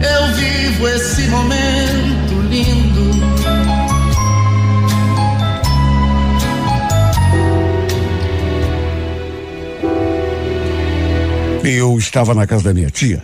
eu 0.00 0.34
vivo 0.34 0.88
esse 0.88 1.28
momento 1.28 2.40
lindo. 2.48 2.88
Eu 11.64 11.98
estava 11.98 12.34
na 12.34 12.46
casa 12.46 12.64
da 12.64 12.74
minha 12.74 12.90
tia. 12.90 13.22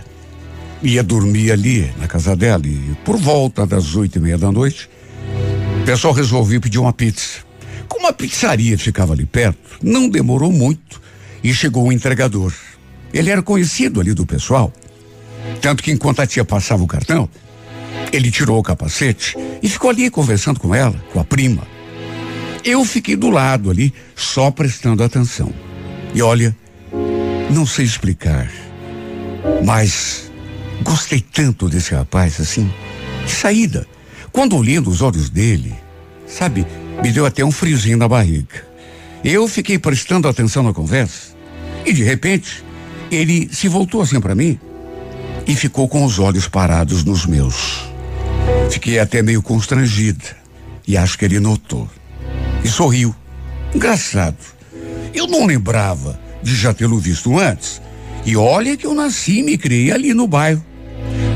Ia 0.83 1.03
dormir 1.03 1.51
ali, 1.51 1.91
na 1.99 2.07
casa 2.07 2.37
dela, 2.37 2.67
e 2.67 2.95
por 3.05 3.17
volta 3.17 3.67
das 3.67 3.95
oito 3.95 4.19
e 4.19 4.21
meia 4.21 4.37
da 4.37 4.53
noite, 4.53 4.91
o 5.81 5.85
pessoal 5.87 6.13
resolveu 6.13 6.61
pedir 6.61 6.79
uma 6.79 6.93
pizza. 6.93 7.39
Como 7.89 8.07
a 8.07 8.13
pizzaria 8.13 8.77
ficava 8.77 9.15
ali 9.15 9.25
perto, 9.25 9.79
não 9.83 10.11
demorou 10.11 10.53
muito 10.53 11.01
e 11.43 11.55
chegou 11.55 11.87
o 11.87 11.93
entregador. 11.93 12.53
Ele 13.15 13.31
era 13.31 13.43
conhecido 13.43 13.99
ali 13.99 14.13
do 14.13 14.27
pessoal. 14.27 14.71
Tanto 15.61 15.83
que 15.83 15.91
enquanto 15.91 16.21
a 16.21 16.27
tia 16.27 16.45
passava 16.45 16.83
o 16.83 16.87
cartão, 16.87 17.29
ele 18.13 18.31
tirou 18.31 18.59
o 18.59 18.63
capacete 18.63 19.37
e 19.63 19.69
ficou 19.69 19.91
ali 19.91 20.11
conversando 20.11 20.61
com 20.61 20.75
ela, 20.75 20.95
com 21.13 21.21
a 21.21 21.25
prima. 21.25 21.67
Eu 22.65 22.85
fiquei 22.85 23.17
do 23.17 23.31
lado 23.31 23.71
ali, 23.71 23.93
só 24.15 24.51
prestando 24.51 25.03
atenção. 25.03 25.53
E 26.15 26.23
olha, 26.23 26.57
não 27.51 27.67
sei 27.67 27.85
explicar, 27.85 28.51
mas 29.65 30.31
gostei 30.83 31.21
tanto 31.21 31.69
desse 31.69 31.95
rapaz 31.95 32.41
assim, 32.41 32.73
de 33.25 33.31
saída. 33.33 33.87
Quando 34.33 34.57
olhei 34.57 34.81
nos 34.81 35.03
olhos 35.03 35.29
dele, 35.29 35.75
sabe, 36.27 36.67
me 37.03 37.13
deu 37.13 37.27
até 37.27 37.45
um 37.45 37.53
friozinho 37.53 37.97
na 37.97 38.09
barriga. 38.09 38.67
Eu 39.23 39.49
fiquei 39.49 39.79
prestando 39.79 40.29
atenção 40.29 40.63
na 40.63 40.73
conversa 40.73 41.35
e 41.85 41.93
de 41.93 42.03
repente 42.03 42.65
ele 43.11 43.49
se 43.53 43.69
voltou 43.69 44.01
assim 44.01 44.21
para 44.21 44.35
mim 44.35 44.59
e 45.47 45.55
ficou 45.55 45.89
com 45.89 46.05
os 46.05 46.19
olhos 46.19 46.49
parados 46.49 47.05
nos 47.05 47.27
meus. 47.27 47.85
Fiquei 48.71 48.99
até 48.99 49.23
meio 49.23 49.43
constrangida 49.43 50.25
e 50.87 50.97
acho 50.97 51.19
que 51.19 51.25
ele 51.25 51.41
notou. 51.41 51.89
E 52.63 52.69
sorriu. 52.69 53.15
Engraçado. 53.75 54.37
Eu 55.13 55.27
não 55.27 55.47
lembrava 55.47 56.19
de 56.43 56.55
já 56.55 56.73
tê-lo 56.73 56.99
visto 56.99 57.39
antes. 57.39 57.81
E 58.25 58.37
olha 58.37 58.77
que 58.77 58.87
eu 58.87 58.95
nasci 58.95 59.41
e 59.41 59.43
me 59.43 59.59
criei 59.59 59.93
ali 59.93 60.15
no 60.15 60.27
bairro. 60.27 60.65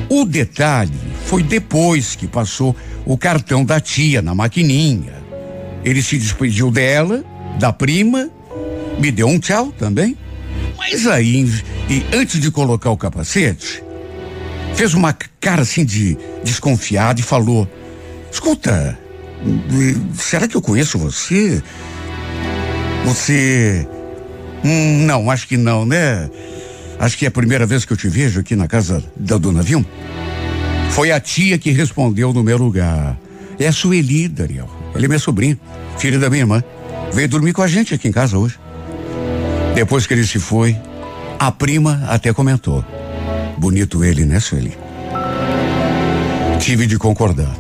O 0.09 0.25
detalhe 0.25 0.93
foi 1.27 1.43
depois 1.43 2.15
que 2.15 2.27
passou 2.27 2.75
o 3.05 3.17
cartão 3.17 3.65
da 3.65 3.81
tia 3.81 4.23
na 4.23 4.35
maquininha. 4.35 5.15
Ele 5.85 6.03
se 6.03 6.19
despediu 6.19 6.71
dela, 6.71 7.23
da 7.59 7.73
prima, 7.73 8.31
me 8.99 9.11
deu 9.11 9.29
um 9.29 9.39
tchau 9.39 9.73
também. 9.79 10.17
Mas 10.77 11.07
aí, 11.07 11.47
e 11.89 12.05
antes 12.15 12.41
de 12.41 12.51
colocar 12.51 12.91
o 12.91 12.97
capacete, 12.97 13.83
fez 14.79 14.95
uma 14.95 15.13
cara 15.41 15.63
assim 15.63 15.85
de 15.85 16.17
desconfiado 16.45 17.19
e 17.19 17.23
falou: 17.23 17.69
Escuta, 18.31 18.97
será 20.15 20.47
que 20.47 20.57
eu 20.57 20.63
conheço 20.63 20.97
você? 20.97 21.61
Você. 23.05 23.89
Hum, 24.65 25.05
não, 25.05 25.29
acho 25.33 25.49
que 25.49 25.57
não, 25.57 25.85
né? 25.85 26.31
Acho 26.97 27.19
que 27.19 27.25
é 27.25 27.29
a 27.29 27.31
primeira 27.31 27.67
vez 27.67 27.85
que 27.85 27.93
eu 27.93 27.97
te 27.97 28.09
vejo 28.09 28.39
aqui 28.39 28.55
na 28.55 28.69
casa 28.69 29.03
da 29.17 29.37
dona 29.37 29.63
Vilma. 29.63 29.85
Foi 30.91 31.11
a 31.11 31.19
tia 31.19 31.59
que 31.59 31.73
respondeu 31.73 32.33
no 32.33 32.45
meu 32.45 32.57
lugar. 32.57 33.19
É 33.59 33.67
a 33.67 33.73
Sueli, 33.73 34.29
Daniel. 34.29 34.71
Ele 34.95 35.07
é 35.07 35.09
minha 35.09 35.19
sobrinha, 35.19 35.59
filha 35.99 36.21
da 36.21 36.31
minha 36.31 36.43
irmã. 36.43 36.63
Veio 37.13 37.29
dormir 37.29 37.53
com 37.53 37.63
a 37.63 37.69
gente 37.69 37.95
aqui 37.95 38.07
em 38.07 38.13
casa 38.13 38.39
hoje. 38.39 38.57
Depois 39.75 40.07
que 40.07 40.15
ele 40.15 40.25
se 40.25 40.39
foi, 40.39 40.77
a 41.37 41.51
prima 41.51 42.05
até 42.09 42.33
comentou. 42.33 42.85
Bonito 43.59 44.05
ele, 44.05 44.25
né, 44.25 44.39
Sueli? 44.39 44.77
Tive 46.61 46.87
de 46.87 46.97
concordar. 46.99 47.57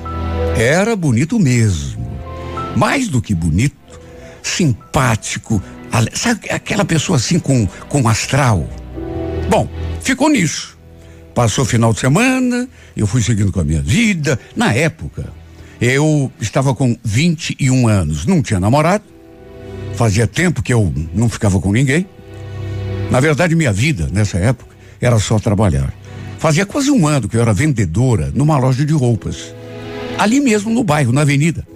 Era 0.57 0.95
bonito 0.95 1.39
mesmo. 1.39 2.07
Mais 2.77 3.09
do 3.09 3.21
que 3.21 3.35
bonito, 3.35 4.01
simpático. 4.43 5.63
Sabe 6.15 6.49
aquela 6.51 6.85
pessoa 6.85 7.17
assim 7.17 7.39
com, 7.39 7.67
com 7.89 8.09
astral? 8.09 8.69
Bom, 9.49 9.69
ficou 10.01 10.29
nisso. 10.29 10.79
Passou 11.35 11.65
o 11.65 11.67
final 11.67 11.93
de 11.93 12.01
semana, 12.01 12.69
eu 12.97 13.07
fui 13.07 13.23
seguindo 13.23 13.51
com 13.51 13.61
a 13.61 13.65
minha 13.65 13.83
vida. 13.83 14.39
Na 14.55 14.73
época, 14.73 15.33
eu 15.81 16.31
estava 16.41 16.75
com 16.75 16.97
21 17.05 17.89
anos, 17.89 18.27
não 18.27 18.43
tinha 18.43 18.61
namorado. 18.61 19.05
Fazia 19.95 20.27
tempo 20.27 20.63
que 20.63 20.73
eu 20.73 20.93
não 21.13 21.29
ficava 21.29 21.61
com 21.61 21.73
ninguém. 21.73 22.07
Na 23.11 23.21
verdade, 23.21 23.55
minha 23.55 23.73
vida, 23.73 24.09
nessa 24.13 24.39
época, 24.39 24.78
era 25.01 25.19
só 25.19 25.39
trabalhar. 25.39 25.93
Fazia 26.39 26.65
quase 26.65 26.91
um 26.91 27.07
ano 27.07 27.29
que 27.29 27.37
eu 27.37 27.41
era 27.41 27.53
vendedora 27.53 28.31
numa 28.35 28.59
loja 28.59 28.85
de 28.85 28.93
roupas. 28.93 29.55
Ali 30.17 30.41
mesmo 30.41 30.71
no 30.71 30.85
bairro, 30.85 31.13
na 31.13 31.23
avenida. 31.23 31.67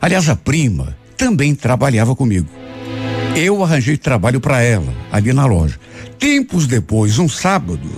Aliás, 0.00 0.28
a 0.28 0.36
prima 0.36 0.96
também 1.16 1.54
trabalhava 1.54 2.14
comigo. 2.14 2.48
Eu 3.34 3.62
arranjei 3.62 3.96
trabalho 3.96 4.40
para 4.40 4.62
ela, 4.62 4.92
ali 5.12 5.32
na 5.32 5.44
loja. 5.44 5.78
Tempos 6.18 6.66
depois, 6.66 7.18
um 7.18 7.28
sábado, 7.28 7.90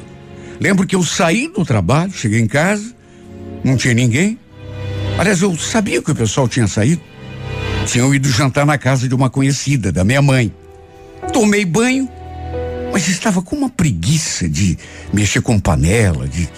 lembro 0.59 0.87
que 0.87 0.97
eu 0.97 1.03
saí 1.05 1.47
do 1.49 1.65
trabalho, 1.65 2.13
cheguei 2.13 2.41
em 2.41 2.49
casa, 2.49 2.93
não 3.63 3.77
tinha 3.77 3.95
ninguém. 3.95 4.39
Aliás, 5.17 5.41
eu 5.43 5.57
sabia 5.57 6.03
que 6.03 6.11
o 6.11 6.15
pessoal 6.15 6.49
tinha 6.49 6.67
saído. 6.67 7.03
Tinham 7.87 8.15
ido 8.15 8.29
jantar 8.29 8.67
na 8.67 8.77
casa 8.77 9.09
de 9.09 9.15
uma 9.15 9.31
conhecida, 9.31 9.91
da 9.91 10.05
minha 10.05 10.21
mãe. 10.21 10.53
Tomei 11.33 11.65
banho, 11.65 12.09
mas 12.99 13.07
estava 13.07 13.41
com 13.41 13.55
uma 13.55 13.71
preguiça 13.71 14.49
de 14.49 14.77
mexer 15.13 15.41
com 15.41 15.61
panela, 15.61 16.27
de. 16.27 16.49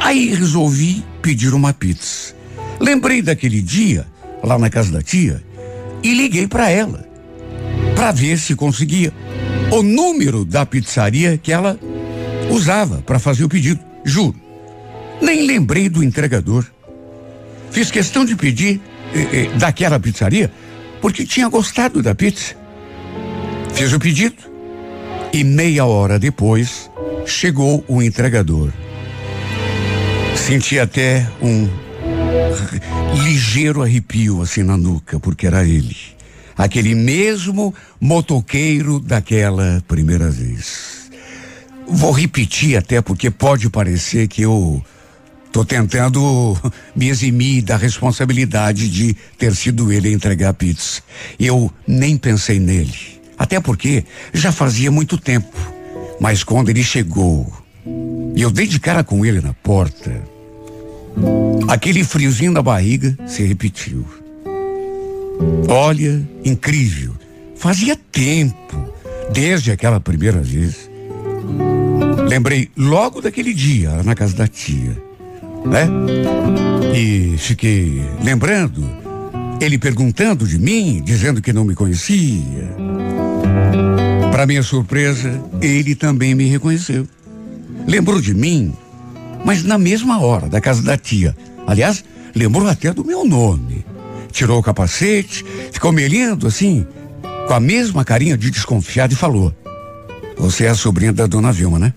Aí 0.00 0.34
resolvi 0.34 1.04
pedir 1.20 1.52
uma 1.52 1.74
pizza. 1.74 2.34
Lembrei 2.80 3.20
daquele 3.20 3.60
dia, 3.60 4.06
lá 4.42 4.58
na 4.58 4.70
casa 4.70 4.90
da 4.90 5.02
tia, 5.02 5.44
e 6.02 6.14
liguei 6.14 6.48
para 6.48 6.70
ela, 6.70 7.06
para 7.94 8.12
ver 8.12 8.38
se 8.38 8.54
conseguia 8.54 9.12
o 9.70 9.82
número 9.82 10.42
da 10.42 10.64
pizzaria 10.64 11.36
que 11.36 11.52
ela 11.52 11.78
usava 12.48 13.02
para 13.02 13.18
fazer 13.18 13.44
o 13.44 13.48
pedido. 13.50 13.80
Juro. 14.06 14.40
Nem 15.20 15.46
lembrei 15.46 15.90
do 15.90 16.02
entregador. 16.02 16.64
Fiz 17.70 17.90
questão 17.90 18.24
de 18.24 18.34
pedir 18.34 18.80
eh, 19.14 19.50
eh, 19.52 19.58
daquela 19.58 20.00
pizzaria 20.00 20.50
porque 21.02 21.26
tinha 21.26 21.46
gostado 21.50 22.02
da 22.02 22.14
pizza. 22.14 22.54
Fiz 23.74 23.92
o 23.92 24.00
pedido 24.00 24.53
e 25.34 25.42
meia 25.42 25.84
hora 25.84 26.16
depois 26.16 26.88
chegou 27.26 27.84
o 27.88 28.00
entregador. 28.00 28.72
Senti 30.36 30.78
até 30.78 31.28
um 31.42 31.68
ligeiro 33.24 33.82
arrepio 33.82 34.40
assim 34.42 34.62
na 34.62 34.76
nuca, 34.76 35.18
porque 35.18 35.48
era 35.48 35.64
ele. 35.64 35.96
Aquele 36.56 36.94
mesmo 36.94 37.74
motoqueiro 38.00 39.00
daquela 39.00 39.82
primeira 39.88 40.30
vez. 40.30 41.10
Vou 41.88 42.12
repetir 42.12 42.76
até 42.76 43.02
porque 43.02 43.28
pode 43.28 43.68
parecer 43.68 44.28
que 44.28 44.42
eu 44.42 44.80
tô 45.50 45.64
tentando 45.64 46.56
me 46.94 47.08
eximir 47.08 47.60
da 47.62 47.76
responsabilidade 47.76 48.88
de 48.88 49.16
ter 49.36 49.52
sido 49.56 49.92
ele 49.92 50.10
a 50.10 50.12
entregar 50.12 50.50
a 50.50 50.54
pizza. 50.54 51.02
Eu 51.40 51.72
nem 51.88 52.16
pensei 52.16 52.60
nele. 52.60 53.13
Até 53.44 53.60
porque 53.60 54.04
já 54.32 54.50
fazia 54.50 54.90
muito 54.90 55.18
tempo. 55.18 55.54
Mas 56.18 56.42
quando 56.42 56.70
ele 56.70 56.82
chegou 56.82 57.52
e 58.34 58.40
eu 58.40 58.50
dei 58.50 58.66
de 58.66 58.80
cara 58.80 59.04
com 59.04 59.22
ele 59.22 59.38
na 59.42 59.52
porta, 59.52 60.10
aquele 61.68 62.02
friozinho 62.02 62.52
na 62.52 62.62
barriga 62.62 63.14
se 63.26 63.42
repetiu. 63.42 64.02
Olha, 65.68 66.26
incrível. 66.42 67.12
Fazia 67.54 67.94
tempo, 68.10 68.82
desde 69.30 69.70
aquela 69.70 70.00
primeira 70.00 70.40
vez. 70.40 70.88
Lembrei 72.26 72.70
logo 72.74 73.20
daquele 73.20 73.52
dia 73.52 74.02
na 74.04 74.14
casa 74.14 74.34
da 74.34 74.48
tia, 74.48 74.96
né? 75.66 75.86
E 76.94 77.36
fiquei 77.36 78.00
lembrando, 78.22 78.82
ele 79.60 79.76
perguntando 79.76 80.48
de 80.48 80.58
mim, 80.58 81.02
dizendo 81.04 81.42
que 81.42 81.52
não 81.52 81.64
me 81.64 81.74
conhecia. 81.74 82.93
Para 84.30 84.46
minha 84.46 84.62
surpresa, 84.62 85.42
ele 85.60 85.94
também 85.94 86.34
me 86.34 86.46
reconheceu. 86.46 87.06
Lembrou 87.86 88.20
de 88.20 88.34
mim, 88.34 88.72
mas 89.44 89.62
na 89.62 89.78
mesma 89.78 90.20
hora, 90.20 90.48
da 90.48 90.60
casa 90.60 90.82
da 90.82 90.96
tia, 90.96 91.36
Aliás, 91.66 92.04
lembrou 92.34 92.68
até 92.68 92.92
do 92.92 93.04
meu 93.04 93.24
nome. 93.24 93.84
Tirou 94.30 94.58
o 94.58 94.62
capacete, 94.62 95.44
ficou 95.72 95.92
me 95.92 96.04
olhando 96.04 96.46
assim, 96.46 96.86
com 97.46 97.54
a 97.54 97.60
mesma 97.60 98.04
carinha 98.04 98.36
de 98.36 98.50
desconfiado 98.50 99.12
e 99.12 99.16
falou: 99.16 99.54
Você 100.36 100.64
é 100.64 100.68
a 100.68 100.74
sobrinha 100.74 101.12
da 101.12 101.26
dona 101.26 101.52
Vilma, 101.52 101.78
né? 101.78 101.94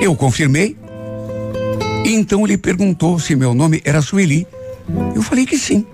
Eu 0.00 0.14
confirmei. 0.16 0.76
Então 2.04 2.44
ele 2.44 2.56
perguntou 2.56 3.18
se 3.18 3.36
meu 3.36 3.54
nome 3.54 3.82
era 3.84 4.00
Sueli. 4.00 4.46
Eu 5.14 5.22
falei 5.22 5.44
que 5.44 5.58
sim. 5.58 5.84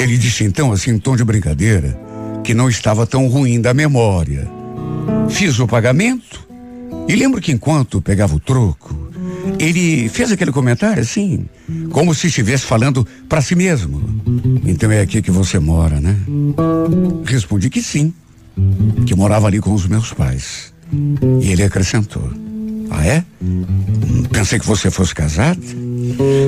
Ele 0.00 0.18
disse 0.18 0.44
então, 0.44 0.72
assim, 0.72 0.90
em 0.90 0.98
tom 0.98 1.16
de 1.16 1.24
brincadeira, 1.24 1.98
que 2.46 2.54
não 2.54 2.68
estava 2.68 3.04
tão 3.04 3.26
ruim 3.26 3.60
da 3.60 3.74
memória. 3.74 4.48
Fiz 5.28 5.58
o 5.58 5.66
pagamento 5.66 6.46
e 7.08 7.16
lembro 7.16 7.40
que 7.40 7.50
enquanto 7.50 8.00
pegava 8.00 8.36
o 8.36 8.38
troco, 8.38 9.10
ele 9.58 10.08
fez 10.08 10.30
aquele 10.30 10.52
comentário 10.52 11.02
assim, 11.02 11.46
como 11.90 12.14
se 12.14 12.28
estivesse 12.28 12.64
falando 12.64 13.04
para 13.28 13.42
si 13.42 13.56
mesmo. 13.56 14.00
Então 14.64 14.92
é 14.92 15.00
aqui 15.00 15.20
que 15.20 15.30
você 15.32 15.58
mora, 15.58 16.00
né? 16.00 16.16
Respondi 17.24 17.68
que 17.68 17.82
sim, 17.82 18.14
que 19.04 19.16
morava 19.16 19.48
ali 19.48 19.58
com 19.58 19.74
os 19.74 19.88
meus 19.88 20.12
pais. 20.12 20.72
E 21.42 21.50
ele 21.50 21.64
acrescentou: 21.64 22.30
Ah, 22.90 23.04
é? 23.04 23.24
Pensei 24.30 24.60
que 24.60 24.66
você 24.66 24.88
fosse 24.88 25.12
casado. 25.12 25.60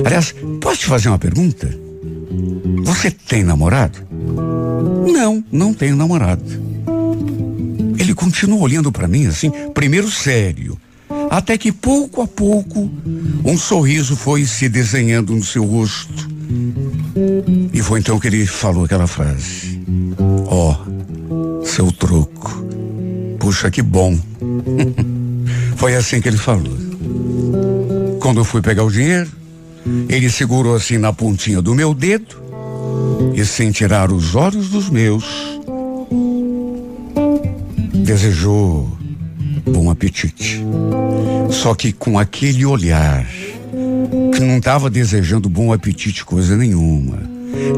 Aliás, 0.05 0.33
posso 0.61 0.79
te 0.79 0.85
fazer 0.85 1.09
uma 1.09 1.19
pergunta? 1.19 1.88
Você 2.83 3.11
tem 3.11 3.43
namorado? 3.43 3.99
Não, 5.11 5.43
não 5.51 5.73
tenho 5.73 5.95
namorado. 5.95 6.43
Ele 7.97 8.13
continuou 8.13 8.61
olhando 8.61 8.91
para 8.91 9.07
mim 9.07 9.27
assim, 9.27 9.51
primeiro 9.73 10.09
sério, 10.09 10.79
até 11.29 11.57
que 11.57 11.71
pouco 11.71 12.21
a 12.21 12.27
pouco 12.27 12.89
um 13.43 13.57
sorriso 13.57 14.15
foi 14.15 14.45
se 14.45 14.69
desenhando 14.69 15.35
no 15.35 15.43
seu 15.43 15.65
rosto. 15.65 16.29
E 17.73 17.81
foi 17.81 17.99
então 17.99 18.19
que 18.19 18.27
ele 18.27 18.45
falou 18.45 18.85
aquela 18.85 19.07
frase: 19.07 19.79
Ó, 20.47 20.75
oh, 20.75 21.65
seu 21.65 21.91
troco. 21.91 22.65
Puxa, 23.39 23.69
que 23.69 23.81
bom. 23.81 24.17
foi 25.77 25.95
assim 25.95 26.19
que 26.21 26.27
ele 26.27 26.37
falou. 26.37 26.77
Quando 28.19 28.39
eu 28.39 28.45
fui 28.45 28.61
pegar 28.61 28.83
o 28.83 28.91
dinheiro, 28.91 29.29
ele 30.07 30.29
segurou 30.29 30.75
assim 30.75 30.97
na 30.97 31.13
pontinha 31.13 31.61
do 31.61 31.73
meu 31.73 31.93
dedo 31.93 32.41
e, 33.33 33.45
sem 33.45 33.71
tirar 33.71 34.11
os 34.11 34.35
olhos 34.35 34.69
dos 34.69 34.89
meus, 34.89 35.25
desejou 37.93 38.89
bom 39.65 39.89
apetite. 39.89 40.63
Só 41.49 41.73
que 41.75 41.91
com 41.91 42.17
aquele 42.17 42.65
olhar, 42.65 43.25
que 44.33 44.39
não 44.39 44.57
estava 44.57 44.89
desejando 44.89 45.49
bom 45.49 45.71
apetite 45.71 46.25
coisa 46.25 46.55
nenhuma. 46.55 47.17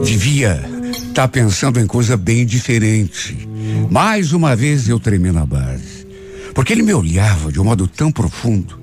Devia 0.03 0.63
estar 0.91 1.23
tá 1.23 1.27
pensando 1.27 1.79
em 1.79 1.87
coisa 1.87 2.15
bem 2.15 2.45
diferente. 2.45 3.47
Mais 3.89 4.33
uma 4.33 4.55
vez 4.55 4.87
eu 4.87 4.99
tremi 4.99 5.31
na 5.31 5.45
base. 5.45 6.07
Porque 6.53 6.73
ele 6.73 6.83
me 6.83 6.93
olhava 6.93 7.51
de 7.51 7.59
um 7.59 7.63
modo 7.63 7.87
tão 7.87 8.11
profundo 8.11 8.80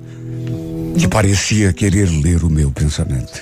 que 0.97 1.07
parecia 1.07 1.73
querer 1.73 2.09
ler 2.09 2.43
o 2.43 2.49
meu 2.49 2.71
pensamento. 2.71 3.41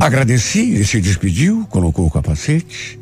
Agradeci, 0.00 0.72
ele 0.72 0.84
se 0.84 1.00
despediu, 1.00 1.66
colocou 1.70 2.06
o 2.06 2.10
capacete, 2.10 3.00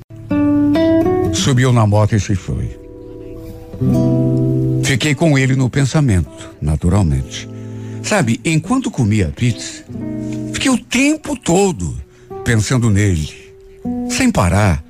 subiu 1.33 1.73
na 1.73 1.87
moto 1.87 2.15
e 2.15 2.21
se 2.21 2.35
foi. 2.35 2.79
Fiquei 4.85 5.15
com 5.15 5.39
ele 5.39 5.57
no 5.57 5.69
pensamento, 5.69 6.51
naturalmente. 6.61 7.49
Sabe, 8.03 8.41
enquanto 8.45 8.91
comia 8.91 9.29
a 9.29 9.31
pizza, 9.31 9.85
fiquei 10.53 10.71
o 10.71 10.79
tempo 10.79 11.37
todo 11.37 11.97
pensando 12.45 12.91
nele, 12.91 13.31
sem 14.11 14.31
parar. 14.31 14.85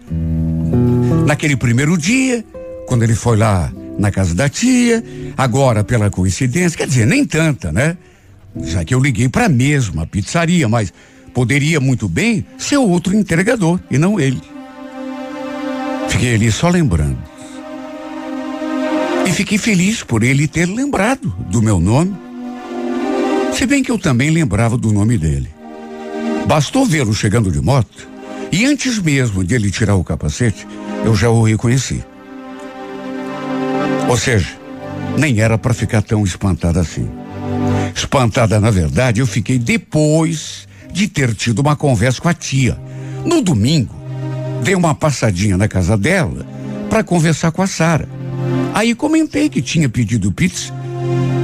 Naquele 1.27 1.57
primeiro 1.57 1.97
dia, 1.97 2.45
quando 2.87 3.03
ele 3.05 3.15
foi 3.15 3.37
lá 3.37 3.73
na 3.99 4.11
casa 4.11 4.35
da 4.35 4.49
tia, 4.49 5.03
agora 5.37 5.85
pela 5.85 6.11
coincidência, 6.11 6.77
quer 6.77 6.87
dizer, 6.87 7.07
nem 7.07 7.25
tanta, 7.25 7.71
né? 7.71 7.97
Já 8.65 8.85
que 8.85 8.95
eu 8.95 9.01
liguei 9.01 9.29
para 9.29 9.47
a 9.47 9.49
mesma 9.49 10.07
pizzaria, 10.07 10.69
mas 10.69 10.93
poderia 11.33 11.81
muito 11.81 12.09
bem 12.09 12.45
ser 12.59 12.77
outro 12.77 13.15
entregador 13.17 13.81
e 13.91 13.99
não 13.99 14.21
ele. 14.21 14.43
Fiquei 16.09 16.35
ali 16.35 16.53
só 16.53 16.69
lembrando. 16.69 17.19
E 19.27 19.33
fiquei 19.33 19.57
feliz 19.57 20.03
por 20.03 20.23
ele 20.23 20.47
ter 20.47 20.67
lembrado 20.67 21.35
do 21.49 21.63
meu 21.63 21.81
nome. 21.81 22.15
Se 23.53 23.67
bem 23.67 23.83
que 23.83 23.91
eu 23.91 23.99
também 23.99 24.31
lembrava 24.31 24.77
do 24.77 24.93
nome 24.93 25.17
dele. 25.17 25.49
Bastou 26.47 26.85
vê-lo 26.85 27.15
chegando 27.15 27.51
de 27.51 27.61
moto 27.61 28.09
e 28.51 28.67
antes 28.67 28.99
mesmo 28.99 29.43
de 29.43 29.55
ele 29.55 29.71
tirar 29.71 29.95
o 29.95 30.05
capacete, 30.05 30.67
eu 31.05 31.15
já 31.15 31.31
o 31.31 31.43
reconheci. 31.43 32.05
Ou 34.13 34.19
seja, 34.19 34.59
nem 35.17 35.41
era 35.41 35.57
para 35.57 35.73
ficar 35.73 36.03
tão 36.03 36.23
espantada 36.23 36.79
assim. 36.79 37.09
Espantada, 37.95 38.61
na 38.61 38.71
verdade, 38.71 39.23
eu 39.23 39.27
fiquei 39.27 39.59
depois 39.59 40.69
de 40.93 41.09
ter 41.09 41.35
tido 41.35 41.61
uma 41.61 41.75
conversa 41.75 42.21
com 42.21 42.29
a 42.29 42.35
tia. 42.35 42.79
No 43.25 43.41
domingo, 43.41 43.95
dei 44.63 44.75
uma 44.75 44.95
passadinha 44.95 45.57
na 45.57 45.67
casa 45.67 45.97
dela 45.97 46.45
para 46.91 47.03
conversar 47.03 47.53
com 47.53 47.63
a 47.63 47.67
Sara. 47.67 48.07
Aí 48.75 48.95
comentei 48.95 49.49
que 49.49 49.63
tinha 49.63 49.89
pedido 49.89 50.31
pizza 50.31 50.75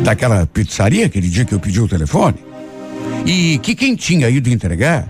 daquela 0.05 0.45
pizzaria 0.45 1.07
aquele 1.07 1.29
dia 1.29 1.47
que 1.47 1.55
eu 1.55 1.59
pedi 1.59 1.81
o 1.81 1.89
telefone 1.89 2.37
e 3.25 3.57
que 3.63 3.75
quem 3.75 3.97
tinha 3.97 4.29
ido 4.29 4.51
entregar 4.51 5.09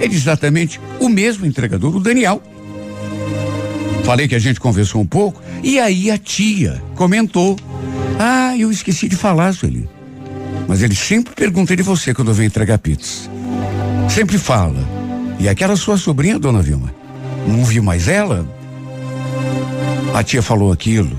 era 0.00 0.10
exatamente 0.10 0.80
o 0.98 1.10
mesmo 1.10 1.44
entregador, 1.44 1.94
o 1.96 2.00
Daniel. 2.00 2.42
Falei 4.04 4.28
que 4.28 4.34
a 4.34 4.38
gente 4.38 4.60
conversou 4.60 5.00
um 5.00 5.06
pouco 5.06 5.42
e 5.62 5.80
aí 5.80 6.10
a 6.10 6.18
tia 6.18 6.80
comentou: 6.94 7.56
Ah, 8.18 8.54
eu 8.56 8.70
esqueci 8.70 9.08
de 9.08 9.16
falar, 9.16 9.52
Sueli. 9.54 9.88
Mas 10.68 10.82
ele 10.82 10.94
sempre 10.94 11.34
pergunta 11.34 11.74
de 11.74 11.82
você 11.82 12.12
quando 12.12 12.32
vem 12.32 12.46
entregar 12.46 12.78
pizza. 12.78 13.30
Sempre 14.08 14.38
fala. 14.38 14.86
E 15.38 15.48
aquela 15.48 15.74
sua 15.74 15.96
sobrinha, 15.96 16.38
dona 16.38 16.62
Vilma? 16.62 16.94
Não 17.48 17.64
viu 17.64 17.82
mais 17.82 18.06
ela? 18.06 18.46
A 20.14 20.22
tia 20.22 20.42
falou 20.42 20.70
aquilo 20.70 21.18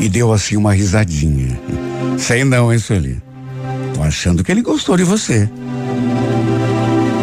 e 0.00 0.08
deu 0.08 0.32
assim 0.32 0.56
uma 0.56 0.72
risadinha. 0.72 1.58
Sei 2.18 2.42
não, 2.42 2.72
hein, 2.72 2.78
Sueli? 2.78 3.22
Tô 3.94 4.02
achando 4.02 4.42
que 4.42 4.50
ele 4.50 4.62
gostou 4.62 4.96
de 4.96 5.04
você. 5.04 5.48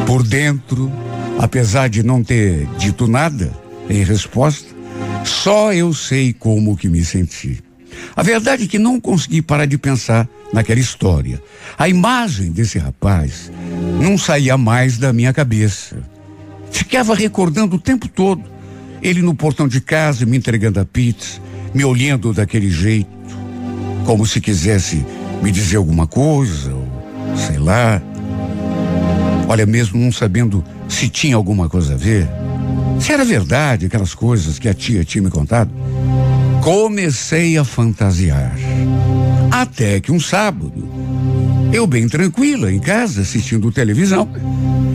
Por 0.05 0.23
dentro, 0.23 0.91
apesar 1.39 1.89
de 1.89 2.03
não 2.03 2.23
ter 2.23 2.67
dito 2.77 3.07
nada 3.07 3.51
em 3.89 4.03
resposta, 4.03 4.74
só 5.25 5.73
eu 5.73 5.93
sei 5.93 6.33
como 6.33 6.77
que 6.77 6.87
me 6.87 7.03
senti. 7.03 7.63
A 8.15 8.23
verdade 8.23 8.63
é 8.63 8.67
que 8.67 8.79
não 8.79 8.99
consegui 8.99 9.41
parar 9.41 9.65
de 9.65 9.77
pensar 9.77 10.27
naquela 10.53 10.79
história. 10.79 11.41
A 11.77 11.89
imagem 11.89 12.51
desse 12.51 12.77
rapaz 12.77 13.51
não 14.01 14.17
saía 14.17 14.57
mais 14.57 14.97
da 14.97 15.11
minha 15.11 15.33
cabeça. 15.33 15.97
Ficava 16.71 17.15
recordando 17.15 17.75
o 17.75 17.79
tempo 17.79 18.07
todo. 18.07 18.43
Ele 19.01 19.21
no 19.21 19.35
portão 19.35 19.67
de 19.67 19.81
casa 19.81 20.25
me 20.25 20.37
entregando 20.37 20.79
a 20.79 20.85
pizza, 20.85 21.39
me 21.73 21.83
olhando 21.83 22.33
daquele 22.33 22.69
jeito, 22.69 23.09
como 24.05 24.25
se 24.25 24.39
quisesse 24.39 25.05
me 25.41 25.51
dizer 25.51 25.77
alguma 25.77 26.07
coisa, 26.07 26.73
ou 26.73 26.87
sei 27.35 27.57
lá. 27.57 28.01
Olha, 29.47 29.65
mesmo 29.65 29.99
não 29.99 30.11
sabendo 30.11 30.63
se 30.87 31.09
tinha 31.09 31.35
alguma 31.35 31.69
coisa 31.69 31.93
a 31.93 31.97
ver, 31.97 32.27
se 32.99 33.11
era 33.11 33.23
verdade 33.23 33.85
aquelas 33.85 34.13
coisas 34.13 34.57
que 34.57 34.69
a 34.69 34.73
tia 34.73 35.03
tinha 35.03 35.23
me 35.23 35.29
contado, 35.29 35.71
comecei 36.63 37.57
a 37.57 37.63
fantasiar. 37.63 38.55
Até 39.51 39.99
que 39.99 40.11
um 40.11 40.19
sábado, 40.19 40.89
eu 41.71 41.85
bem 41.85 42.07
tranquila 42.07 42.71
em 42.71 42.79
casa 42.79 43.21
assistindo 43.21 43.71
televisão, 43.71 44.27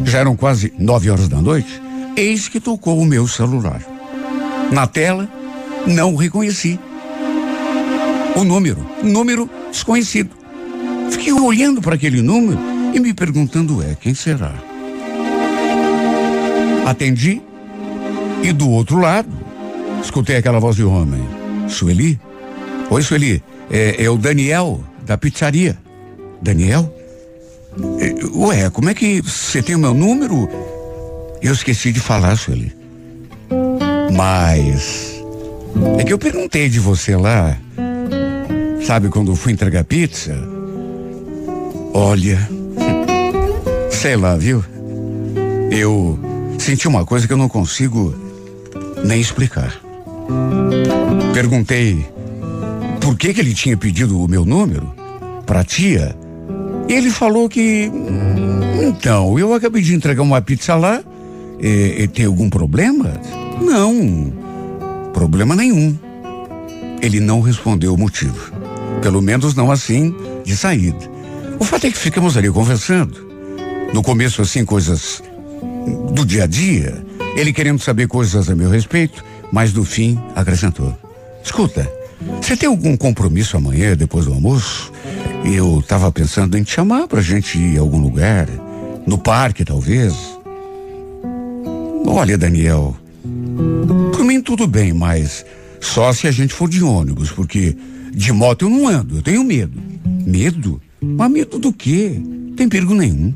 já 0.04 0.18
eram 0.18 0.34
quase 0.34 0.72
nove 0.78 1.10
horas 1.10 1.28
da 1.28 1.40
noite, 1.40 1.80
eis 2.16 2.48
que 2.48 2.58
tocou 2.58 2.98
o 2.98 3.06
meu 3.06 3.28
celular. 3.28 3.80
Na 4.72 4.86
tela, 4.86 5.28
não 5.86 6.16
reconheci. 6.16 6.78
O 8.34 8.44
número, 8.44 8.84
número 9.02 9.48
desconhecido. 9.70 10.30
Fiquei 11.10 11.32
olhando 11.32 11.80
para 11.80 11.94
aquele 11.94 12.22
número 12.22 12.58
e 12.94 13.00
me 13.00 13.12
perguntando, 13.12 13.82
é, 13.82 13.94
quem 13.94 14.14
será? 14.14 14.54
Atendi 16.86 17.42
e 18.42 18.52
do 18.52 18.68
outro 18.70 18.98
lado, 18.98 19.28
escutei 20.02 20.36
aquela 20.36 20.58
voz 20.58 20.76
de 20.76 20.84
homem. 20.84 21.22
Sueli? 21.68 22.20
Oi, 22.90 23.02
Sueli. 23.02 23.42
É, 23.70 24.04
é 24.04 24.10
o 24.10 24.16
Daniel, 24.16 24.82
da 25.04 25.16
pizzaria. 25.16 25.78
Daniel? 26.42 26.94
É, 28.00 28.36
ué, 28.36 28.70
como 28.70 28.90
é 28.90 28.94
que 28.94 29.20
você 29.20 29.62
tem 29.62 29.76
o 29.76 29.78
meu 29.78 29.94
número? 29.94 30.48
Eu 31.40 31.52
esqueci 31.52 31.92
de 31.92 32.00
falar, 32.00 32.36
Sueli. 32.36 32.74
Mas 34.16 35.22
é 35.98 36.04
que 36.04 36.12
eu 36.12 36.18
perguntei 36.18 36.68
de 36.68 36.80
você 36.80 37.16
lá. 37.16 37.56
Sabe 38.84 39.08
quando 39.08 39.30
eu 39.30 39.36
fui 39.36 39.52
entregar 39.52 39.84
pizza? 39.84 40.34
Olha, 41.94 42.38
Sei 43.90 44.16
lá, 44.16 44.34
viu? 44.36 44.64
Eu 45.70 46.18
senti 46.58 46.88
uma 46.88 47.04
coisa 47.04 47.26
que 47.26 47.32
eu 47.32 47.36
não 47.36 47.48
consigo 47.48 48.14
nem 49.04 49.20
explicar. 49.20 49.80
Perguntei 51.32 52.06
por 53.00 53.16
que, 53.16 53.32
que 53.32 53.40
ele 53.40 53.54
tinha 53.54 53.76
pedido 53.76 54.22
o 54.22 54.28
meu 54.28 54.44
número 54.44 54.92
para 55.46 55.60
a 55.60 55.64
tia. 55.64 56.16
Ele 56.88 57.10
falou 57.10 57.48
que. 57.48 57.90
Então, 58.82 59.38
eu 59.38 59.54
acabei 59.54 59.82
de 59.82 59.94
entregar 59.94 60.22
uma 60.22 60.40
pizza 60.40 60.74
lá. 60.74 61.02
E, 61.60 62.02
e 62.02 62.08
tem 62.08 62.26
algum 62.26 62.48
problema? 62.48 63.12
Não, 63.60 64.32
problema 65.12 65.54
nenhum. 65.54 65.96
Ele 67.02 67.20
não 67.20 67.40
respondeu 67.40 67.94
o 67.94 67.98
motivo. 67.98 68.52
Pelo 69.02 69.20
menos 69.20 69.54
não 69.54 69.70
assim, 69.70 70.14
de 70.44 70.56
saída. 70.56 71.10
O 71.58 71.64
fato 71.64 71.86
é 71.86 71.90
que 71.90 71.98
ficamos 71.98 72.36
ali 72.36 72.50
conversando. 72.50 73.28
No 73.92 74.02
começo, 74.02 74.40
assim, 74.40 74.64
coisas 74.64 75.22
do 76.12 76.24
dia 76.24 76.44
a 76.44 76.46
dia. 76.46 77.04
Ele 77.36 77.52
querendo 77.52 77.80
saber 77.80 78.08
coisas 78.08 78.48
a 78.48 78.54
meu 78.54 78.70
respeito, 78.70 79.24
mas 79.52 79.72
no 79.72 79.84
fim 79.84 80.18
acrescentou: 80.34 80.96
Escuta, 81.42 81.90
você 82.40 82.56
tem 82.56 82.68
algum 82.68 82.96
compromisso 82.96 83.56
amanhã, 83.56 83.96
depois 83.96 84.26
do 84.26 84.32
almoço? 84.32 84.92
Eu 85.44 85.80
estava 85.80 86.12
pensando 86.12 86.56
em 86.58 86.62
te 86.62 86.72
chamar 86.72 87.08
pra 87.08 87.22
gente 87.22 87.58
ir 87.58 87.78
a 87.78 87.80
algum 87.80 88.00
lugar. 88.00 88.46
No 89.06 89.16
parque, 89.16 89.64
talvez. 89.64 90.14
Olha, 92.06 92.36
Daniel. 92.36 92.96
Por 94.12 94.24
mim 94.24 94.42
tudo 94.42 94.66
bem, 94.66 94.92
mas 94.92 95.44
só 95.80 96.12
se 96.12 96.26
a 96.26 96.30
gente 96.30 96.52
for 96.52 96.68
de 96.68 96.82
ônibus, 96.82 97.30
porque 97.30 97.76
de 98.12 98.32
moto 98.32 98.66
eu 98.66 98.70
não 98.70 98.86
ando, 98.86 99.16
eu 99.16 99.22
tenho 99.22 99.42
medo. 99.42 99.80
Medo? 100.26 100.80
Mas 101.00 101.30
medo 101.30 101.58
do 101.58 101.72
quê? 101.72 102.20
Tem 102.56 102.68
perigo 102.68 102.94
nenhum. 102.94 103.32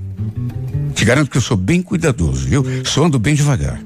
Te 1.05 1.09
garanto 1.09 1.31
que 1.31 1.37
eu 1.37 1.43
sou 1.43 1.59
bem 1.59 1.83
cuidadoso, 1.83 2.49
viu? 2.49 2.65
Só 2.83 3.05
ando 3.05 3.19
bem 3.19 3.35
devagar. 3.35 3.79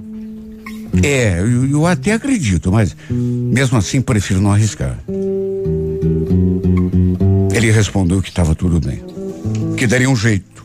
É, 1.03 1.41
eu, 1.41 1.69
eu 1.69 1.85
até 1.85 2.13
acredito, 2.13 2.71
mas 2.71 2.97
mesmo 3.11 3.77
assim 3.77 4.01
prefiro 4.01 4.41
não 4.41 4.53
arriscar. 4.53 4.97
Ele 7.53 7.73
respondeu 7.73 8.23
que 8.23 8.29
estava 8.29 8.55
tudo 8.55 8.79
bem, 8.79 9.03
que 9.77 9.85
daria 9.85 10.09
um 10.09 10.15
jeito. 10.15 10.65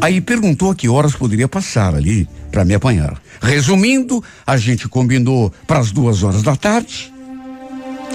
Aí 0.00 0.22
perguntou 0.22 0.70
a 0.70 0.74
que 0.74 0.88
horas 0.88 1.14
poderia 1.14 1.46
passar 1.46 1.94
ali 1.94 2.26
para 2.50 2.64
me 2.64 2.72
apanhar. 2.72 3.20
Resumindo, 3.42 4.24
a 4.46 4.56
gente 4.56 4.88
combinou 4.88 5.52
para 5.66 5.80
as 5.80 5.92
duas 5.92 6.22
horas 6.22 6.42
da 6.42 6.56
tarde. 6.56 7.12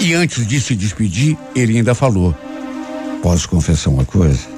E 0.00 0.12
antes 0.12 0.44
de 0.44 0.60
se 0.60 0.74
despedir, 0.74 1.38
ele 1.54 1.76
ainda 1.76 1.94
falou: 1.94 2.34
Posso 3.22 3.48
confessar 3.48 3.90
uma 3.90 4.04
coisa? 4.04 4.55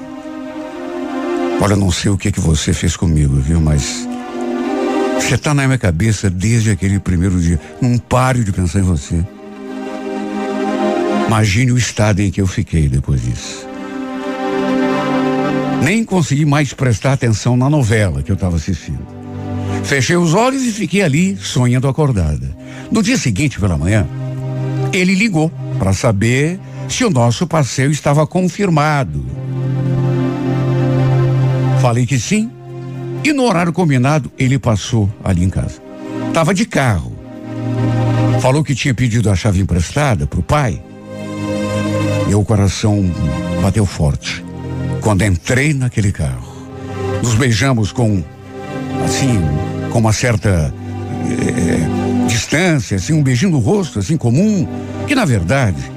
Olha, 1.61 1.75
não 1.75 1.91
sei 1.91 2.09
o 2.09 2.17
que 2.17 2.31
que 2.31 2.39
você 2.39 2.73
fez 2.73 2.95
comigo, 2.95 3.35
viu? 3.35 3.59
Mas 3.59 4.07
você 5.15 5.35
está 5.35 5.53
na 5.53 5.65
minha 5.65 5.77
cabeça 5.77 6.29
desde 6.29 6.71
aquele 6.71 6.99
primeiro 6.99 7.39
dia. 7.39 7.59
Não 7.81 7.97
pare 7.97 8.43
de 8.43 8.51
pensar 8.51 8.79
em 8.79 8.83
você. 8.83 9.23
Imagine 11.27 11.73
o 11.73 11.77
estado 11.77 12.21
em 12.21 12.31
que 12.31 12.41
eu 12.41 12.47
fiquei 12.47 12.87
depois 12.87 13.21
disso. 13.21 13.67
Nem 15.83 16.03
consegui 16.03 16.45
mais 16.45 16.73
prestar 16.73 17.13
atenção 17.13 17.55
na 17.55 17.69
novela 17.69 18.23
que 18.23 18.31
eu 18.31 18.35
estava 18.35 18.55
assistindo. 18.55 19.05
Fechei 19.83 20.15
os 20.15 20.33
olhos 20.33 20.63
e 20.63 20.71
fiquei 20.71 21.01
ali 21.01 21.37
sonhando 21.37 21.87
acordada. 21.87 22.55
No 22.91 23.03
dia 23.03 23.17
seguinte, 23.17 23.59
pela 23.59 23.77
manhã, 23.77 24.07
ele 24.91 25.13
ligou 25.13 25.51
para 25.77 25.93
saber 25.93 26.59
se 26.87 27.05
o 27.05 27.09
nosso 27.09 27.45
passeio 27.45 27.91
estava 27.91 28.25
confirmado. 28.25 29.23
Falei 31.81 32.05
que 32.05 32.19
sim. 32.19 32.51
E 33.23 33.33
no 33.33 33.43
horário 33.43 33.73
combinado, 33.73 34.31
ele 34.37 34.57
passou 34.57 35.09
ali 35.23 35.43
em 35.43 35.49
casa. 35.49 35.81
Tava 36.33 36.53
de 36.53 36.65
carro. 36.65 37.17
Falou 38.41 38.63
que 38.63 38.75
tinha 38.75 38.93
pedido 38.93 39.29
a 39.29 39.35
chave 39.35 39.59
emprestada 39.59 40.25
pro 40.25 40.41
pai. 40.41 40.81
Meu 42.27 42.43
coração 42.43 43.03
bateu 43.61 43.85
forte 43.85 44.43
quando 45.01 45.23
entrei 45.23 45.73
naquele 45.73 46.11
carro. 46.11 46.47
Nos 47.23 47.35
beijamos 47.35 47.91
com, 47.91 48.23
assim, 49.03 49.39
com 49.91 49.99
uma 49.99 50.13
certa 50.13 50.73
eh, 51.25 52.27
distância, 52.27 52.97
assim, 52.97 53.13
um 53.13 53.23
beijinho 53.23 53.51
no 53.51 53.59
rosto, 53.59 53.99
assim, 53.99 54.15
comum, 54.15 54.67
que 55.07 55.15
na 55.15 55.25
verdade 55.25 55.91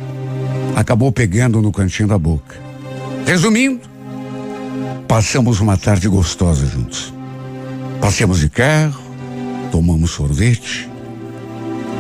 acabou 0.75 1.13
pegando 1.13 1.61
no 1.61 1.71
cantinho 1.71 2.09
da 2.09 2.19
boca. 2.19 2.57
Resumindo, 3.27 3.92
passamos 5.09 5.61
uma 5.61 5.77
tarde 5.77 6.09
gostosa 6.09 6.67
juntos. 6.67 7.13
Passeamos 8.01 8.41
de 8.41 8.49
carro, 8.49 9.03
tomamos 9.71 10.11
sorvete. 10.11 10.89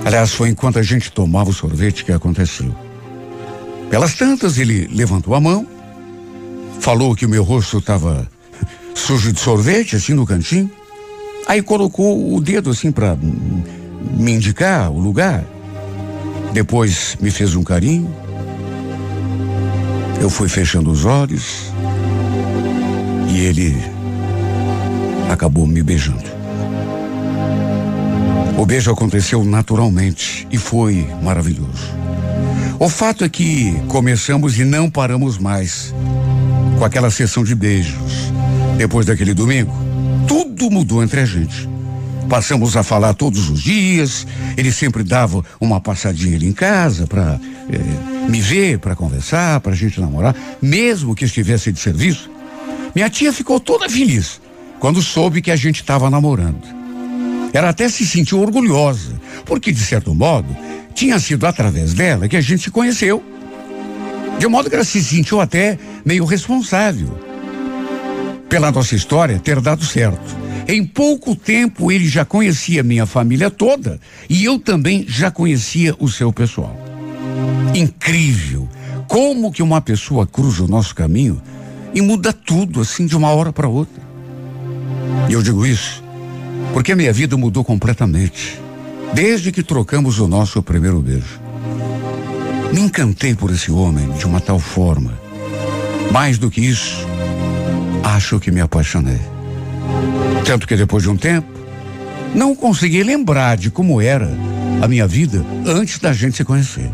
Aliás, 0.04 0.32
foi 0.32 0.48
enquanto 0.48 0.78
a 0.78 0.82
gente 0.82 1.12
tomava 1.12 1.50
o 1.50 1.52
sorvete 1.52 2.04
que 2.04 2.12
aconteceu. 2.12 2.74
Pelas 3.88 4.14
tantas, 4.14 4.58
ele 4.58 4.88
levantou 4.92 5.34
a 5.34 5.40
mão, 5.40 5.66
falou 6.80 7.14
que 7.14 7.26
o 7.26 7.28
meu 7.28 7.44
rosto 7.44 7.78
estava 7.78 8.28
sujo 8.94 9.32
de 9.32 9.38
sorvete, 9.38 9.96
assim 9.96 10.14
no 10.14 10.26
cantinho. 10.26 10.70
Aí 11.46 11.62
colocou 11.62 12.34
o 12.34 12.40
dedo 12.40 12.70
assim 12.70 12.90
para 12.90 13.16
me 13.16 14.32
indicar 14.32 14.90
o 14.90 14.98
lugar. 14.98 15.44
Depois 16.52 17.16
me 17.20 17.30
fez 17.30 17.54
um 17.54 17.62
carinho. 17.62 18.12
Eu 20.20 20.30
fui 20.30 20.48
fechando 20.48 20.90
os 20.90 21.04
olhos 21.04 21.72
e 23.32 23.40
ele 23.40 23.74
acabou 25.30 25.66
me 25.66 25.82
beijando. 25.82 26.30
O 28.58 28.66
beijo 28.66 28.90
aconteceu 28.90 29.42
naturalmente 29.42 30.46
e 30.50 30.58
foi 30.58 31.08
maravilhoso. 31.22 31.90
O 32.78 32.88
fato 32.90 33.24
é 33.24 33.28
que 33.28 33.72
começamos 33.88 34.58
e 34.58 34.64
não 34.64 34.90
paramos 34.90 35.38
mais 35.38 35.94
com 36.78 36.84
aquela 36.84 37.10
sessão 37.10 37.42
de 37.42 37.54
beijos. 37.54 38.30
Depois 38.76 39.06
daquele 39.06 39.32
domingo, 39.32 39.72
tudo 40.28 40.70
mudou 40.70 41.02
entre 41.02 41.20
a 41.20 41.24
gente. 41.24 41.68
Passamos 42.28 42.76
a 42.76 42.82
falar 42.82 43.14
todos 43.14 43.48
os 43.48 43.62
dias. 43.62 44.26
Ele 44.56 44.70
sempre 44.70 45.02
dava 45.02 45.42
uma 45.60 45.80
passadinha 45.80 46.36
ali 46.36 46.46
em 46.46 46.52
casa 46.52 47.06
para 47.06 47.40
eh, 47.70 48.28
me 48.28 48.40
ver, 48.40 48.78
para 48.78 48.94
conversar, 48.94 49.60
para 49.60 49.72
a 49.72 49.76
gente 49.76 50.00
namorar, 50.00 50.36
mesmo 50.60 51.14
que 51.14 51.24
estivesse 51.24 51.72
de 51.72 51.80
serviço. 51.80 52.31
Minha 52.94 53.08
tia 53.08 53.32
ficou 53.32 53.58
toda 53.58 53.88
feliz 53.88 54.40
quando 54.78 55.00
soube 55.00 55.40
que 55.40 55.50
a 55.50 55.56
gente 55.56 55.80
estava 55.80 56.10
namorando. 56.10 56.62
Ela 57.52 57.68
até 57.68 57.88
se 57.88 58.06
sentiu 58.06 58.40
orgulhosa, 58.40 59.20
porque, 59.44 59.70
de 59.70 59.80
certo 59.80 60.14
modo, 60.14 60.56
tinha 60.94 61.18
sido 61.18 61.46
através 61.46 61.94
dela 61.94 62.28
que 62.28 62.36
a 62.36 62.40
gente 62.40 62.62
se 62.64 62.70
conheceu. 62.70 63.22
De 64.38 64.46
modo 64.46 64.68
que 64.68 64.74
ela 64.74 64.84
se 64.84 65.02
sentiu 65.02 65.40
até 65.40 65.78
meio 66.04 66.24
responsável 66.24 67.18
pela 68.48 68.70
nossa 68.70 68.94
história 68.94 69.38
ter 69.38 69.60
dado 69.60 69.84
certo. 69.84 70.36
Em 70.68 70.84
pouco 70.84 71.34
tempo 71.34 71.90
ele 71.90 72.06
já 72.08 72.24
conhecia 72.24 72.82
minha 72.82 73.06
família 73.06 73.50
toda 73.50 73.98
e 74.28 74.44
eu 74.44 74.58
também 74.58 75.04
já 75.08 75.30
conhecia 75.30 75.94
o 75.98 76.08
seu 76.08 76.32
pessoal. 76.32 76.76
Incrível 77.74 78.68
como 79.08 79.50
que 79.50 79.62
uma 79.62 79.80
pessoa 79.80 80.26
cruza 80.26 80.64
o 80.64 80.68
nosso 80.68 80.94
caminho 80.94 81.40
e 81.94 82.00
muda 82.00 82.32
tudo 82.32 82.80
assim 82.80 83.06
de 83.06 83.16
uma 83.16 83.30
hora 83.30 83.52
para 83.52 83.68
outra. 83.68 84.02
E 85.28 85.32
eu 85.32 85.42
digo 85.42 85.66
isso 85.66 86.02
porque 86.72 86.92
a 86.92 86.96
minha 86.96 87.12
vida 87.12 87.36
mudou 87.36 87.64
completamente 87.64 88.60
desde 89.12 89.52
que 89.52 89.62
trocamos 89.62 90.18
o 90.18 90.26
nosso 90.26 90.62
primeiro 90.62 91.00
beijo. 91.00 91.40
Me 92.72 92.80
encantei 92.80 93.34
por 93.34 93.50
esse 93.50 93.70
homem 93.70 94.10
de 94.12 94.24
uma 94.24 94.40
tal 94.40 94.58
forma. 94.58 95.12
Mais 96.10 96.38
do 96.38 96.50
que 96.50 96.60
isso, 96.62 97.06
acho 98.02 98.40
que 98.40 98.50
me 98.50 98.60
apaixonei. 98.60 99.20
Tanto 100.46 100.66
que 100.66 100.76
depois 100.76 101.02
de 101.02 101.10
um 101.10 101.16
tempo, 101.16 101.48
não 102.34 102.54
consegui 102.54 103.02
lembrar 103.02 103.56
de 103.56 103.70
como 103.70 104.00
era 104.00 104.30
a 104.80 104.88
minha 104.88 105.06
vida 105.06 105.44
antes 105.66 105.98
da 105.98 106.12
gente 106.12 106.36
se 106.36 106.44
conhecer. 106.44 106.90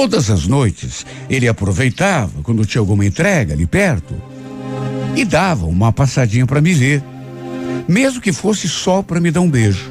Todas 0.00 0.30
as 0.30 0.46
noites, 0.46 1.04
ele 1.28 1.48
aproveitava 1.48 2.40
quando 2.44 2.64
tinha 2.64 2.80
alguma 2.80 3.04
entrega 3.04 3.52
ali 3.52 3.66
perto 3.66 4.14
e 5.16 5.24
dava 5.24 5.66
uma 5.66 5.92
passadinha 5.92 6.46
para 6.46 6.60
me 6.60 6.72
ver, 6.72 7.02
mesmo 7.88 8.20
que 8.20 8.32
fosse 8.32 8.68
só 8.68 9.02
para 9.02 9.18
me 9.18 9.32
dar 9.32 9.40
um 9.40 9.50
beijo. 9.50 9.90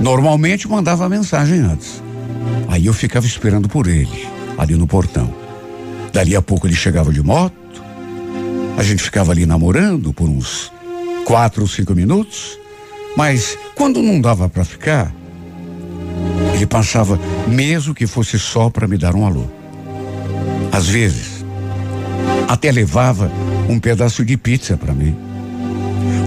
Normalmente 0.00 0.66
mandava 0.66 1.10
mensagem 1.10 1.60
antes. 1.60 2.02
Aí 2.68 2.86
eu 2.86 2.94
ficava 2.94 3.26
esperando 3.26 3.68
por 3.68 3.86
ele, 3.86 4.26
ali 4.56 4.74
no 4.76 4.86
portão. 4.86 5.30
Dali 6.10 6.34
a 6.34 6.40
pouco 6.40 6.66
ele 6.66 6.74
chegava 6.74 7.12
de 7.12 7.22
moto, 7.22 7.52
a 8.78 8.82
gente 8.82 9.02
ficava 9.02 9.30
ali 9.30 9.44
namorando 9.44 10.10
por 10.14 10.26
uns 10.26 10.72
quatro 11.26 11.60
ou 11.60 11.68
cinco 11.68 11.94
minutos, 11.94 12.58
mas 13.14 13.58
quando 13.74 14.00
não 14.00 14.22
dava 14.22 14.48
para 14.48 14.64
ficar, 14.64 15.14
ele 16.60 16.66
passava, 16.66 17.18
mesmo 17.48 17.94
que 17.94 18.06
fosse 18.06 18.38
só 18.38 18.68
para 18.68 18.86
me 18.86 18.98
dar 18.98 19.14
um 19.14 19.24
alô. 19.24 19.46
Às 20.70 20.88
vezes, 20.88 21.42
até 22.46 22.70
levava 22.70 23.32
um 23.66 23.78
pedaço 23.78 24.22
de 24.24 24.36
pizza 24.36 24.76
para 24.76 24.92
mim. 24.92 25.16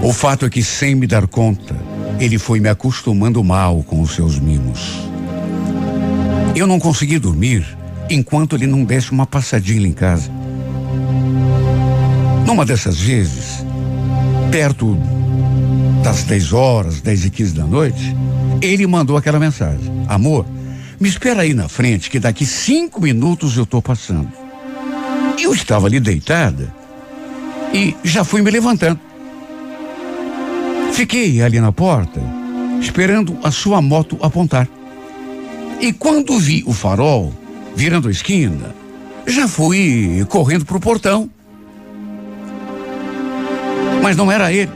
O 0.02 0.12
fato 0.12 0.44
é 0.44 0.50
que, 0.50 0.62
sem 0.62 0.96
me 0.96 1.06
dar 1.06 1.28
conta, 1.28 1.76
ele 2.18 2.36
foi 2.36 2.58
me 2.58 2.68
acostumando 2.68 3.44
mal 3.44 3.84
com 3.84 4.00
os 4.02 4.12
seus 4.12 4.40
mimos. 4.40 5.08
Eu 6.56 6.66
não 6.66 6.80
consegui 6.80 7.18
dormir 7.18 7.64
enquanto 8.10 8.56
ele 8.56 8.66
não 8.66 8.84
desse 8.84 9.12
uma 9.12 9.26
passadinha 9.26 9.86
em 9.86 9.92
casa. 9.92 10.30
Numa 12.44 12.64
dessas 12.64 12.98
vezes, 12.98 13.64
perto 14.50 14.98
das 16.02 16.24
10 16.24 16.52
horas, 16.52 17.00
10 17.00 17.26
e 17.26 17.30
15 17.30 17.54
da 17.54 17.64
noite, 17.64 18.16
ele 18.60 18.86
mandou 18.86 19.16
aquela 19.16 19.38
mensagem: 19.38 19.93
Amor, 20.08 20.46
me 21.00 21.08
espera 21.08 21.42
aí 21.42 21.54
na 21.54 21.68
frente 21.68 22.10
que 22.10 22.18
daqui 22.18 22.46
cinco 22.46 23.00
minutos 23.00 23.56
eu 23.56 23.64
estou 23.64 23.82
passando. 23.82 24.30
Eu 25.38 25.52
estava 25.52 25.86
ali 25.86 25.98
deitada 25.98 26.72
e 27.72 27.96
já 28.04 28.24
fui 28.24 28.42
me 28.42 28.50
levantando. 28.50 29.00
Fiquei 30.92 31.42
ali 31.42 31.58
na 31.58 31.72
porta, 31.72 32.20
esperando 32.80 33.36
a 33.42 33.50
sua 33.50 33.82
moto 33.82 34.16
apontar. 34.22 34.68
E 35.80 35.92
quando 35.92 36.38
vi 36.38 36.62
o 36.66 36.72
farol 36.72 37.34
virando 37.74 38.06
a 38.06 38.10
esquina, 38.10 38.74
já 39.26 39.48
fui 39.48 40.24
correndo 40.28 40.64
para 40.64 40.76
o 40.76 40.80
portão. 40.80 41.28
Mas 44.00 44.16
não 44.16 44.30
era 44.30 44.52
ele. 44.52 44.70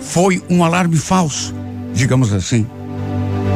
Foi 0.00 0.40
um 0.48 0.62
alarme 0.62 0.96
falso, 0.96 1.54
digamos 1.92 2.32
assim. 2.32 2.66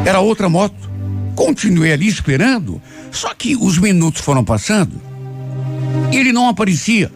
Era 0.05 0.21
outra 0.21 0.49
moto. 0.49 0.89
Continuei 1.35 1.93
ali 1.93 2.09
esperando, 2.09 2.83
só 3.13 3.33
que 3.35 3.55
os 3.55 3.79
minutos 3.79 4.21
foram 4.21 4.45
passando 4.45 5.09
e 6.11 6.17
ele 6.17 6.33
não 6.33 6.49
aparecia. 6.49 7.11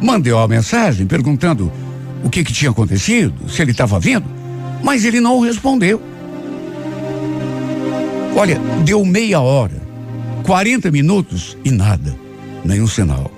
Mandei 0.00 0.32
uma 0.32 0.48
mensagem 0.48 1.06
perguntando 1.06 1.72
o 2.24 2.30
que, 2.30 2.44
que 2.44 2.52
tinha 2.52 2.70
acontecido, 2.70 3.48
se 3.48 3.62
ele 3.62 3.70
estava 3.70 4.00
vindo, 4.00 4.24
mas 4.82 5.04
ele 5.04 5.20
não 5.20 5.40
respondeu. 5.40 6.02
Olha, 8.34 8.58
deu 8.84 9.04
meia 9.04 9.40
hora, 9.40 9.80
40 10.44 10.90
minutos 10.90 11.56
e 11.64 11.70
nada, 11.70 12.16
nenhum 12.64 12.86
sinal. 12.86 13.30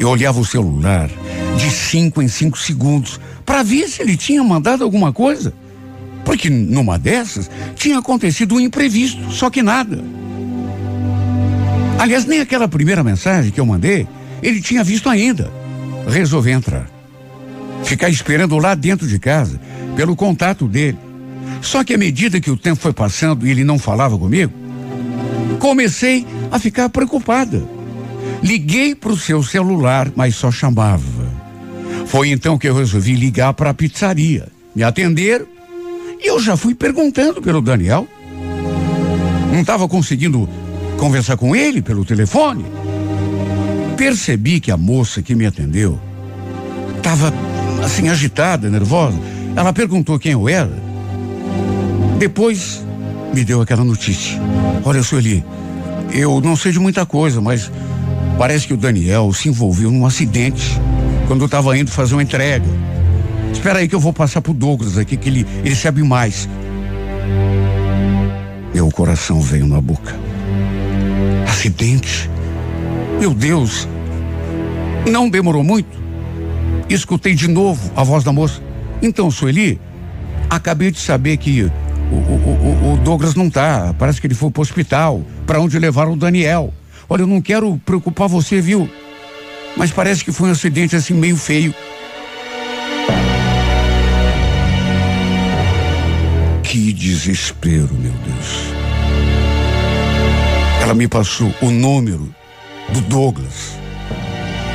Eu 0.00 0.08
olhava 0.08 0.40
o 0.40 0.44
celular 0.44 1.08
de 1.56 1.70
cinco 1.70 2.20
em 2.20 2.28
cinco 2.28 2.58
segundos 2.58 3.20
para 3.46 3.62
ver 3.62 3.88
se 3.88 4.02
ele 4.02 4.16
tinha 4.16 4.42
mandado 4.42 4.82
alguma 4.82 5.12
coisa. 5.12 5.54
Porque 6.24 6.48
numa 6.48 6.98
dessas 6.98 7.50
tinha 7.74 7.98
acontecido 7.98 8.54
um 8.54 8.60
imprevisto, 8.60 9.30
só 9.30 9.50
que 9.50 9.62
nada. 9.62 10.02
Aliás, 11.98 12.24
nem 12.24 12.40
aquela 12.40 12.66
primeira 12.66 13.04
mensagem 13.04 13.50
que 13.50 13.60
eu 13.60 13.66
mandei, 13.66 14.06
ele 14.42 14.60
tinha 14.60 14.82
visto 14.82 15.08
ainda. 15.08 15.50
Resolvi 16.08 16.50
entrar. 16.50 16.88
Ficar 17.84 18.08
esperando 18.08 18.58
lá 18.58 18.74
dentro 18.74 19.06
de 19.06 19.18
casa, 19.18 19.60
pelo 19.94 20.16
contato 20.16 20.66
dele. 20.66 20.98
Só 21.60 21.84
que 21.84 21.94
à 21.94 21.98
medida 21.98 22.40
que 22.40 22.50
o 22.50 22.56
tempo 22.56 22.80
foi 22.80 22.92
passando 22.92 23.46
e 23.46 23.50
ele 23.50 23.64
não 23.64 23.78
falava 23.78 24.18
comigo, 24.18 24.52
comecei 25.58 26.26
a 26.50 26.58
ficar 26.58 26.88
preocupada. 26.88 27.62
Liguei 28.42 28.94
para 28.94 29.12
o 29.12 29.16
seu 29.16 29.42
celular, 29.42 30.10
mas 30.14 30.34
só 30.34 30.50
chamava. 30.50 31.02
Foi 32.06 32.28
então 32.28 32.58
que 32.58 32.68
eu 32.68 32.74
resolvi 32.74 33.14
ligar 33.14 33.54
para 33.54 33.70
a 33.70 33.74
pizzaria. 33.74 34.48
Me 34.74 34.82
atenderam 34.82 35.46
e 36.24 36.28
eu 36.28 36.40
já 36.40 36.56
fui 36.56 36.74
perguntando 36.74 37.42
pelo 37.42 37.60
Daniel. 37.60 38.08
Não 39.52 39.60
estava 39.60 39.86
conseguindo 39.86 40.48
conversar 40.96 41.36
com 41.36 41.54
ele 41.54 41.82
pelo 41.82 42.02
telefone. 42.02 42.64
Percebi 43.94 44.58
que 44.58 44.70
a 44.70 44.76
moça 44.76 45.20
que 45.20 45.34
me 45.34 45.44
atendeu 45.44 46.00
estava 46.96 47.32
assim 47.84 48.08
agitada, 48.08 48.70
nervosa. 48.70 49.18
Ela 49.54 49.72
perguntou 49.72 50.18
quem 50.18 50.32
eu 50.32 50.48
era. 50.48 50.72
Depois 52.18 52.82
me 53.34 53.44
deu 53.44 53.60
aquela 53.60 53.84
notícia. 53.84 54.40
Olha, 54.82 55.02
Sueli, 55.02 55.44
eu 56.10 56.40
não 56.40 56.56
sei 56.56 56.72
de 56.72 56.78
muita 56.78 57.04
coisa, 57.04 57.40
mas 57.40 57.70
parece 58.38 58.66
que 58.66 58.72
o 58.72 58.78
Daniel 58.78 59.30
se 59.34 59.50
envolveu 59.50 59.90
num 59.90 60.06
acidente 60.06 60.80
quando 61.26 61.44
estava 61.44 61.76
indo 61.76 61.90
fazer 61.90 62.14
uma 62.14 62.22
entrega. 62.22 62.66
Espera 63.54 63.78
aí 63.78 63.88
que 63.88 63.94
eu 63.94 64.00
vou 64.00 64.12
passar 64.12 64.42
pro 64.42 64.52
Douglas 64.52 64.98
aqui, 64.98 65.16
que 65.16 65.28
ele, 65.28 65.46
ele 65.64 65.74
sabe 65.74 66.02
mais. 66.02 66.46
Meu 68.74 68.90
coração 68.90 69.40
veio 69.40 69.66
na 69.66 69.80
boca. 69.80 70.14
Acidente? 71.48 72.28
Meu 73.18 73.32
Deus! 73.32 73.88
Não 75.10 75.30
demorou 75.30 75.62
muito. 75.62 75.96
Escutei 76.90 77.34
de 77.34 77.48
novo 77.48 77.90
a 77.96 78.02
voz 78.02 78.22
da 78.22 78.32
moça. 78.32 78.60
Então, 79.00 79.30
Sueli, 79.30 79.80
acabei 80.50 80.90
de 80.90 80.98
saber 80.98 81.36
que 81.36 81.62
o, 81.62 82.14
o, 82.14 82.92
o, 82.92 82.96
Douglas 82.98 83.34
não 83.34 83.48
tá. 83.48 83.94
Parece 83.98 84.20
que 84.20 84.26
ele 84.26 84.34
foi 84.34 84.50
pro 84.50 84.62
hospital, 84.62 85.22
para 85.46 85.60
onde 85.60 85.78
levaram 85.78 86.12
o 86.12 86.16
Daniel. 86.16 86.74
Olha, 87.08 87.22
eu 87.22 87.26
não 87.26 87.40
quero 87.40 87.80
preocupar 87.86 88.28
você, 88.28 88.60
viu? 88.60 88.88
Mas 89.76 89.90
parece 89.90 90.24
que 90.24 90.32
foi 90.32 90.48
um 90.48 90.52
acidente 90.52 90.96
assim 90.96 91.14
meio 91.14 91.36
feio. 91.36 91.74
Desespero, 97.04 97.94
meu 97.94 98.12
Deus. 98.12 98.72
Ela 100.82 100.94
me 100.94 101.06
passou 101.06 101.52
o 101.60 101.70
número 101.70 102.34
do 102.90 103.00
Douglas. 103.02 103.76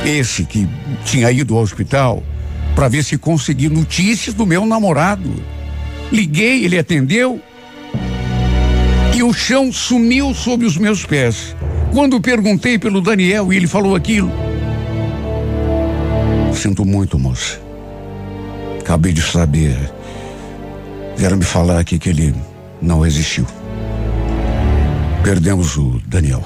Esse 0.06 0.44
que 0.44 0.68
tinha 1.04 1.30
ido 1.32 1.56
ao 1.56 1.62
hospital 1.62 2.22
para 2.76 2.86
ver 2.86 3.02
se 3.02 3.18
conseguia 3.18 3.68
notícias 3.68 4.32
do 4.32 4.46
meu 4.46 4.64
namorado. 4.64 5.28
Liguei, 6.12 6.64
ele 6.64 6.78
atendeu 6.78 7.40
e 9.12 9.24
o 9.24 9.32
chão 9.32 9.72
sumiu 9.72 10.32
sob 10.32 10.64
os 10.64 10.76
meus 10.76 11.04
pés. 11.04 11.56
Quando 11.92 12.20
perguntei 12.20 12.78
pelo 12.78 13.00
Daniel 13.00 13.52
e 13.52 13.56
ele 13.56 13.66
falou 13.66 13.96
aquilo. 13.96 14.30
Sinto 16.54 16.84
muito, 16.84 17.18
moça. 17.18 17.60
Acabei 18.78 19.12
de 19.12 19.20
saber. 19.20 19.99
Vieram 21.20 21.36
me 21.36 21.44
falar 21.44 21.78
aqui 21.78 21.98
que 21.98 22.08
ele 22.08 22.34
não 22.80 23.04
existiu. 23.04 23.46
Perdemos 25.22 25.76
o 25.76 26.00
Daniel. 26.06 26.42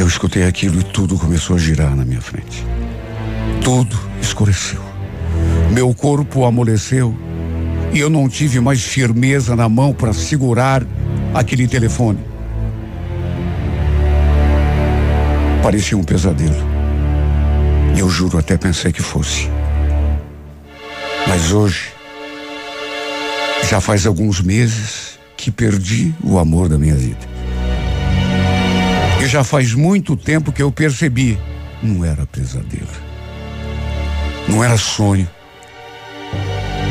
Eu 0.00 0.08
escutei 0.08 0.42
aquilo 0.42 0.80
e 0.80 0.82
tudo 0.82 1.16
começou 1.16 1.54
a 1.54 1.58
girar 1.60 1.94
na 1.94 2.04
minha 2.04 2.20
frente. 2.20 2.66
Tudo 3.62 3.96
escureceu. 4.20 4.80
Meu 5.70 5.94
corpo 5.94 6.44
amoleceu 6.44 7.16
e 7.92 8.00
eu 8.00 8.10
não 8.10 8.28
tive 8.28 8.58
mais 8.58 8.82
firmeza 8.82 9.54
na 9.54 9.68
mão 9.68 9.92
para 9.92 10.12
segurar 10.12 10.84
aquele 11.32 11.68
telefone. 11.68 12.18
Parecia 15.62 15.96
um 15.96 16.02
pesadelo. 16.02 16.66
Eu 17.96 18.10
juro, 18.10 18.38
até 18.38 18.56
pensei 18.56 18.90
que 18.90 19.02
fosse. 19.02 19.48
Mas 21.40 21.52
hoje, 21.52 21.92
já 23.70 23.80
faz 23.80 24.04
alguns 24.08 24.40
meses 24.40 25.20
que 25.36 25.52
perdi 25.52 26.12
o 26.20 26.36
amor 26.36 26.68
da 26.68 26.76
minha 26.76 26.96
vida. 26.96 27.20
E 29.22 29.26
já 29.28 29.44
faz 29.44 29.72
muito 29.72 30.16
tempo 30.16 30.50
que 30.50 30.60
eu 30.60 30.72
percebi, 30.72 31.38
não 31.80 32.04
era 32.04 32.26
pesadelo. 32.26 32.88
Não 34.48 34.64
era 34.64 34.76
sonho. 34.76 35.28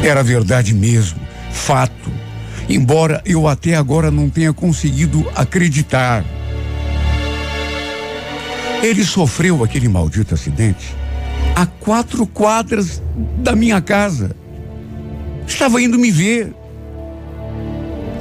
Era 0.02 0.24
verdade 0.24 0.74
mesmo, 0.74 1.20
fato. 1.52 2.10
Embora 2.70 3.22
eu 3.26 3.50
até 3.50 3.76
agora 3.76 4.10
não 4.10 4.30
tenha 4.30 4.54
conseguido 4.54 5.30
acreditar. 5.36 6.24
Ele 8.82 9.04
sofreu 9.04 9.62
aquele 9.62 9.90
maldito 9.90 10.34
acidente 10.34 10.96
a 11.58 11.66
quatro 11.66 12.28
quadras 12.28 13.02
da 13.40 13.56
minha 13.56 13.82
casa. 13.82 14.36
Estava 15.48 15.82
indo 15.82 15.98
me 15.98 16.12
ver. 16.12 16.54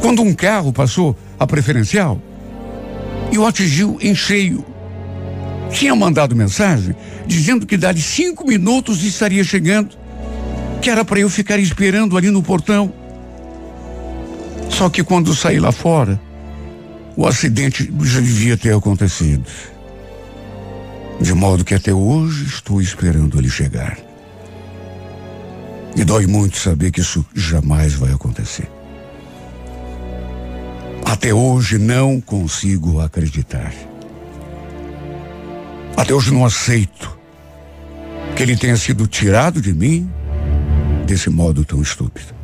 Quando 0.01 0.23
um 0.23 0.33
carro 0.33 0.73
passou 0.73 1.15
a 1.39 1.47
preferencial 1.47 2.19
e 3.31 3.37
o 3.37 3.45
atingiu 3.45 3.99
em 4.01 4.15
cheio. 4.15 4.65
Tinha 5.71 5.95
mandado 5.95 6.35
mensagem 6.35 6.97
dizendo 7.27 7.67
que 7.67 7.77
dali 7.77 8.01
cinco 8.01 8.47
minutos 8.47 9.05
estaria 9.05 9.45
chegando, 9.45 9.95
que 10.81 10.89
era 10.89 11.05
para 11.05 11.21
eu 11.21 11.29
ficar 11.29 11.59
esperando 11.59 12.17
ali 12.17 12.31
no 12.31 12.43
portão. 12.43 12.91
Só 14.71 14.89
que 14.89 15.05
quando 15.05 15.35
saí 15.35 15.61
lá 15.61 15.73
fora, 15.73 16.19
o 17.15 17.27
acidente 17.27 17.93
já 18.03 18.21
devia 18.21 18.57
ter 18.57 18.75
acontecido. 18.75 19.45
De 21.21 21.33
modo 21.33 21.65
que 21.65 21.75
até 21.75 21.93
hoje 21.93 22.45
estou 22.45 22.81
esperando 22.81 23.39
ele 23.39 23.49
chegar. 23.49 23.99
E 25.97 26.05
dói 26.05 26.27
muito 26.27 26.59
saber 26.59 26.91
que 26.91 27.01
isso 27.01 27.25
jamais 27.35 27.95
vai 27.95 28.13
acontecer. 28.13 28.71
Até 31.05 31.33
hoje 31.33 31.79
não 31.79 32.21
consigo 32.21 33.01
acreditar. 33.01 33.73
Até 35.97 36.13
hoje 36.13 36.33
não 36.33 36.45
aceito 36.45 37.17
que 38.37 38.43
ele 38.43 38.57
tenha 38.57 38.77
sido 38.77 39.07
tirado 39.07 39.63
de 39.63 39.73
mim 39.73 40.11
desse 41.07 41.31
modo 41.31 41.65
tão 41.65 41.81
estúpido. 41.81 42.35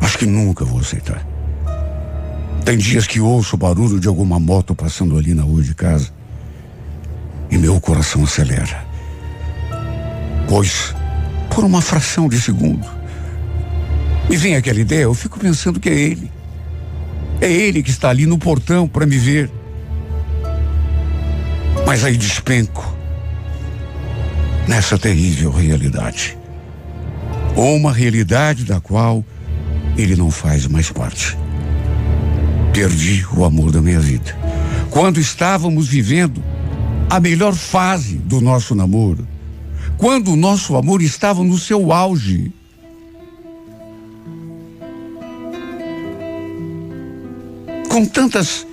Acho 0.00 0.16
que 0.16 0.26
nunca 0.26 0.64
vou 0.64 0.80
aceitar. 0.80 1.26
Tem 2.64 2.78
dias 2.78 3.06
que 3.06 3.20
ouço 3.20 3.56
o 3.56 3.58
barulho 3.58 4.00
de 4.00 4.08
alguma 4.08 4.40
moto 4.40 4.74
passando 4.74 5.18
ali 5.18 5.34
na 5.34 5.42
rua 5.42 5.62
de 5.62 5.74
casa 5.74 6.10
e 7.52 7.58
meu 7.58 7.78
coração 7.78 8.24
acelera. 8.24 8.82
Pois, 10.48 10.94
por 11.54 11.62
uma 11.62 11.82
fração 11.82 12.26
de 12.26 12.40
segundo, 12.40 12.88
me 14.28 14.36
vem 14.38 14.56
aquela 14.56 14.80
ideia, 14.80 15.02
eu 15.02 15.14
fico 15.14 15.38
pensando 15.38 15.78
que 15.78 15.90
é 15.90 15.92
ele. 15.92 16.32
É 17.42 17.52
ele 17.52 17.82
que 17.82 17.90
está 17.90 18.08
ali 18.08 18.24
no 18.24 18.38
portão 18.38 18.88
para 18.88 19.04
me 19.04 19.18
ver. 19.18 19.50
Mas 21.86 22.04
aí 22.04 22.16
despenco 22.16 22.96
nessa 24.66 24.98
terrível 24.98 25.50
realidade. 25.50 26.38
Ou 27.54 27.76
uma 27.76 27.92
realidade 27.92 28.64
da 28.64 28.80
qual 28.80 29.22
ele 29.98 30.16
não 30.16 30.30
faz 30.30 30.66
mais 30.66 30.90
parte. 30.90 31.36
Perdi 32.72 33.26
o 33.36 33.44
amor 33.44 33.70
da 33.70 33.82
minha 33.82 34.00
vida. 34.00 34.34
Quando 34.88 35.20
estávamos 35.20 35.88
vivendo 35.88 36.42
a 37.12 37.20
melhor 37.20 37.54
fase 37.54 38.14
do 38.14 38.40
nosso 38.40 38.74
namoro, 38.74 39.28
quando 39.98 40.32
o 40.32 40.36
nosso 40.36 40.74
amor 40.76 41.02
estava 41.02 41.44
no 41.44 41.58
seu 41.58 41.92
auge, 41.92 42.50
com 47.90 48.06
tantas 48.06 48.66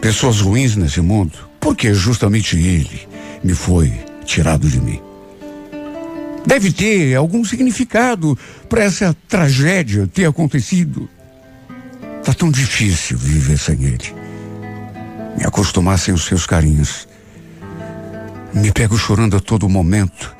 pessoas 0.00 0.40
ruins 0.40 0.74
nesse 0.74 1.00
mundo, 1.00 1.38
porque 1.60 1.94
justamente 1.94 2.56
ele 2.56 3.06
me 3.44 3.54
foi 3.54 3.92
tirado 4.24 4.68
de 4.68 4.80
mim. 4.80 5.00
Deve 6.44 6.72
ter 6.72 7.14
algum 7.14 7.44
significado 7.44 8.36
para 8.68 8.82
essa 8.82 9.16
tragédia 9.28 10.10
ter 10.12 10.24
acontecido. 10.24 11.08
Tá 12.24 12.34
tão 12.34 12.50
difícil 12.50 13.16
viver 13.16 13.56
sem 13.56 13.84
ele. 13.84 14.23
Me 15.36 15.44
acostumar 15.44 15.98
sem 15.98 16.12
os 16.14 16.24
seus 16.24 16.46
carinhos. 16.46 17.08
Me 18.52 18.70
pego 18.72 18.96
chorando 18.96 19.36
a 19.36 19.40
todo 19.40 19.68
momento, 19.68 20.34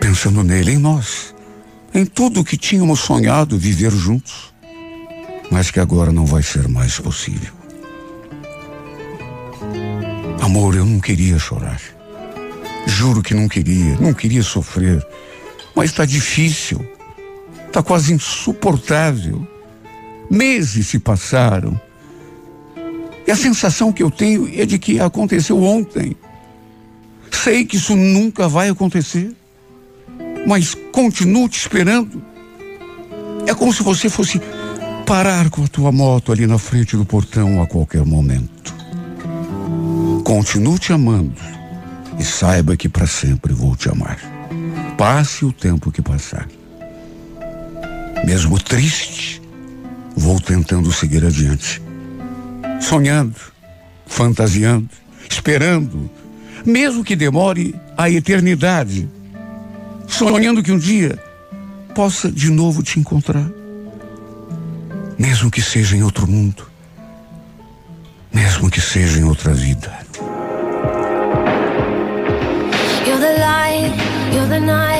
pensando 0.00 0.42
nele, 0.42 0.72
em 0.72 0.78
nós, 0.78 1.34
em 1.92 2.06
tudo 2.06 2.44
que 2.44 2.56
tínhamos 2.56 3.00
sonhado 3.00 3.58
viver 3.58 3.90
juntos 3.90 4.50
mas 5.50 5.70
que 5.70 5.80
agora 5.80 6.12
não 6.12 6.24
vai 6.24 6.42
ser 6.42 6.68
mais 6.68 6.98
possível. 6.98 7.52
Amor, 10.40 10.76
eu 10.76 10.86
não 10.86 11.00
queria 11.00 11.38
chorar. 11.38 11.80
Juro 12.86 13.22
que 13.22 13.34
não 13.34 13.48
queria, 13.48 13.96
não 14.00 14.14
queria 14.14 14.42
sofrer. 14.42 15.04
Mas 15.74 15.90
está 15.90 16.04
difícil. 16.04 16.80
Está 17.66 17.82
quase 17.82 18.12
insuportável. 18.12 19.46
Meses 20.30 20.86
se 20.86 20.98
passaram. 20.98 21.78
E 23.30 23.32
a 23.32 23.36
sensação 23.36 23.92
que 23.92 24.02
eu 24.02 24.10
tenho 24.10 24.50
é 24.60 24.66
de 24.66 24.76
que 24.76 24.98
aconteceu 24.98 25.62
ontem. 25.62 26.16
Sei 27.30 27.64
que 27.64 27.76
isso 27.76 27.94
nunca 27.94 28.48
vai 28.48 28.68
acontecer. 28.68 29.30
Mas 30.48 30.74
continuo 30.90 31.48
te 31.48 31.56
esperando. 31.56 32.20
É 33.46 33.54
como 33.54 33.72
se 33.72 33.84
você 33.84 34.08
fosse 34.08 34.40
parar 35.06 35.48
com 35.48 35.62
a 35.62 35.68
tua 35.68 35.92
moto 35.92 36.32
ali 36.32 36.44
na 36.44 36.58
frente 36.58 36.96
do 36.96 37.04
portão 37.04 37.62
a 37.62 37.68
qualquer 37.68 38.04
momento. 38.04 38.74
Continuo 40.24 40.76
te 40.76 40.92
amando 40.92 41.40
e 42.18 42.24
saiba 42.24 42.76
que 42.76 42.88
para 42.88 43.06
sempre 43.06 43.52
vou 43.52 43.76
te 43.76 43.88
amar. 43.88 44.18
Passe 44.98 45.44
o 45.44 45.52
tempo 45.52 45.92
que 45.92 46.02
passar. 46.02 46.48
Mesmo 48.26 48.58
triste, 48.60 49.40
vou 50.16 50.40
tentando 50.40 50.92
seguir 50.92 51.24
adiante. 51.24 51.80
Sonhando, 52.80 53.36
fantasiando, 54.06 54.88
esperando, 55.28 56.10
mesmo 56.64 57.04
que 57.04 57.14
demore 57.14 57.74
a 57.96 58.10
eternidade. 58.10 59.08
Sonhando 60.08 60.62
que 60.62 60.72
um 60.72 60.78
dia 60.78 61.18
possa 61.94 62.30
de 62.30 62.50
novo 62.50 62.82
te 62.82 62.98
encontrar 62.98 63.60
mesmo 65.20 65.50
que 65.50 65.60
seja 65.60 65.94
em 65.94 66.02
outro 66.02 66.26
mundo, 66.26 66.66
mesmo 68.32 68.70
que 68.70 68.80
seja 68.80 69.18
em 69.18 69.24
outra 69.24 69.52
vida. 69.52 69.92
You're 73.06 73.20
the 73.20 73.38
light, 73.38 73.92
you're 74.32 74.48
the 74.48 74.60
night, 74.60 74.99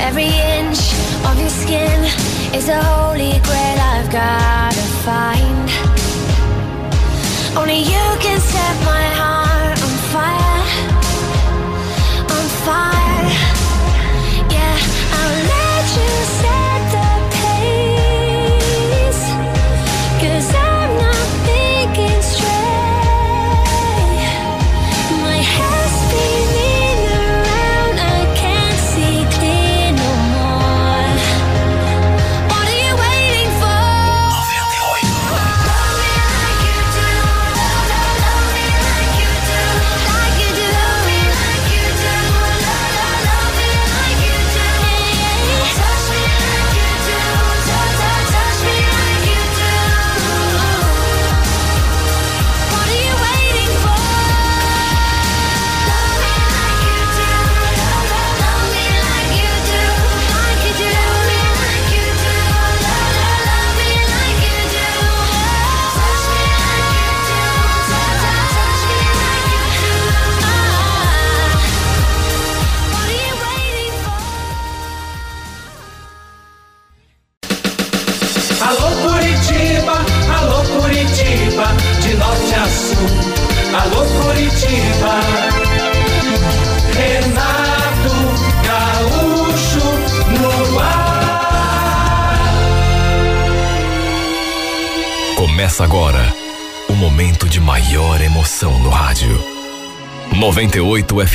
Every 0.00 0.26
inch 0.26 0.92
of 1.26 1.40
your 1.40 1.48
skin 1.48 2.04
is 2.54 2.68
a 2.68 2.82
holy 2.82 3.40
grail 3.40 3.78
I've 3.80 4.10
gotta 4.12 4.45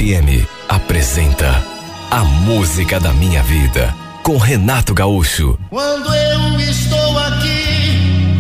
FM 0.02 0.48
apresenta 0.68 1.64
A 2.10 2.24
Música 2.24 3.00
da 3.00 3.14
Minha 3.14 3.44
Vida 3.44 3.94
com 4.24 4.36
Renato 4.36 4.96
Gaúcho. 4.96 5.60
Quando 5.70 6.12
eu 6.12 6.60
estou 6.60 7.20
aqui, 7.20 8.40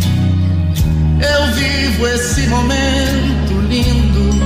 eu 1.21 1.53
vivo 1.53 2.07
esse 2.07 2.47
momento 2.47 3.61
lindo. 3.69 4.41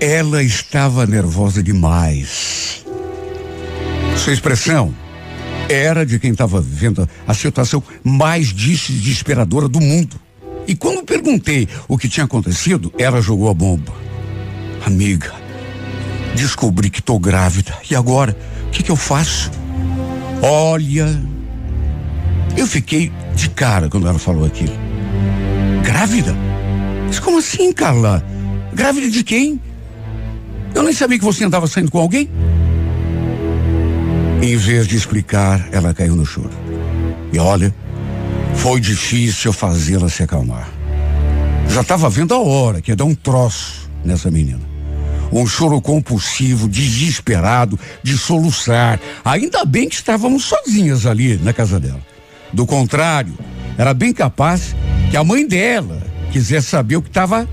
Ela 0.00 0.42
estava 0.42 1.06
nervosa 1.06 1.62
demais. 1.62 2.82
Sua 4.16 4.32
expressão 4.32 4.94
era 5.68 6.06
de 6.06 6.18
quem 6.18 6.30
estava 6.30 6.62
vivendo 6.62 7.06
a 7.26 7.34
situação 7.34 7.82
mais 8.02 8.54
desesperadora 8.54 9.68
do 9.68 9.82
mundo. 9.82 10.18
E 10.68 10.76
quando 10.76 11.02
perguntei 11.02 11.66
o 11.88 11.96
que 11.96 12.10
tinha 12.10 12.26
acontecido, 12.26 12.92
ela 12.98 13.22
jogou 13.22 13.48
a 13.48 13.54
bomba. 13.54 13.94
Amiga, 14.84 15.32
descobri 16.36 16.90
que 16.90 17.00
estou 17.00 17.18
grávida. 17.18 17.74
E 17.90 17.96
agora? 17.96 18.36
O 18.66 18.70
que, 18.70 18.82
que 18.82 18.90
eu 18.90 18.96
faço? 18.96 19.50
Olha, 20.42 21.08
eu 22.54 22.66
fiquei 22.66 23.10
de 23.34 23.48
cara 23.48 23.88
quando 23.88 24.06
ela 24.06 24.18
falou 24.18 24.44
aquilo. 24.44 24.74
Grávida? 25.82 26.36
Mas 27.06 27.18
como 27.18 27.38
assim, 27.38 27.72
Carla? 27.72 28.22
Grávida 28.74 29.08
de 29.08 29.24
quem? 29.24 29.58
Eu 30.74 30.82
nem 30.82 30.92
sabia 30.92 31.18
que 31.18 31.24
você 31.24 31.44
andava 31.44 31.66
saindo 31.66 31.90
com 31.90 31.98
alguém. 31.98 32.28
Em 34.42 34.54
vez 34.54 34.86
de 34.86 34.96
explicar, 34.96 35.66
ela 35.72 35.94
caiu 35.94 36.14
no 36.14 36.26
choro. 36.26 36.50
E 37.32 37.38
olha, 37.38 37.74
foi 38.58 38.80
difícil 38.80 39.52
fazê-la 39.52 40.08
se 40.08 40.22
acalmar. 40.22 40.68
Já 41.68 41.80
estava 41.80 42.10
vendo 42.10 42.34
a 42.34 42.40
hora 42.40 42.80
que 42.80 42.90
ia 42.90 42.96
dar 42.96 43.04
um 43.04 43.14
troço 43.14 43.88
nessa 44.04 44.30
menina. 44.30 44.60
Um 45.30 45.46
choro 45.46 45.80
compulsivo, 45.80 46.68
desesperado, 46.68 47.78
de 48.02 48.16
soluçar. 48.16 48.98
Ainda 49.24 49.64
bem 49.64 49.88
que 49.88 49.94
estávamos 49.94 50.44
sozinhas 50.44 51.06
ali 51.06 51.36
na 51.38 51.52
casa 51.52 51.78
dela. 51.78 52.00
Do 52.52 52.66
contrário, 52.66 53.32
era 53.76 53.94
bem 53.94 54.12
capaz 54.12 54.74
que 55.10 55.16
a 55.16 55.22
mãe 55.22 55.46
dela 55.46 56.02
quisesse 56.32 56.68
saber 56.68 56.96
o 56.96 57.02
que 57.02 57.08
estava 57.08 57.48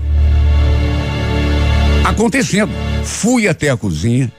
acontecendo. 2.04 2.72
Fui 3.04 3.46
até 3.46 3.70
a 3.70 3.76
cozinha, 3.76 4.32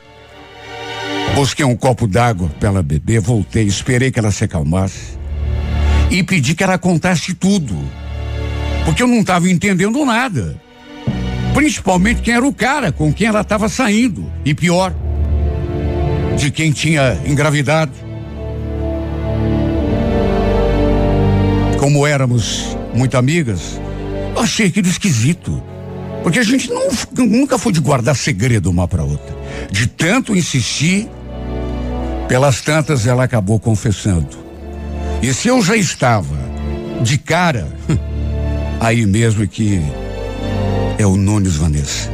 busquei 1.33 1.63
um 1.63 1.75
copo 1.75 2.07
d'água 2.07 2.49
para 2.59 2.69
ela 2.69 2.83
beber, 2.83 3.21
voltei, 3.21 3.63
esperei 3.63 4.11
que 4.11 4.19
ela 4.19 4.31
se 4.31 4.43
acalmasse 4.43 5.16
e 6.09 6.23
pedi 6.23 6.55
que 6.55 6.63
ela 6.63 6.77
contasse 6.77 7.33
tudo. 7.33 7.75
Porque 8.85 9.03
eu 9.03 9.07
não 9.07 9.19
estava 9.19 9.49
entendendo 9.49 10.05
nada. 10.05 10.59
Principalmente 11.53 12.21
quem 12.21 12.33
era 12.33 12.45
o 12.45 12.53
cara 12.53 12.91
com 12.91 13.11
quem 13.11 13.27
ela 13.27 13.41
estava 13.41 13.67
saindo. 13.67 14.31
E 14.45 14.53
pior, 14.53 14.93
de 16.37 16.51
quem 16.51 16.71
tinha 16.71 17.19
engravidado. 17.25 17.91
Como 21.79 22.05
éramos 22.07 22.77
muito 22.93 23.17
amigas, 23.17 23.79
eu 24.35 24.41
achei 24.41 24.67
aquilo 24.67 24.87
esquisito. 24.87 25.61
Porque 26.23 26.39
a 26.39 26.43
gente 26.43 26.69
não, 26.69 26.87
nunca 27.25 27.57
foi 27.57 27.71
de 27.71 27.79
guardar 27.79 28.15
segredo 28.15 28.69
uma 28.69 28.87
para 28.87 29.03
outra. 29.03 29.35
De 29.71 29.87
tanto 29.87 30.35
insistir, 30.35 31.09
pelas 32.27 32.61
tantas 32.61 33.07
ela 33.07 33.23
acabou 33.23 33.59
confessando. 33.59 34.46
E 35.21 35.33
se 35.33 35.47
eu 35.47 35.61
já 35.61 35.75
estava 35.75 36.37
de 37.01 37.17
cara, 37.17 37.67
aí 38.79 39.05
mesmo 39.05 39.47
que 39.47 39.81
é 40.97 41.05
o 41.05 41.15
Nunes 41.15 41.55
Vanessa. 41.55 42.09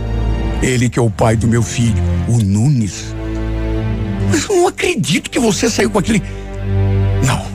Ele 0.61 0.89
que 0.89 0.97
é 0.97 1.01
o 1.01 1.09
pai 1.09 1.35
do 1.35 1.47
meu 1.47 1.61
filho, 1.61 2.01
o 2.27 2.37
Nunes. 2.37 3.13
Mas 4.29 4.47
eu 4.49 4.55
não 4.55 4.67
acredito 4.67 5.29
que 5.29 5.39
você 5.39 5.69
saiu 5.69 5.89
com 5.89 5.99
aquele. 5.99 6.23
Não. 7.25 7.45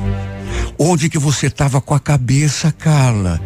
Onde 0.78 1.08
que 1.08 1.18
você 1.18 1.46
estava 1.46 1.80
com 1.80 1.94
a 1.94 2.00
cabeça, 2.00 2.70
Carla? 2.70 3.40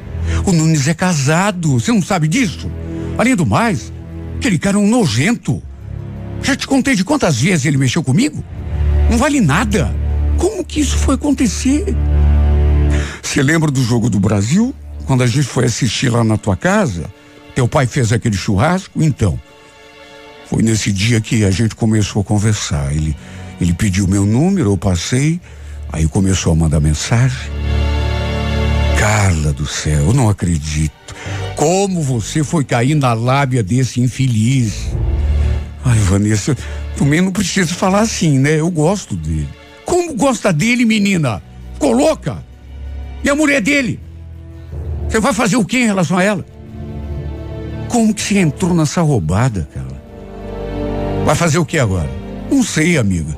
O 0.44 0.52
Nunes 0.52 0.88
é 0.88 0.94
casado, 0.94 1.78
você 1.78 1.92
não 1.92 2.02
sabe 2.02 2.26
disso? 2.26 2.70
Além 3.16 3.36
do 3.36 3.46
mais, 3.46 3.92
aquele 4.36 4.58
cara 4.58 4.76
é 4.76 4.80
um 4.80 4.88
nojento. 4.88 5.62
Já 6.42 6.56
te 6.56 6.66
contei 6.66 6.96
de 6.96 7.04
quantas 7.04 7.40
vezes 7.40 7.64
ele 7.64 7.76
mexeu 7.76 8.02
comigo? 8.02 8.44
Não 9.08 9.16
vale 9.16 9.40
nada. 9.40 9.94
Como 10.42 10.64
que 10.64 10.80
isso 10.80 10.98
foi 10.98 11.14
acontecer? 11.14 11.84
Você 13.22 13.40
lembra 13.40 13.70
do 13.70 13.80
jogo 13.80 14.10
do 14.10 14.18
Brasil? 14.18 14.74
Quando 15.06 15.22
a 15.22 15.26
gente 15.28 15.44
foi 15.44 15.66
assistir 15.66 16.08
lá 16.08 16.24
na 16.24 16.36
tua 16.36 16.56
casa? 16.56 17.04
Teu 17.54 17.68
pai 17.68 17.86
fez 17.86 18.12
aquele 18.12 18.34
churrasco? 18.34 19.00
Então. 19.00 19.40
Foi 20.50 20.60
nesse 20.60 20.90
dia 20.90 21.20
que 21.20 21.44
a 21.44 21.50
gente 21.52 21.76
começou 21.76 22.22
a 22.22 22.24
conversar. 22.24 22.92
Ele, 22.92 23.16
ele 23.60 23.72
pediu 23.72 24.08
meu 24.08 24.26
número, 24.26 24.72
eu 24.72 24.76
passei, 24.76 25.40
aí 25.92 26.08
começou 26.08 26.52
a 26.54 26.56
mandar 26.56 26.80
mensagem. 26.80 27.48
Carla 28.98 29.52
do 29.52 29.64
céu, 29.64 30.06
eu 30.06 30.12
não 30.12 30.28
acredito. 30.28 31.14
Como 31.54 32.02
você 32.02 32.42
foi 32.42 32.64
cair 32.64 32.96
na 32.96 33.12
lábia 33.12 33.62
desse 33.62 34.00
infeliz? 34.00 34.88
Ai, 35.84 35.98
Vanessa, 36.00 36.56
também 36.96 37.20
não 37.20 37.30
precisa 37.30 37.72
falar 37.72 38.00
assim, 38.00 38.40
né? 38.40 38.58
Eu 38.58 38.72
gosto 38.72 39.14
dele. 39.14 39.61
Como 39.92 40.14
gosta 40.14 40.54
dele, 40.54 40.86
menina? 40.86 41.42
Coloca. 41.78 42.42
E 43.22 43.28
a 43.28 43.34
mulher 43.34 43.60
dele? 43.60 44.00
Você 45.06 45.20
vai 45.20 45.34
fazer 45.34 45.56
o 45.56 45.66
que 45.66 45.80
em 45.80 45.84
relação 45.84 46.16
a 46.16 46.22
ela? 46.22 46.46
Como 47.90 48.14
que 48.14 48.22
você 48.22 48.38
entrou 48.38 48.72
nessa 48.72 49.02
roubada, 49.02 49.68
cara? 49.74 50.02
Vai 51.26 51.34
fazer 51.34 51.58
o 51.58 51.66
que 51.66 51.78
agora? 51.78 52.08
Não 52.50 52.62
sei, 52.62 52.96
amiga. 52.96 53.36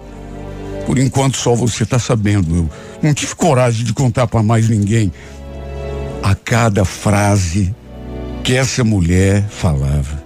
Por 0.86 0.96
enquanto 0.96 1.36
só 1.36 1.56
você 1.56 1.82
está 1.82 1.98
sabendo. 1.98 2.54
Eu 2.54 2.70
não 3.02 3.12
tive 3.12 3.34
coragem 3.34 3.84
de 3.84 3.92
contar 3.92 4.28
para 4.28 4.40
mais 4.40 4.68
ninguém. 4.68 5.12
A 6.22 6.36
cada 6.36 6.84
frase 6.84 7.74
que 8.44 8.54
essa 8.54 8.84
mulher 8.84 9.42
falava, 9.48 10.22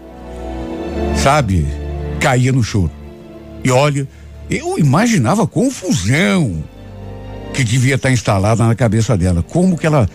sabe, 1.16 1.66
caía 2.20 2.52
no 2.52 2.62
choro. 2.62 2.92
E 3.64 3.70
olha, 3.70 4.06
eu 4.50 4.78
imaginava 4.78 5.42
a 5.44 5.46
confusão 5.46 6.64
que 7.52 7.64
devia 7.64 7.96
estar 7.96 8.10
instalada 8.10 8.66
na 8.66 8.74
cabeça 8.74 9.16
dela. 9.16 9.42
Como 9.42 9.76
que 9.76 9.86
ela 9.86 10.08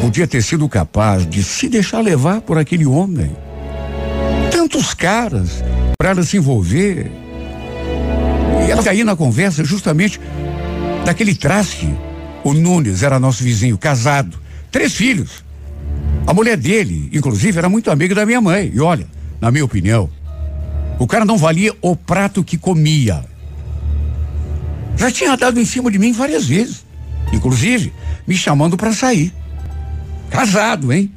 podia 0.00 0.26
ter 0.26 0.42
sido 0.42 0.68
capaz 0.68 1.26
de 1.26 1.42
se 1.42 1.68
deixar 1.68 2.00
levar 2.00 2.40
por 2.40 2.58
aquele 2.58 2.86
homem. 2.86 3.34
Tantos 4.50 4.94
caras 4.94 5.62
para 5.98 6.10
ela 6.10 6.22
se 6.22 6.36
envolver. 6.36 7.10
E 8.66 8.70
ela 8.70 8.82
caía 8.82 9.04
na 9.04 9.16
conversa 9.16 9.64
justamente 9.64 10.20
daquele 11.04 11.34
traste. 11.34 11.88
O 12.44 12.52
Nunes 12.52 13.02
era 13.02 13.18
nosso 13.18 13.42
vizinho, 13.42 13.78
casado, 13.78 14.38
três 14.70 14.94
filhos. 14.94 15.44
A 16.26 16.34
mulher 16.34 16.56
dele, 16.56 17.08
inclusive, 17.12 17.56
era 17.56 17.68
muito 17.68 17.90
amiga 17.90 18.14
da 18.14 18.26
minha 18.26 18.40
mãe. 18.40 18.70
E 18.74 18.80
olha, 18.80 19.06
na 19.40 19.50
minha 19.50 19.64
opinião, 19.64 20.10
o 20.98 21.06
cara 21.06 21.24
não 21.24 21.38
valia 21.38 21.74
o 21.80 21.94
prato 21.94 22.42
que 22.42 22.58
comia. 22.58 23.24
Já 24.96 25.10
tinha 25.10 25.36
dado 25.36 25.60
em 25.60 25.64
cima 25.64 25.90
de 25.90 25.98
mim 25.98 26.12
várias 26.12 26.46
vezes. 26.46 26.84
Inclusive, 27.32 27.92
me 28.26 28.36
chamando 28.36 28.76
para 28.76 28.92
sair. 28.92 29.32
Casado, 30.30 30.92
hein? 30.92 31.10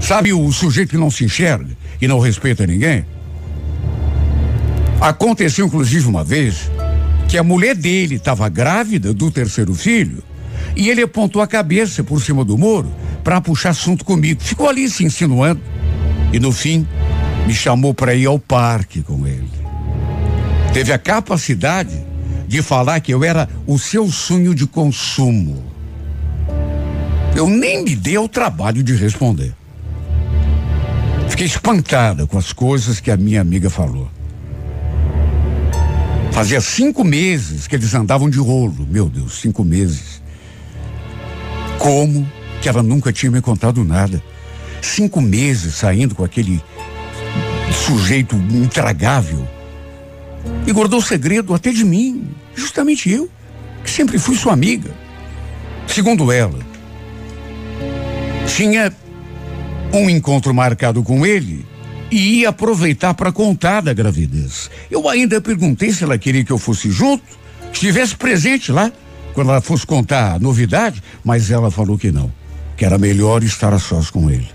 Sabe 0.00 0.32
o 0.32 0.50
sujeito 0.52 0.90
que 0.90 0.96
não 0.96 1.10
se 1.10 1.24
enxerga 1.24 1.76
e 2.00 2.08
não 2.08 2.18
respeita 2.18 2.66
ninguém? 2.66 3.04
Aconteceu, 5.00 5.66
inclusive, 5.66 6.06
uma 6.06 6.24
vez 6.24 6.70
que 7.28 7.38
a 7.38 7.42
mulher 7.42 7.74
dele 7.74 8.16
estava 8.16 8.48
grávida 8.48 9.12
do 9.12 9.30
terceiro 9.30 9.74
filho 9.74 10.22
e 10.74 10.88
ele 10.88 11.02
apontou 11.02 11.42
a 11.42 11.46
cabeça 11.46 12.02
por 12.02 12.20
cima 12.20 12.44
do 12.44 12.56
muro 12.56 12.90
para 13.22 13.40
puxar 13.40 13.70
assunto 13.70 14.04
comigo. 14.04 14.42
Ficou 14.42 14.68
ali 14.68 14.88
se 14.88 15.04
insinuando 15.04 15.60
e 16.32 16.40
no 16.40 16.50
fim 16.50 16.86
me 17.46 17.54
chamou 17.54 17.94
para 17.94 18.14
ir 18.14 18.26
ao 18.26 18.38
parque 18.38 19.02
com 19.02 19.26
ele. 19.26 19.48
Teve 20.72 20.92
a 20.92 20.98
capacidade 20.98 22.07
de 22.48 22.62
falar 22.62 23.00
que 23.00 23.12
eu 23.12 23.22
era 23.22 23.46
o 23.66 23.78
seu 23.78 24.10
sonho 24.10 24.54
de 24.54 24.66
consumo. 24.66 25.62
Eu 27.36 27.46
nem 27.46 27.84
me 27.84 27.94
dei 27.94 28.16
ao 28.16 28.26
trabalho 28.26 28.82
de 28.82 28.94
responder. 28.94 29.54
Fiquei 31.28 31.46
espantada 31.46 32.26
com 32.26 32.38
as 32.38 32.52
coisas 32.52 32.98
que 32.98 33.10
a 33.10 33.16
minha 33.16 33.40
amiga 33.40 33.68
falou. 33.68 34.10
Fazia 36.32 36.60
cinco 36.60 37.04
meses 37.04 37.66
que 37.66 37.76
eles 37.76 37.94
andavam 37.94 38.30
de 38.30 38.38
rolo. 38.38 38.86
Meu 38.90 39.08
Deus, 39.08 39.40
cinco 39.40 39.62
meses. 39.62 40.22
Como 41.78 42.26
que 42.62 42.68
ela 42.68 42.82
nunca 42.82 43.12
tinha 43.12 43.30
me 43.30 43.42
contado 43.42 43.84
nada? 43.84 44.22
Cinco 44.80 45.20
meses 45.20 45.74
saindo 45.74 46.14
com 46.14 46.24
aquele 46.24 46.62
sujeito 47.72 48.34
intragável. 48.36 49.46
E 50.66 50.72
guardou 50.72 51.00
segredo 51.00 51.54
até 51.54 51.70
de 51.70 51.84
mim, 51.84 52.28
justamente 52.54 53.10
eu, 53.10 53.30
que 53.82 53.90
sempre 53.90 54.18
fui 54.18 54.36
sua 54.36 54.52
amiga. 54.52 54.90
Segundo 55.86 56.30
ela, 56.30 56.58
tinha 58.46 58.92
um 59.92 60.10
encontro 60.10 60.52
marcado 60.52 61.02
com 61.02 61.24
ele 61.24 61.66
e 62.10 62.40
ia 62.40 62.50
aproveitar 62.50 63.14
para 63.14 63.32
contar 63.32 63.80
da 63.80 63.92
gravidez. 63.92 64.70
Eu 64.90 65.08
ainda 65.08 65.40
perguntei 65.40 65.92
se 65.92 66.04
ela 66.04 66.18
queria 66.18 66.44
que 66.44 66.52
eu 66.52 66.58
fosse 66.58 66.90
junto, 66.90 67.24
estivesse 67.72 68.16
presente 68.16 68.72
lá, 68.72 68.92
quando 69.34 69.50
ela 69.50 69.60
fosse 69.60 69.86
contar 69.86 70.34
a 70.34 70.38
novidade, 70.38 71.02
mas 71.24 71.50
ela 71.50 71.70
falou 71.70 71.96
que 71.96 72.10
não, 72.10 72.32
que 72.76 72.84
era 72.84 72.98
melhor 72.98 73.42
estar 73.42 73.72
a 73.72 73.78
sós 73.78 74.10
com 74.10 74.30
ele. 74.30 74.48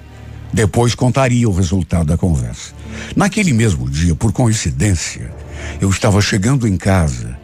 Depois 0.52 0.94
contaria 0.94 1.50
o 1.50 1.54
resultado 1.54 2.08
da 2.08 2.18
conversa. 2.18 2.74
Naquele 3.16 3.54
mesmo 3.54 3.90
dia, 3.90 4.14
por 4.14 4.32
coincidência, 4.32 5.34
eu 5.82 5.90
estava 5.90 6.22
chegando 6.22 6.68
em 6.68 6.78
casa 6.78 7.38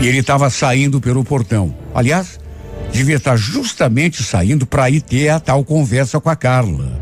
e 0.00 0.06
ele 0.06 0.18
estava 0.18 0.50
saindo 0.50 1.00
pelo 1.00 1.24
portão. 1.24 1.74
Aliás, 1.94 2.40
devia 2.92 3.16
estar 3.16 3.36
justamente 3.36 4.22
saindo 4.22 4.66
para 4.66 4.90
ir 4.90 5.00
ter 5.00 5.28
a 5.28 5.40
tal 5.40 5.64
conversa 5.64 6.20
com 6.20 6.28
a 6.28 6.36
Carla. 6.36 7.00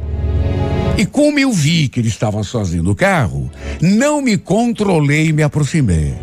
E 0.98 1.06
como 1.06 1.38
eu 1.38 1.50
vi 1.50 1.88
que 1.88 1.98
ele 1.98 2.09
estava 2.09 2.42
sozinho 2.42 2.83
no 2.83 2.94
carro, 2.94 3.50
não 3.80 4.20
me 4.20 4.37
controlei 4.37 5.28
e 5.28 5.33
me 5.33 5.42
aproximei. 5.42 6.14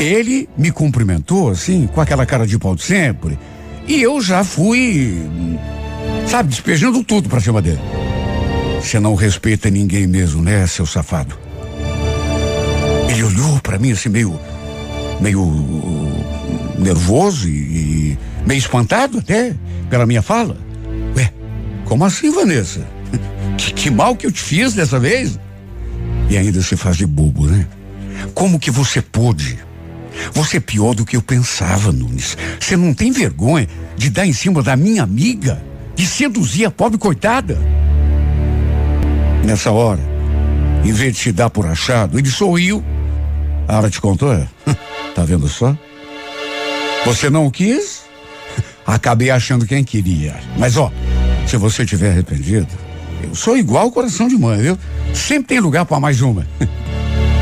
Ele 0.00 0.48
me 0.56 0.70
cumprimentou 0.70 1.50
assim, 1.50 1.86
com 1.86 2.00
aquela 2.00 2.24
cara 2.24 2.46
de 2.46 2.58
pau 2.58 2.74
de 2.74 2.82
sempre, 2.82 3.38
e 3.86 4.00
eu 4.00 4.20
já 4.22 4.42
fui, 4.42 5.22
sabe, 6.26 6.48
despejando 6.48 7.04
tudo 7.04 7.28
para 7.28 7.40
cima 7.40 7.60
dele. 7.60 7.80
Você 8.80 8.98
não 8.98 9.14
respeita 9.14 9.68
ninguém 9.68 10.06
mesmo, 10.06 10.42
né, 10.42 10.66
seu 10.66 10.86
safado? 10.86 11.43
Olhou 13.34 13.58
para 13.60 13.78
mim 13.78 13.90
assim 13.90 14.08
meio 14.08 14.38
meio 15.20 15.44
nervoso 16.78 17.48
e, 17.48 17.52
e 17.52 18.18
meio 18.46 18.58
espantado 18.58 19.18
até 19.18 19.54
pela 19.90 20.06
minha 20.06 20.22
fala. 20.22 20.56
Ué, 21.16 21.32
como 21.84 22.04
assim, 22.04 22.30
Vanessa? 22.30 22.86
Que, 23.56 23.72
que 23.72 23.90
mal 23.90 24.16
que 24.16 24.26
eu 24.26 24.32
te 24.32 24.42
fiz 24.42 24.74
dessa 24.74 24.98
vez? 24.98 25.38
E 26.28 26.36
ainda 26.36 26.60
se 26.60 26.76
faz 26.76 26.96
de 26.96 27.06
bobo, 27.06 27.46
né? 27.46 27.64
Como 28.34 28.58
que 28.58 28.68
você 28.68 29.00
pôde? 29.00 29.56
Você 30.32 30.56
é 30.56 30.60
pior 30.60 30.92
do 30.92 31.04
que 31.04 31.16
eu 31.16 31.22
pensava, 31.22 31.92
Nunes. 31.92 32.36
Você 32.58 32.76
não 32.76 32.92
tem 32.92 33.12
vergonha 33.12 33.68
de 33.96 34.10
dar 34.10 34.26
em 34.26 34.32
cima 34.32 34.60
da 34.60 34.74
minha 34.74 35.04
amiga? 35.04 35.62
De 35.94 36.04
seduzir 36.04 36.64
a 36.64 36.70
pobre 36.70 36.98
coitada? 36.98 37.56
Nessa 39.44 39.70
hora, 39.70 40.00
em 40.84 40.92
vez 40.92 41.14
de 41.14 41.20
se 41.20 41.30
dar 41.30 41.48
por 41.48 41.64
achado, 41.64 42.18
ele 42.18 42.28
sorriu. 42.28 42.84
A 43.68 43.78
hora 43.78 43.90
te 43.90 44.00
contou, 44.00 44.32
é? 44.32 44.46
Tá 45.14 45.24
vendo 45.24 45.48
só? 45.48 45.76
Você 47.06 47.30
não 47.30 47.48
quis? 47.50 48.02
Acabei 48.84 49.30
achando 49.30 49.66
quem 49.66 49.84
queria. 49.84 50.34
Mas 50.58 50.76
ó, 50.76 50.90
se 51.46 51.56
você 51.56 51.86
tiver 51.86 52.10
arrependido, 52.10 52.66
eu 53.22 53.34
sou 53.34 53.56
igual 53.56 53.92
coração 53.92 54.26
de 54.26 54.36
mãe, 54.36 54.60
viu? 54.60 54.78
Sempre 55.14 55.48
tem 55.48 55.60
lugar 55.60 55.84
para 55.84 56.00
mais 56.00 56.20
uma. 56.20 56.46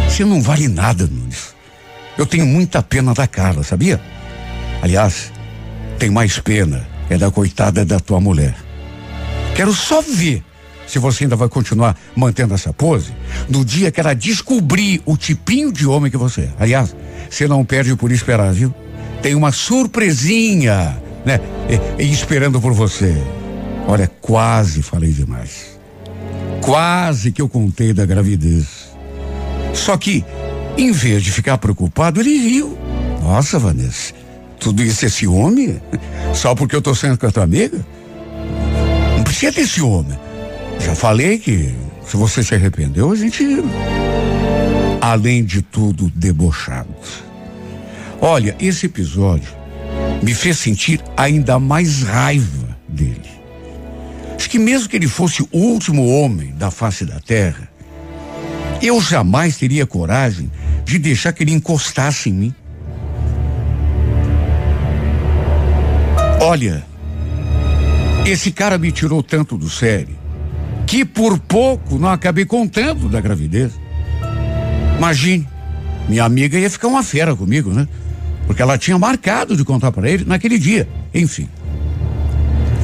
Você 0.06 0.26
não 0.26 0.42
vale 0.42 0.68
nada, 0.68 1.06
Nunes. 1.06 1.54
Eu 2.18 2.26
tenho 2.26 2.44
muita 2.44 2.82
pena 2.82 3.14
da 3.14 3.26
Carla, 3.26 3.62
sabia? 3.62 3.98
Aliás, 4.82 5.32
tem 5.98 6.10
mais 6.10 6.38
pena 6.38 6.86
é 7.08 7.18
da 7.18 7.30
coitada 7.30 7.84
da 7.84 8.00
tua 8.00 8.20
mulher. 8.20 8.54
Quero 9.54 9.72
só 9.72 10.00
ver 10.00 10.42
se 10.86 10.98
você 10.98 11.24
ainda 11.24 11.36
vai 11.36 11.48
continuar 11.48 11.96
mantendo 12.14 12.54
essa 12.54 12.72
pose 12.72 13.12
no 13.48 13.64
dia 13.64 13.90
que 13.90 14.00
ela 14.00 14.14
descobrir 14.14 15.00
o 15.06 15.16
tipinho 15.16 15.72
de 15.72 15.86
homem 15.86 16.10
que 16.10 16.16
você 16.16 16.42
é. 16.42 16.50
Aliás, 16.58 16.94
você 17.30 17.48
não 17.48 17.64
perde 17.64 17.94
por 17.96 18.12
esperar, 18.12 18.52
viu? 18.52 18.74
Tem 19.22 19.34
uma 19.34 19.52
surpresinha, 19.52 21.00
né? 21.24 21.40
E, 21.98 22.02
e 22.02 22.12
esperando 22.12 22.60
por 22.60 22.72
você. 22.72 23.16
Olha, 23.86 24.10
quase 24.20 24.82
falei 24.82 25.12
demais. 25.12 25.78
Quase 26.60 27.32
que 27.32 27.42
eu 27.42 27.48
contei 27.48 27.92
da 27.92 28.04
gravidez. 28.04 28.92
Só 29.74 29.96
que, 29.96 30.24
em 30.76 30.92
vez 30.92 31.22
de 31.22 31.30
ficar 31.30 31.58
preocupado, 31.58 32.20
ele 32.20 32.36
riu. 32.36 32.78
Nossa, 33.22 33.58
Vanessa, 33.58 34.12
tudo 34.58 34.82
isso 34.82 35.04
é 35.04 35.08
ciúme? 35.08 35.80
Só 36.34 36.54
porque 36.54 36.76
eu 36.76 36.82
tô 36.82 36.94
sendo 36.94 37.18
com 37.18 37.26
a 37.26 37.30
tua 37.30 37.44
amiga? 37.44 37.84
Não 39.16 39.24
precisa 39.24 39.52
ter 39.52 39.66
ciúme. 39.66 40.18
Já 40.84 40.94
falei 40.96 41.38
que 41.38 41.72
se 42.04 42.16
você 42.16 42.42
se 42.42 42.54
arrependeu, 42.54 43.10
a 43.12 43.16
gente. 43.16 43.44
Além 45.00 45.44
de 45.44 45.62
tudo, 45.62 46.10
debochado. 46.14 46.94
Olha, 48.20 48.56
esse 48.60 48.86
episódio 48.86 49.52
me 50.22 50.34
fez 50.34 50.58
sentir 50.58 51.02
ainda 51.16 51.58
mais 51.58 52.02
raiva 52.02 52.76
dele. 52.88 53.30
Acho 54.36 54.50
que 54.50 54.58
mesmo 54.58 54.88
que 54.88 54.96
ele 54.96 55.08
fosse 55.08 55.42
o 55.42 55.48
último 55.58 56.06
homem 56.06 56.52
da 56.54 56.70
face 56.70 57.04
da 57.04 57.18
terra, 57.20 57.68
eu 58.80 59.00
jamais 59.00 59.56
teria 59.56 59.86
coragem 59.86 60.50
de 60.84 60.98
deixar 60.98 61.32
que 61.32 61.42
ele 61.42 61.52
encostasse 61.52 62.28
em 62.28 62.32
mim. 62.32 62.54
Olha, 66.40 66.84
esse 68.26 68.50
cara 68.50 68.76
me 68.78 68.90
tirou 68.90 69.22
tanto 69.22 69.56
do 69.56 69.70
sério 69.70 70.21
que 70.86 71.04
por 71.04 71.38
pouco 71.38 71.98
não 71.98 72.08
acabei 72.08 72.44
contando 72.44 73.08
da 73.08 73.20
gravidez. 73.20 73.72
Imagine, 74.98 75.48
minha 76.08 76.24
amiga 76.24 76.58
ia 76.58 76.70
ficar 76.70 76.88
uma 76.88 77.02
fera 77.02 77.34
comigo, 77.34 77.70
né? 77.70 77.88
Porque 78.46 78.62
ela 78.62 78.76
tinha 78.76 78.98
marcado 78.98 79.56
de 79.56 79.64
contar 79.64 79.92
para 79.92 80.08
ele 80.10 80.24
naquele 80.24 80.58
dia. 80.58 80.88
Enfim. 81.14 81.48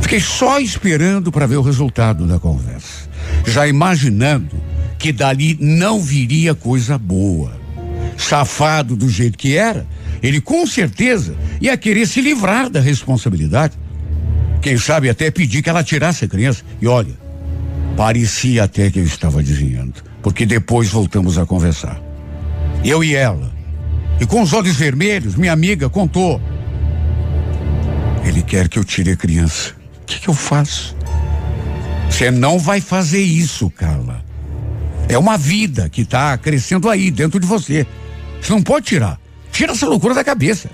Fiquei 0.00 0.20
só 0.20 0.58
esperando 0.58 1.30
para 1.30 1.46
ver 1.46 1.56
o 1.56 1.62
resultado 1.62 2.26
da 2.26 2.38
conversa, 2.38 3.08
já 3.46 3.68
imaginando 3.68 4.56
que 4.98 5.12
dali 5.12 5.56
não 5.61 6.00
viria 6.00 6.54
coisa 6.54 6.96
boa. 6.96 7.52
Safado 8.16 8.96
do 8.96 9.08
jeito 9.08 9.37
que 9.37 9.56
era, 9.56 9.87
ele 10.22 10.40
com 10.40 10.66
certeza 10.66 11.37
ia 11.61 11.76
querer 11.76 12.06
se 12.06 12.20
livrar 12.20 12.70
da 12.70 12.80
responsabilidade. 12.80 13.74
Quem 14.62 14.76
sabe 14.76 15.08
até 15.08 15.30
pedir 15.30 15.62
que 15.62 15.68
ela 15.68 15.84
tirasse 15.84 16.24
a 16.24 16.28
criança. 16.28 16.64
E 16.80 16.87
olha, 16.87 17.12
parecia 17.98 18.62
até 18.62 18.88
que 18.92 19.00
eu 19.00 19.04
estava 19.04 19.40
adivinhando, 19.40 19.94
porque 20.22 20.46
depois 20.46 20.88
voltamos 20.88 21.37
a 21.37 21.44
conversar. 21.44 22.00
Eu 22.84 23.02
e 23.02 23.16
ela. 23.16 23.52
E 24.20 24.24
com 24.24 24.40
os 24.40 24.52
olhos 24.52 24.76
vermelhos, 24.76 25.34
minha 25.34 25.52
amiga 25.52 25.90
contou. 25.90 26.40
Ele 28.24 28.40
quer 28.42 28.68
que 28.68 28.78
eu 28.78 28.84
tire 28.84 29.11
a 29.11 29.16
criança. 29.16 29.74
O 30.00 30.06
que, 30.06 30.20
que 30.20 30.28
eu 30.28 30.34
faço? 30.34 30.96
Você 32.08 32.30
não 32.30 32.56
vai 32.56 32.80
fazer 32.80 33.20
isso, 33.20 33.68
Carla. 33.68 34.24
É 35.08 35.18
uma 35.18 35.37
vida 35.37 35.88
que 35.88 36.02
está 36.02 36.38
crescendo 36.38 36.88
aí 36.88 37.11
dentro 37.11 37.40
de 37.40 37.48
você. 37.48 37.84
Você 38.40 38.52
não 38.52 38.62
pode 38.62 38.87
tirar. 38.87 39.18
Tira 39.50 39.72
essa 39.72 39.88
loucura 39.88 40.14
da 40.14 40.22
cabeça. 40.22 40.70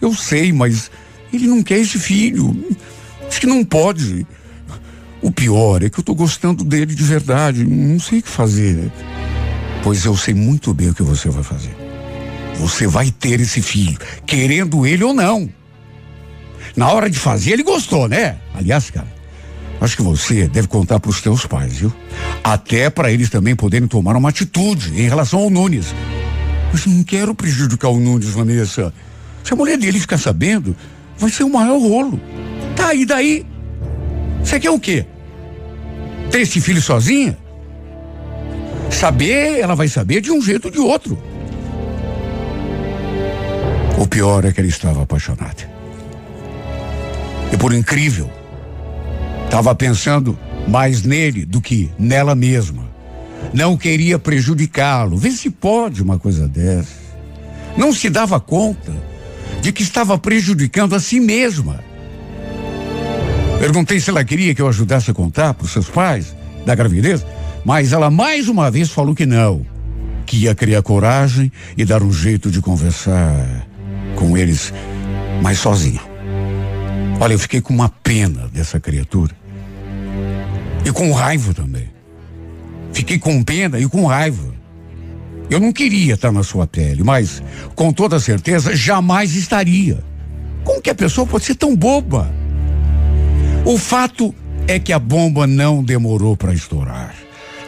Eu 0.00 0.14
sei, 0.14 0.52
mas 0.52 0.92
ele 1.32 1.48
não 1.48 1.60
quer 1.60 1.80
esse 1.80 1.98
filho. 1.98 2.56
Acho 3.26 3.40
que 3.40 3.48
não 3.48 3.64
pode. 3.64 4.24
O 5.22 5.30
pior 5.30 5.84
é 5.84 5.88
que 5.88 6.00
eu 6.00 6.02
estou 6.02 6.16
gostando 6.16 6.64
dele 6.64 6.94
de 6.94 7.04
verdade. 7.04 7.64
Não 7.64 8.00
sei 8.00 8.18
o 8.18 8.22
que 8.22 8.28
fazer. 8.28 8.90
Pois 9.82 10.04
eu 10.04 10.16
sei 10.16 10.34
muito 10.34 10.74
bem 10.74 10.90
o 10.90 10.94
que 10.94 11.02
você 11.02 11.30
vai 11.30 11.44
fazer. 11.44 11.74
Você 12.56 12.86
vai 12.88 13.10
ter 13.10 13.40
esse 13.40 13.62
filho, 13.62 13.98
querendo 14.26 14.84
ele 14.84 15.04
ou 15.04 15.14
não. 15.14 15.48
Na 16.76 16.90
hora 16.90 17.08
de 17.08 17.18
fazer, 17.18 17.52
ele 17.52 17.62
gostou, 17.62 18.08
né? 18.08 18.36
Aliás, 18.54 18.90
cara, 18.90 19.06
acho 19.80 19.96
que 19.96 20.02
você 20.02 20.48
deve 20.48 20.68
contar 20.68 20.98
para 21.00 21.10
os 21.10 21.20
teus 21.20 21.46
pais, 21.46 21.78
viu? 21.78 21.92
Até 22.42 22.90
para 22.90 23.10
eles 23.12 23.30
também 23.30 23.54
poderem 23.54 23.88
tomar 23.88 24.16
uma 24.16 24.28
atitude 24.28 24.90
em 24.90 25.08
relação 25.08 25.40
ao 25.40 25.50
Nunes. 25.50 25.94
Mas 26.72 26.84
não 26.86 27.04
quero 27.04 27.34
prejudicar 27.34 27.88
o 27.88 28.00
Nunes, 28.00 28.30
Vanessa. 28.30 28.92
Se 29.44 29.52
a 29.52 29.56
mulher 29.56 29.76
dele 29.78 30.00
ficar 30.00 30.18
sabendo, 30.18 30.76
vai 31.16 31.30
ser 31.30 31.44
o 31.44 31.50
maior 31.50 31.78
rolo. 31.78 32.20
Tá, 32.74 32.94
e 32.94 33.04
daí? 33.04 33.46
Você 34.42 34.58
quer 34.58 34.70
o 34.70 34.80
quê? 34.80 35.06
Ter 36.32 36.40
esse 36.40 36.62
filho 36.62 36.80
sozinha? 36.80 37.36
Saber, 38.90 39.60
ela 39.60 39.74
vai 39.74 39.86
saber 39.86 40.22
de 40.22 40.32
um 40.32 40.40
jeito 40.40 40.64
ou 40.64 40.70
de 40.70 40.78
outro. 40.78 41.22
O 43.98 44.06
pior 44.06 44.42
é 44.46 44.50
que 44.50 44.58
ele 44.58 44.68
estava 44.68 45.02
apaixonado. 45.02 45.68
E 47.52 47.56
por 47.58 47.74
incrível, 47.74 48.30
estava 49.44 49.74
pensando 49.74 50.36
mais 50.66 51.02
nele 51.02 51.44
do 51.44 51.60
que 51.60 51.90
nela 51.98 52.34
mesma. 52.34 52.90
Não 53.52 53.76
queria 53.76 54.18
prejudicá-lo. 54.18 55.18
Vê 55.18 55.30
se 55.32 55.50
pode 55.50 56.02
uma 56.02 56.18
coisa 56.18 56.48
dessa. 56.48 57.02
Não 57.76 57.92
se 57.92 58.08
dava 58.08 58.40
conta 58.40 58.92
de 59.60 59.70
que 59.70 59.82
estava 59.82 60.16
prejudicando 60.16 60.94
a 60.94 61.00
si 61.00 61.20
mesma. 61.20 61.91
Perguntei 63.62 64.00
se 64.00 64.10
ela 64.10 64.24
queria 64.24 64.52
que 64.56 64.60
eu 64.60 64.66
ajudasse 64.66 65.08
a 65.08 65.14
contar 65.14 65.54
para 65.54 65.64
os 65.64 65.70
seus 65.70 65.88
pais 65.88 66.34
da 66.66 66.74
gravidez, 66.74 67.24
mas 67.64 67.92
ela 67.92 68.10
mais 68.10 68.48
uma 68.48 68.68
vez 68.68 68.90
falou 68.90 69.14
que 69.14 69.24
não. 69.24 69.64
que 70.26 70.36
ia 70.36 70.52
criar 70.52 70.82
coragem 70.82 71.52
e 71.78 71.84
dar 71.84 72.02
um 72.02 72.12
jeito 72.12 72.50
de 72.50 72.60
conversar 72.60 73.64
com 74.16 74.36
eles, 74.36 74.74
mas 75.40 75.60
sozinho. 75.60 76.00
Olha, 77.20 77.34
eu 77.34 77.38
fiquei 77.38 77.60
com 77.60 77.72
uma 77.72 77.88
pena 77.88 78.48
dessa 78.52 78.80
criatura. 78.80 79.32
E 80.84 80.90
com 80.90 81.12
raiva 81.12 81.54
também. 81.54 81.88
Fiquei 82.92 83.16
com 83.20 83.44
pena 83.44 83.78
e 83.78 83.88
com 83.88 84.06
raiva. 84.06 84.52
Eu 85.48 85.60
não 85.60 85.72
queria 85.72 86.14
estar 86.14 86.32
na 86.32 86.42
sua 86.42 86.66
pele, 86.66 87.04
mas 87.04 87.40
com 87.76 87.92
toda 87.92 88.18
certeza 88.18 88.74
jamais 88.74 89.36
estaria. 89.36 90.02
Como 90.64 90.82
que 90.82 90.90
a 90.90 90.96
pessoa 90.96 91.24
pode 91.24 91.44
ser 91.44 91.54
tão 91.54 91.76
boba? 91.76 92.41
O 93.64 93.78
fato 93.78 94.34
é 94.66 94.80
que 94.80 94.92
a 94.92 94.98
bomba 94.98 95.46
não 95.46 95.84
demorou 95.84 96.36
para 96.36 96.52
estourar. 96.52 97.14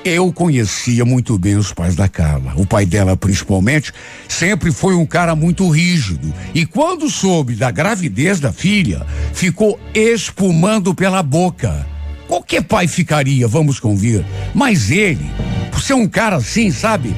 Eu 0.05 0.33
conhecia 0.33 1.05
muito 1.05 1.39
bem 1.39 1.55
os 1.55 1.73
pais 1.73 1.95
da 1.95 2.09
Carla. 2.09 2.53
O 2.57 2.67
pai 2.67 2.85
dela, 2.85 3.17
principalmente, 3.17 3.93
sempre 4.29 4.73
foi 4.73 4.97
um 4.97 5.07
cara 5.07 5.37
muito 5.37 5.69
rígido. 5.71 6.35
E 6.53 6.67
quando 6.67 7.09
soube 7.09 7.55
da 7.55 7.71
gravidez 7.71 8.41
da 8.41 8.53
filha, 8.53 9.07
ficou 9.33 9.79
espumando 9.95 10.97
pela 10.97 11.23
boca. 11.23 11.87
Qualquer 12.27 12.65
pai 12.65 12.89
ficaria, 12.89 13.47
vamos 13.47 13.79
convir. 13.79 14.25
Mas 14.53 14.91
ele, 14.91 15.25
por 15.71 15.81
ser 15.81 15.95
um 15.95 16.09
cara 16.09 16.37
assim, 16.37 16.73
sabe? 16.73 17.15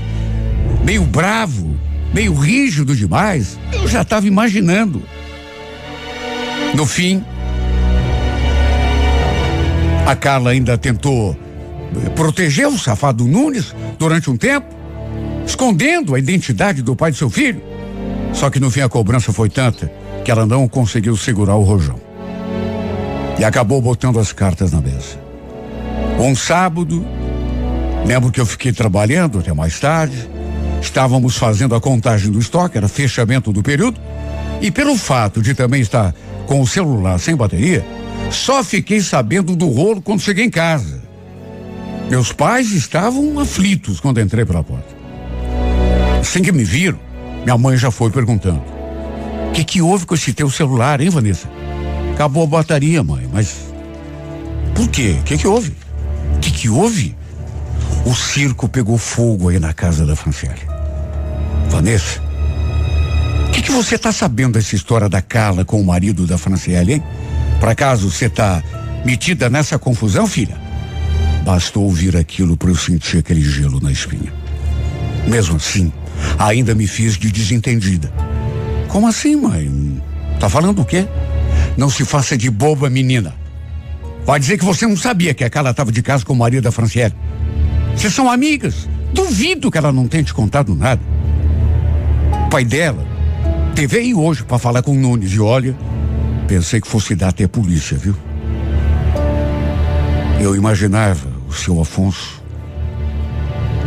Meio 0.84 1.02
bravo, 1.02 1.74
meio 2.12 2.34
rígido 2.34 2.94
demais, 2.94 3.58
eu 3.72 3.88
já 3.88 4.02
estava 4.02 4.26
imaginando. 4.26 5.02
No 6.74 6.84
fim, 6.84 7.24
a 10.06 10.14
Carla 10.14 10.52
ainda 10.52 10.78
tentou 10.78 11.36
proteger 12.14 12.68
o 12.68 12.78
safado 12.78 13.26
Nunes 13.26 13.74
durante 13.98 14.30
um 14.30 14.36
tempo, 14.36 14.68
escondendo 15.44 16.14
a 16.14 16.18
identidade 16.18 16.80
do 16.80 16.94
pai 16.94 17.10
de 17.10 17.18
seu 17.18 17.28
filho. 17.28 17.60
Só 18.32 18.48
que 18.48 18.60
no 18.60 18.70
fim 18.70 18.82
a 18.82 18.88
cobrança 18.88 19.32
foi 19.32 19.50
tanta 19.50 19.90
que 20.24 20.30
ela 20.30 20.46
não 20.46 20.68
conseguiu 20.68 21.16
segurar 21.16 21.56
o 21.56 21.62
rojão. 21.62 21.98
E 23.36 23.44
acabou 23.44 23.82
botando 23.82 24.20
as 24.20 24.32
cartas 24.32 24.72
na 24.72 24.80
mesa. 24.80 25.18
Um 26.20 26.36
sábado, 26.36 27.04
lembro 28.06 28.30
que 28.30 28.40
eu 28.40 28.46
fiquei 28.46 28.72
trabalhando 28.72 29.40
até 29.40 29.52
mais 29.52 29.80
tarde. 29.80 30.28
Estávamos 30.80 31.36
fazendo 31.36 31.74
a 31.74 31.80
contagem 31.80 32.30
do 32.30 32.38
estoque, 32.38 32.78
era 32.78 32.88
fechamento 32.88 33.52
do 33.52 33.62
período. 33.62 34.00
E 34.60 34.70
pelo 34.70 34.96
fato 34.96 35.42
de 35.42 35.52
também 35.52 35.80
estar 35.80 36.14
com 36.46 36.60
o 36.60 36.66
celular 36.66 37.18
sem 37.18 37.34
bateria, 37.34 37.84
só 38.30 38.62
fiquei 38.62 39.00
sabendo 39.00 39.56
do 39.56 39.68
rolo 39.68 40.02
quando 40.02 40.20
cheguei 40.20 40.44
em 40.44 40.50
casa. 40.50 41.02
Meus 42.08 42.32
pais 42.32 42.70
estavam 42.70 43.38
aflitos 43.40 43.98
quando 43.98 44.20
entrei 44.20 44.44
pela 44.44 44.62
porta. 44.62 44.94
Assim 46.20 46.42
que 46.42 46.52
me 46.52 46.64
viram, 46.64 46.98
minha 47.44 47.58
mãe 47.58 47.76
já 47.76 47.90
foi 47.90 48.10
perguntando: 48.10 48.62
O 49.48 49.52
que, 49.52 49.64
que 49.64 49.82
houve 49.82 50.06
com 50.06 50.14
esse 50.14 50.32
teu 50.32 50.50
celular, 50.50 51.00
hein, 51.00 51.10
Vanessa? 51.10 51.48
Acabou 52.14 52.44
a 52.44 52.46
bateria, 52.46 53.02
mãe, 53.02 53.28
mas. 53.32 53.56
Por 54.74 54.88
quê? 54.88 55.16
O 55.20 55.22
que, 55.24 55.38
que 55.38 55.46
houve? 55.46 55.74
O 56.36 56.38
que, 56.40 56.50
que 56.50 56.68
houve? 56.68 57.16
O 58.04 58.14
circo 58.14 58.68
pegou 58.68 58.96
fogo 58.96 59.48
aí 59.48 59.58
na 59.58 59.72
casa 59.72 60.06
da 60.06 60.14
Franciele. 60.14 60.60
Vanessa, 61.68 62.20
o 63.48 63.50
que, 63.50 63.62
que 63.62 63.72
você 63.72 63.96
está 63.96 64.12
sabendo 64.12 64.54
dessa 64.54 64.76
história 64.76 65.08
da 65.08 65.20
Carla 65.20 65.64
com 65.64 65.80
o 65.80 65.84
marido 65.84 66.26
da 66.26 66.38
Franciele, 66.38 66.94
hein? 66.94 67.02
Por 67.58 67.68
acaso 67.68 68.10
você 68.10 68.26
está 68.26 68.62
metida 69.04 69.48
nessa 69.48 69.78
confusão, 69.78 70.26
filha? 70.26 70.56
Bastou 71.44 71.84
ouvir 71.84 72.16
aquilo 72.16 72.56
para 72.56 72.70
eu 72.70 72.76
sentir 72.76 73.18
aquele 73.18 73.40
gelo 73.40 73.80
na 73.80 73.92
espinha. 73.92 74.32
Mesmo 75.26 75.56
assim, 75.56 75.92
ainda 76.38 76.74
me 76.74 76.86
fiz 76.86 77.16
de 77.16 77.30
desentendida. 77.30 78.12
Como 78.88 79.06
assim, 79.06 79.36
mãe? 79.36 80.02
Tá 80.40 80.48
falando 80.48 80.82
o 80.82 80.84
quê? 80.84 81.06
Não 81.76 81.90
se 81.90 82.04
faça 82.04 82.36
de 82.36 82.50
boba, 82.50 82.88
menina. 82.90 83.34
Vai 84.24 84.40
dizer 84.40 84.58
que 84.58 84.64
você 84.64 84.86
não 84.86 84.96
sabia 84.96 85.32
que 85.34 85.44
a 85.44 85.50
Carla 85.50 85.70
estava 85.70 85.92
de 85.92 86.02
casa 86.02 86.24
com 86.24 86.32
o 86.32 86.36
marido 86.36 86.64
da 86.64 86.72
Franciele. 86.72 87.14
Vocês 87.94 88.12
são 88.12 88.30
amigas. 88.30 88.88
Duvido 89.12 89.70
que 89.70 89.78
ela 89.78 89.92
não 89.92 90.08
tenha 90.08 90.24
te 90.24 90.34
contado 90.34 90.74
nada. 90.74 91.00
O 92.46 92.50
pai 92.50 92.64
dela 92.64 93.06
teve 93.74 93.98
aí 93.98 94.14
hoje 94.14 94.42
para 94.42 94.58
falar 94.58 94.82
com 94.82 94.92
o 94.92 94.94
Nunes 94.94 95.32
e 95.32 95.40
olha, 95.40 95.76
pensei 96.46 96.80
que 96.80 96.88
fosse 96.88 97.14
dar 97.14 97.28
até 97.28 97.46
polícia, 97.46 97.96
viu? 97.96 98.16
Eu 100.40 100.54
imaginava 100.54 101.28
o 101.48 101.52
seu 101.52 101.80
Afonso 101.80 102.42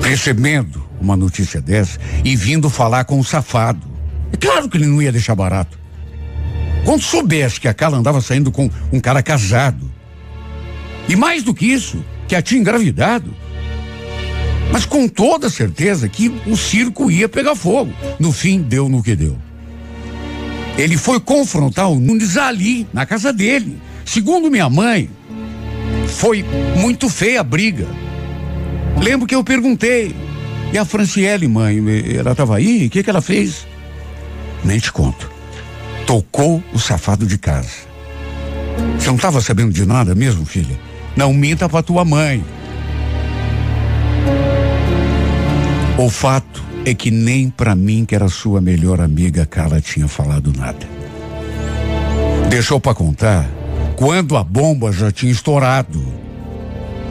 recebendo 0.01 0.83
uma 0.99 1.15
notícia 1.15 1.61
dessa 1.61 1.99
e 2.23 2.35
vindo 2.35 2.69
falar 2.69 3.05
com 3.05 3.19
o 3.19 3.23
safado. 3.23 3.87
É 4.31 4.37
claro 4.37 4.69
que 4.69 4.77
ele 4.77 4.87
não 4.87 5.01
ia 5.01 5.11
deixar 5.11 5.35
barato. 5.35 5.79
Quando 6.83 7.01
soubesse 7.01 7.59
que 7.59 7.67
a 7.67 7.73
Carla 7.73 7.97
andava 7.97 8.21
saindo 8.21 8.51
com 8.51 8.69
um 8.91 8.99
cara 8.99 9.21
casado. 9.21 9.89
E 11.07 11.15
mais 11.15 11.43
do 11.43 11.53
que 11.53 11.65
isso, 11.65 12.03
que 12.27 12.35
a 12.35 12.41
tinha 12.41 12.59
engravidado. 12.59 13.33
Mas 14.71 14.85
com 14.85 15.07
toda 15.07 15.49
certeza 15.49 16.07
que 16.07 16.29
o 16.45 16.55
circo 16.55 17.09
ia 17.09 17.27
pegar 17.27 17.55
fogo. 17.55 17.93
No 18.19 18.31
fim, 18.31 18.61
deu 18.61 18.87
no 18.87 19.01
que 19.01 19.15
deu. 19.15 19.37
Ele 20.79 20.95
foi 20.95 21.19
confrontar 21.19 21.91
o 21.91 21.99
Nunes 21.99 22.37
ali, 22.37 22.87
na 22.93 23.05
casa 23.05 23.33
dele. 23.33 23.77
Segundo 24.05 24.49
minha 24.49 24.69
mãe, 24.69 25.09
foi 26.07 26.41
muito 26.77 27.09
feia 27.09 27.41
a 27.41 27.43
briga. 27.43 27.85
Lembro 28.97 29.27
que 29.27 29.35
eu 29.35 29.43
perguntei. 29.43 30.15
E 30.71 30.77
a 30.77 30.85
Franciele, 30.85 31.49
mãe, 31.49 31.83
ela 32.17 32.31
estava 32.31 32.55
aí? 32.55 32.85
O 32.85 32.89
que, 32.89 33.03
que 33.03 33.09
ela 33.09 33.21
fez? 33.21 33.67
Nem 34.63 34.79
te 34.79 34.89
conto. 34.89 35.29
Tocou 36.05 36.63
o 36.73 36.79
safado 36.79 37.25
de 37.25 37.37
casa. 37.37 37.89
Você 38.97 39.07
não 39.07 39.17
estava 39.17 39.41
sabendo 39.41 39.73
de 39.73 39.85
nada 39.85 40.15
mesmo, 40.15 40.45
filha? 40.45 40.79
Não 41.13 41.33
minta 41.33 41.67
pra 41.67 41.83
tua 41.83 42.05
mãe. 42.05 42.41
O 45.97 46.09
fato 46.09 46.63
é 46.85 46.93
que 46.93 47.11
nem 47.11 47.49
para 47.49 47.75
mim, 47.75 48.05
que 48.05 48.15
era 48.15 48.27
sua 48.29 48.61
melhor 48.61 49.01
amiga, 49.01 49.45
Carla 49.45 49.81
tinha 49.81 50.07
falado 50.07 50.51
nada. 50.57 50.87
Deixou 52.49 52.79
para 52.79 52.95
contar 52.95 53.49
quando 53.95 54.37
a 54.37 54.43
bomba 54.43 54.91
já 54.91 55.11
tinha 55.11 55.31
estourado. 55.31 56.01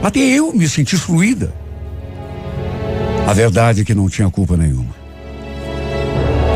Até 0.02 0.20
eu 0.20 0.52
me 0.52 0.68
senti 0.68 0.96
fluída. 0.96 1.52
A 3.26 3.32
verdade 3.32 3.82
é 3.82 3.84
que 3.84 3.94
não 3.94 4.08
tinha 4.08 4.30
culpa 4.30 4.56
nenhuma. 4.56 4.96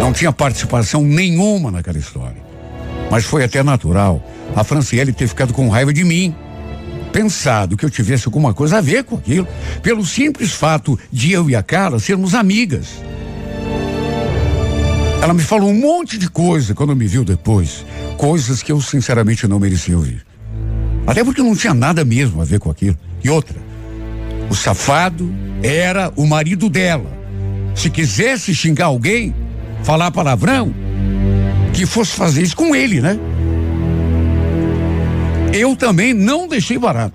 Não 0.01 0.13
tinha 0.13 0.33
participação 0.33 1.03
nenhuma 1.03 1.71
naquela 1.71 1.99
história. 1.99 2.43
Mas 3.11 3.25
foi 3.25 3.45
até 3.45 3.63
natural 3.63 4.23
a 4.57 4.65
Franciele 4.65 5.13
ter 5.13 5.29
ficado 5.29 5.53
com 5.53 5.69
raiva 5.69 5.93
de 5.93 6.03
mim. 6.03 6.35
Pensado 7.13 7.77
que 7.77 7.85
eu 7.85 7.91
tivesse 7.91 8.27
alguma 8.27 8.55
coisa 8.55 8.79
a 8.79 8.81
ver 8.81 9.05
com 9.05 9.17
aquilo, 9.17 9.47
pelo 9.83 10.05
simples 10.05 10.53
fato 10.53 10.99
de 11.13 11.33
eu 11.33 11.51
e 11.51 11.55
a 11.55 11.63
Carla 11.63 11.99
sermos 11.99 12.35
amigas. 12.35 12.87
Ela 15.23 15.35
me 15.35 15.43
falou 15.43 15.71
um 15.71 15.79
monte 15.79 16.19
de 16.19 16.29
coisa 16.29 16.75
quando 16.75 16.97
me 16.97 17.07
viu 17.07 17.25
depois. 17.25 17.85
Coisas 18.17 18.63
que 18.63 18.73
eu 18.73 18.81
sinceramente 18.81 19.47
não 19.47 19.61
merecia 19.61 19.97
ouvir. 19.97 20.25
Até 21.07 21.23
porque 21.23 21.43
não 21.43 21.55
tinha 21.55 21.75
nada 21.75 22.05
mesmo 22.05 22.41
a 22.41 22.45
ver 22.45 22.59
com 22.59 22.71
aquilo. 22.71 22.99
E 23.23 23.31
outra, 23.31 23.57
o 24.51 24.55
safado 24.55 25.33
era 25.63 26.13
o 26.17 26.27
marido 26.27 26.69
dela. 26.69 27.11
Se 27.75 27.89
quisesse 27.89 28.55
xingar 28.55 28.87
alguém, 28.87 29.35
falar 29.85 30.11
palavrão, 30.11 30.75
que 31.73 31.87
fosse 31.87 32.13
fazer 32.13 32.43
isso 32.43 32.57
com 32.57 32.75
ele, 32.75 33.01
né? 33.01 33.19
Eu 35.53 35.77
também 35.77 36.15
não 36.15 36.49
deixei 36.49 36.79
barato. 36.79 37.15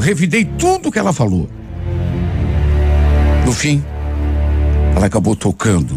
Revidei 0.00 0.44
tudo 0.44 0.90
que 0.90 0.98
ela 0.98 1.12
falou. 1.12 1.48
No 3.44 3.52
fim, 3.52 3.82
ela 4.96 5.06
acabou 5.06 5.36
tocando 5.36 5.94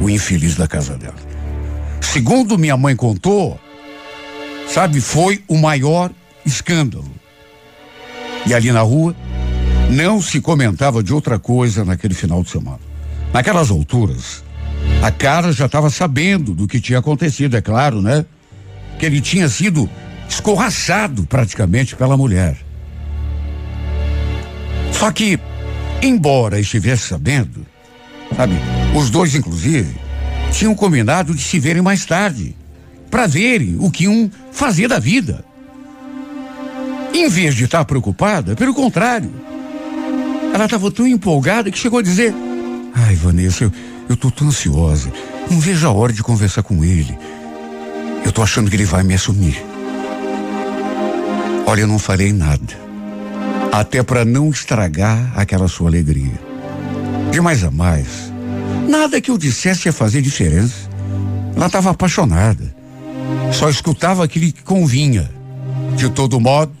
o 0.00 0.08
infeliz 0.08 0.54
da 0.54 0.68
casa 0.68 0.96
dela. 0.96 1.16
Segundo 2.00 2.58
minha 2.58 2.76
mãe 2.76 2.94
contou, 2.94 3.58
sabe, 4.68 5.00
foi 5.00 5.42
o 5.48 5.56
maior 5.58 6.10
escândalo. 6.44 7.10
E 8.46 8.54
ali 8.54 8.72
na 8.72 8.80
rua, 8.80 9.14
não 9.90 10.20
se 10.22 10.40
comentava 10.40 11.02
de 11.02 11.12
outra 11.12 11.38
coisa 11.38 11.84
naquele 11.84 12.14
final 12.14 12.42
de 12.42 12.50
semana. 12.50 12.80
Naquelas 13.32 13.70
alturas, 13.70 14.42
a 15.02 15.10
cara 15.10 15.52
já 15.52 15.66
estava 15.66 15.90
sabendo 15.90 16.54
do 16.54 16.66
que 16.66 16.80
tinha 16.80 16.98
acontecido, 16.98 17.56
é 17.56 17.60
claro, 17.60 18.00
né? 18.00 18.24
Que 18.98 19.06
ele 19.06 19.20
tinha 19.20 19.48
sido 19.48 19.88
escorraçado 20.30 21.24
praticamente 21.26 21.96
pela 21.96 22.16
mulher. 22.16 22.56
Só 24.92 25.10
que, 25.10 25.38
embora 26.00 26.60
estivesse 26.60 27.08
sabendo, 27.08 27.66
sabe, 28.36 28.54
os 28.94 29.10
dois, 29.10 29.34
inclusive, 29.34 29.94
tinham 30.52 30.74
combinado 30.74 31.34
de 31.34 31.42
se 31.42 31.58
verem 31.58 31.82
mais 31.82 32.04
tarde, 32.06 32.56
para 33.10 33.26
verem 33.26 33.76
o 33.80 33.90
que 33.90 34.06
um 34.06 34.30
fazia 34.52 34.88
da 34.88 34.98
vida. 34.98 35.44
Em 37.12 37.28
vez 37.28 37.56
de 37.56 37.64
estar 37.64 37.84
preocupada, 37.84 38.54
pelo 38.54 38.72
contrário, 38.72 39.32
ela 40.54 40.64
estava 40.64 40.90
tão 40.92 41.06
empolgada 41.06 41.70
que 41.70 41.78
chegou 41.78 41.98
a 41.98 42.02
dizer: 42.02 42.32
Ai, 42.94 43.16
Vanessa, 43.16 43.64
eu, 43.64 43.72
eu 44.08 44.16
tô 44.16 44.30
tão 44.30 44.46
ansiosa. 44.46 45.12
Não 45.50 45.58
vejo 45.58 45.86
a 45.88 45.90
hora 45.90 46.12
de 46.12 46.22
conversar 46.22 46.62
com 46.62 46.84
ele. 46.84 47.18
Eu 48.24 48.30
tô 48.30 48.42
achando 48.42 48.70
que 48.70 48.76
ele 48.76 48.84
vai 48.84 49.02
me 49.02 49.14
assumir. 49.14 49.60
Olha, 51.70 51.82
eu 51.82 51.86
não 51.86 52.00
falei 52.00 52.32
nada. 52.32 52.76
Até 53.70 54.02
para 54.02 54.24
não 54.24 54.50
estragar 54.50 55.32
aquela 55.36 55.68
sua 55.68 55.88
alegria. 55.88 56.32
De 57.30 57.40
mais 57.40 57.62
a 57.62 57.70
mais, 57.70 58.32
nada 58.88 59.20
que 59.20 59.30
eu 59.30 59.38
dissesse 59.38 59.86
ia 59.86 59.92
fazer 59.92 60.20
diferença. 60.20 60.90
Ela 61.54 61.66
estava 61.66 61.90
apaixonada. 61.90 62.74
Só 63.52 63.70
escutava 63.70 64.24
aquilo 64.24 64.46
que 64.46 64.64
convinha. 64.64 65.30
De 65.96 66.10
todo 66.10 66.40
modo, 66.40 66.72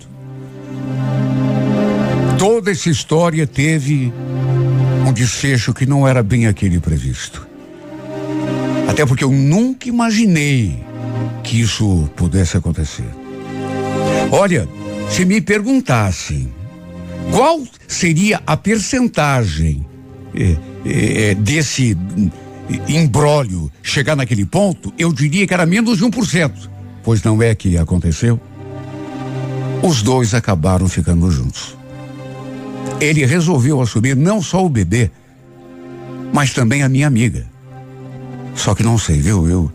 toda 2.36 2.72
essa 2.72 2.90
história 2.90 3.46
teve 3.46 4.12
um 5.06 5.12
desfecho 5.12 5.72
que 5.72 5.86
não 5.86 6.08
era 6.08 6.20
bem 6.20 6.48
aquele 6.48 6.80
previsto. 6.80 7.46
Até 8.88 9.06
porque 9.06 9.22
eu 9.22 9.30
nunca 9.30 9.88
imaginei 9.88 10.84
que 11.44 11.60
isso 11.60 12.10
pudesse 12.16 12.56
acontecer. 12.56 13.06
Olha, 14.32 14.68
se 15.10 15.24
me 15.24 15.40
perguntassem 15.40 16.48
qual 17.32 17.62
seria 17.86 18.40
a 18.46 18.56
percentagem 18.56 19.84
eh, 20.34 20.56
eh, 20.86 21.34
desse 21.34 21.96
embrólio 22.88 23.70
chegar 23.82 24.16
naquele 24.16 24.46
ponto, 24.46 24.92
eu 24.96 25.12
diria 25.12 25.46
que 25.46 25.52
era 25.52 25.66
menos 25.66 25.98
de 25.98 26.04
1%. 26.04 26.70
Pois 27.02 27.22
não 27.22 27.42
é 27.42 27.54
que 27.54 27.76
aconteceu? 27.76 28.40
Os 29.82 30.02
dois 30.02 30.32
acabaram 30.32 30.88
ficando 30.88 31.30
juntos. 31.30 31.76
Ele 33.00 33.24
resolveu 33.26 33.80
assumir 33.80 34.14
não 34.14 34.40
só 34.40 34.64
o 34.64 34.68
bebê, 34.68 35.10
mas 36.32 36.52
também 36.52 36.82
a 36.82 36.88
minha 36.88 37.06
amiga. 37.06 37.46
Só 38.54 38.74
que 38.74 38.82
não 38.82 38.98
sei, 38.98 39.20
viu? 39.20 39.48
Eu, 39.48 39.72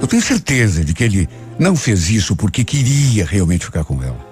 eu 0.00 0.06
tenho 0.06 0.22
certeza 0.22 0.84
de 0.84 0.94
que 0.94 1.04
ele 1.04 1.28
não 1.58 1.74
fez 1.74 2.08
isso 2.08 2.36
porque 2.36 2.64
queria 2.64 3.26
realmente 3.26 3.64
ficar 3.64 3.84
com 3.84 4.02
ela. 4.02 4.27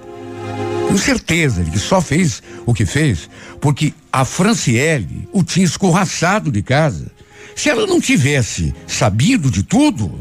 Tenho 0.87 0.99
certeza 0.99 1.64
que 1.64 1.78
só 1.78 2.01
fez 2.01 2.43
o 2.64 2.72
que 2.72 2.87
fez 2.87 3.28
porque 3.61 3.93
a 4.12 4.24
Franciele 4.24 5.28
o 5.32 5.43
tinha 5.43 5.64
escorraçado 5.64 6.51
de 6.51 6.62
casa. 6.62 7.07
Se 7.55 7.68
ela 7.68 7.87
não 7.87 8.01
tivesse 8.01 8.74
sabido 8.87 9.51
de 9.51 9.62
tudo, 9.62 10.12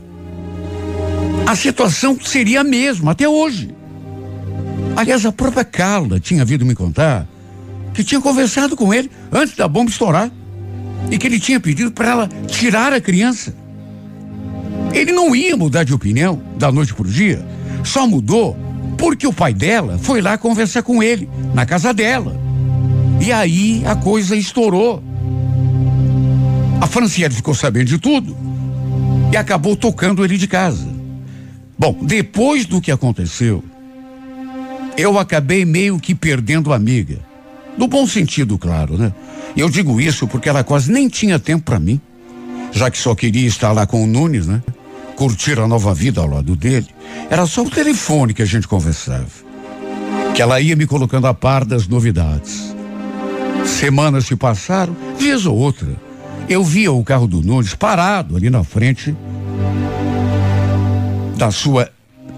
a 1.45 1.55
situação 1.55 2.17
seria 2.19 2.61
a 2.61 2.63
mesma 2.63 3.11
até 3.11 3.27
hoje. 3.27 3.75
Aliás, 4.95 5.25
a 5.25 5.31
própria 5.31 5.63
Carla 5.63 6.19
tinha 6.19 6.43
vindo 6.45 6.65
me 6.65 6.73
contar 6.73 7.27
que 7.93 8.03
tinha 8.03 8.19
conversado 8.19 8.75
com 8.75 8.93
ele 8.93 9.09
antes 9.31 9.55
da 9.55 9.67
bomba 9.67 9.91
estourar 9.91 10.31
e 11.11 11.17
que 11.17 11.27
ele 11.27 11.39
tinha 11.39 11.59
pedido 11.59 11.91
para 11.91 12.09
ela 12.09 12.29
tirar 12.47 12.91
a 12.91 12.99
criança. 12.99 13.55
Ele 14.93 15.11
não 15.11 15.35
ia 15.35 15.55
mudar 15.55 15.83
de 15.83 15.93
opinião 15.93 16.41
da 16.57 16.71
noite 16.71 16.93
para 16.93 17.05
o 17.05 17.09
dia, 17.09 17.45
só 17.83 18.07
mudou 18.07 18.57
porque 19.05 19.27
o 19.27 19.31
pai 19.31 19.53
dela 19.53 19.99
foi 20.01 20.19
lá 20.19 20.35
conversar 20.35 20.81
com 20.81 21.03
ele 21.03 21.29
na 21.53 21.63
casa 21.63 21.93
dela. 21.93 22.35
E 23.21 23.31
aí 23.31 23.83
a 23.85 23.95
coisa 23.95 24.35
estourou. 24.35 25.03
A 26.81 26.87
Franciele 26.87 27.35
ficou 27.35 27.53
sabendo 27.53 27.85
de 27.85 27.99
tudo 27.99 28.35
e 29.31 29.37
acabou 29.37 29.75
tocando 29.75 30.25
ele 30.25 30.39
de 30.39 30.47
casa. 30.47 30.87
Bom, 31.77 31.99
depois 32.01 32.65
do 32.65 32.81
que 32.81 32.91
aconteceu, 32.91 33.63
eu 34.97 35.19
acabei 35.19 35.65
meio 35.65 35.99
que 35.99 36.15
perdendo 36.15 36.73
a 36.73 36.75
amiga. 36.75 37.19
No 37.77 37.87
bom 37.87 38.07
sentido, 38.07 38.57
claro, 38.57 38.97
né? 38.97 39.13
Eu 39.55 39.69
digo 39.69 40.01
isso 40.01 40.27
porque 40.27 40.49
ela 40.49 40.63
quase 40.63 40.91
nem 40.91 41.07
tinha 41.07 41.37
tempo 41.37 41.63
para 41.63 41.79
mim, 41.79 42.01
já 42.71 42.89
que 42.89 42.97
só 42.97 43.13
queria 43.13 43.47
estar 43.47 43.71
lá 43.71 43.85
com 43.85 44.03
o 44.03 44.07
Nunes, 44.07 44.47
né? 44.47 44.63
Curtir 45.15 45.59
a 45.59 45.67
nova 45.67 45.93
vida 45.93 46.21
ao 46.21 46.27
lado 46.27 46.55
dele. 46.55 46.87
Era 47.29 47.45
só 47.45 47.63
o 47.63 47.69
telefone 47.69 48.33
que 48.33 48.41
a 48.41 48.45
gente 48.45 48.67
conversava. 48.67 49.25
Que 50.33 50.41
ela 50.41 50.59
ia 50.59 50.75
me 50.75 50.85
colocando 50.85 51.27
a 51.27 51.33
par 51.33 51.63
das 51.63 51.87
novidades. 51.87 52.75
Semanas 53.65 54.25
se 54.25 54.35
passaram, 54.35 54.95
vez 55.17 55.45
ou 55.45 55.55
outra. 55.57 55.87
Eu 56.47 56.63
via 56.63 56.91
o 56.91 57.03
carro 57.03 57.27
do 57.27 57.41
Nunes 57.41 57.73
parado 57.73 58.35
ali 58.35 58.49
na 58.49 58.63
frente 58.63 59.15
da 61.37 61.49
sua 61.51 61.89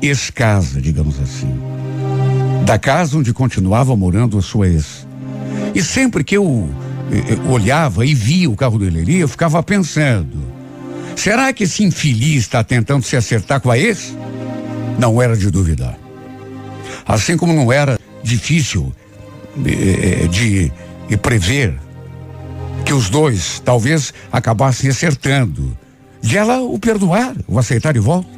ex-casa, 0.01 0.81
digamos 0.81 1.19
assim. 1.19 1.53
Da 2.65 2.77
casa 2.77 3.17
onde 3.17 3.33
continuava 3.33 3.95
morando 3.95 4.37
a 4.37 4.41
sua 4.41 4.67
ex. 4.67 5.07
E 5.73 5.81
sempre 5.81 6.23
que 6.23 6.37
eu, 6.37 6.69
eu, 7.11 7.37
eu 7.37 7.51
olhava 7.51 8.05
e 8.05 8.13
via 8.13 8.49
o 8.49 8.55
carro 8.55 8.79
dele 8.79 9.01
ali, 9.01 9.19
eu 9.19 9.27
ficava 9.27 9.61
pensando: 9.61 10.37
será 11.17 11.51
que 11.51 11.63
esse 11.63 11.83
infeliz 11.83 12.43
está 12.43 12.63
tentando 12.63 13.03
se 13.03 13.17
acertar 13.17 13.59
com 13.59 13.69
a 13.69 13.77
ex? 13.77 14.15
Não 14.97 15.21
era 15.21 15.35
de 15.35 15.51
duvidar. 15.51 15.97
Assim 17.05 17.35
como 17.35 17.53
não 17.53 17.71
era 17.71 17.99
difícil 18.23 18.93
eh, 19.65 20.27
de, 20.27 20.71
de 21.09 21.17
prever 21.17 21.77
que 22.85 22.93
os 22.93 23.09
dois 23.09 23.61
talvez 23.65 24.13
acabassem 24.31 24.89
acertando, 24.89 25.77
de 26.21 26.37
ela 26.37 26.61
o 26.61 26.79
perdoar, 26.79 27.35
o 27.47 27.59
aceitar 27.59 27.93
de 27.93 27.99
volta. 27.99 28.29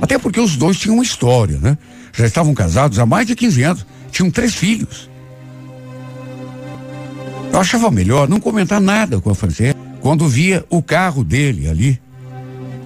Até 0.00 0.18
porque 0.18 0.40
os 0.40 0.56
dois 0.56 0.78
tinham 0.78 0.94
uma 0.94 1.02
história, 1.02 1.58
né? 1.58 1.76
Já 2.12 2.26
estavam 2.26 2.54
casados 2.54 2.98
há 2.98 3.06
mais 3.06 3.26
de 3.26 3.34
15 3.34 3.62
anos, 3.62 3.86
tinham 4.10 4.30
três 4.30 4.54
filhos. 4.54 5.10
Eu 7.52 7.60
achava 7.60 7.90
melhor 7.90 8.28
não 8.28 8.40
comentar 8.40 8.80
nada 8.80 9.20
com 9.20 9.30
a 9.30 9.34
Francine 9.34 9.81
quando 10.02 10.28
via 10.28 10.64
o 10.68 10.82
carro 10.82 11.22
dele 11.22 11.68
ali, 11.68 12.00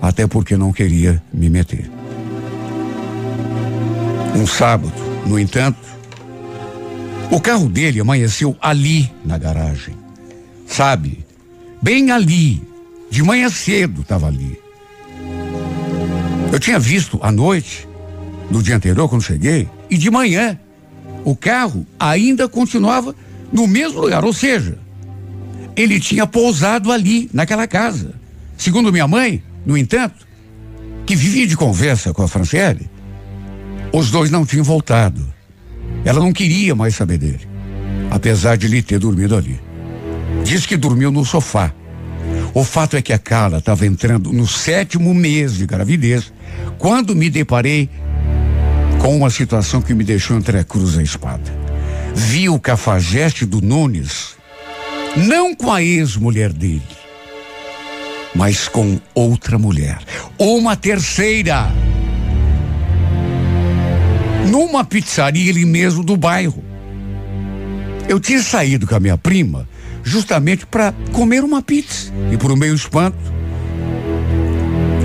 até 0.01 0.27
porque 0.27 0.57
não 0.57 0.73
queria 0.73 1.21
me 1.33 1.49
meter. 1.49 1.91
Um 4.37 4.47
sábado, 4.47 4.93
no 5.25 5.39
entanto, 5.39 5.79
o 7.31 7.41
carro 7.41 7.69
dele 7.69 8.01
amanheceu 8.01 8.55
ali 8.61 9.11
na 9.25 9.39
garagem. 9.39 9.95
Sabe? 10.67 11.25
Bem 11.83 12.11
ali. 12.11 12.63
De 13.11 13.23
manhã 13.23 13.49
cedo 13.49 14.03
estava 14.03 14.27
ali. 14.27 14.61
Eu 16.53 16.61
tinha 16.61 16.79
visto 16.79 17.19
à 17.23 17.33
noite, 17.33 17.89
no 18.51 18.63
dia 18.63 18.77
anterior, 18.77 19.09
quando 19.09 19.23
cheguei, 19.23 19.69
e 19.89 19.97
de 19.97 20.11
manhã, 20.11 20.59
o 21.25 21.35
carro 21.35 21.87
ainda 21.99 22.47
continuava 22.47 23.15
no 23.51 23.67
mesmo 23.67 24.01
lugar. 24.01 24.25
Ou 24.25 24.33
seja, 24.33 24.79
ele 25.77 26.01
tinha 26.01 26.27
pousado 26.27 26.91
ali, 26.91 27.29
naquela 27.33 27.67
casa. 27.67 28.15
Segundo 28.57 28.93
minha 28.93 29.07
mãe, 29.07 29.43
no 29.65 29.77
entanto, 29.77 30.27
que 31.05 31.15
vivia 31.15 31.47
de 31.47 31.57
conversa 31.57 32.13
com 32.13 32.23
a 32.23 32.29
Franciele, 32.29 32.89
os 33.93 34.11
dois 34.11 34.31
não 34.31 34.47
tinham 34.47 34.65
voltado. 34.65 35.25
Ela 36.05 36.21
não 36.21 36.33
queria 36.33 36.75
mais 36.75 36.95
saber 36.95 37.19
dele, 37.19 37.47
apesar 38.11 38.57
de 38.57 38.67
ele 38.67 38.83
ter 38.83 38.99
dormido 38.99 39.37
ali. 39.37 39.61
Diz 40.45 40.65
que 40.65 40.77
dormiu 40.77 41.11
no 41.11 41.25
sofá. 41.25 41.73
O 42.55 42.65
fato 42.65 42.97
é 42.97 43.03
que 43.03 43.13
a 43.13 43.19
Carla 43.19 43.59
estava 43.59 43.87
entrando 43.87 44.33
no 44.33 44.47
sétimo 44.47 45.13
mês 45.13 45.55
de 45.55 45.67
gravidez 45.67 46.33
quando 46.79 47.15
me 47.15 47.29
deparei 47.29 47.91
com 48.99 49.17
uma 49.17 49.31
situação 49.31 49.83
que 49.83 49.95
me 49.95 50.03
deixou 50.03 50.37
entre 50.37 50.59
a 50.59 50.65
cruz 50.65 50.95
e 50.95 51.01
a 51.01 51.03
espada. 51.03 51.53
Vi 52.15 52.49
o 52.49 52.59
cafajeste 52.59 53.45
do 53.45 53.61
Nunes, 53.61 54.36
não 55.17 55.55
com 55.55 55.73
a 55.73 55.83
ex-mulher 55.83 56.53
dele, 56.53 56.83
mas 58.35 58.69
com 58.69 59.01
outra 59.15 59.59
mulher, 59.59 59.99
uma 60.39 60.77
terceira. 60.77 61.73
Numa 64.51 64.85
pizzaria 64.85 65.51
ali 65.51 65.65
mesmo 65.65 66.05
do 66.05 66.17
bairro. 66.17 66.63
Eu 68.09 68.21
tinha 68.21 68.41
saído 68.41 68.87
com 68.87 68.95
a 68.95 69.01
minha 69.01 69.19
prima 69.19 69.69
justamente 70.05 70.65
para 70.67 70.95
comer 71.13 71.43
uma 71.43 71.61
pizza. 71.61 72.13
E 72.31 72.37
por 72.37 72.53
um 72.53 72.57
meio 72.57 72.75
espanto, 72.75 73.19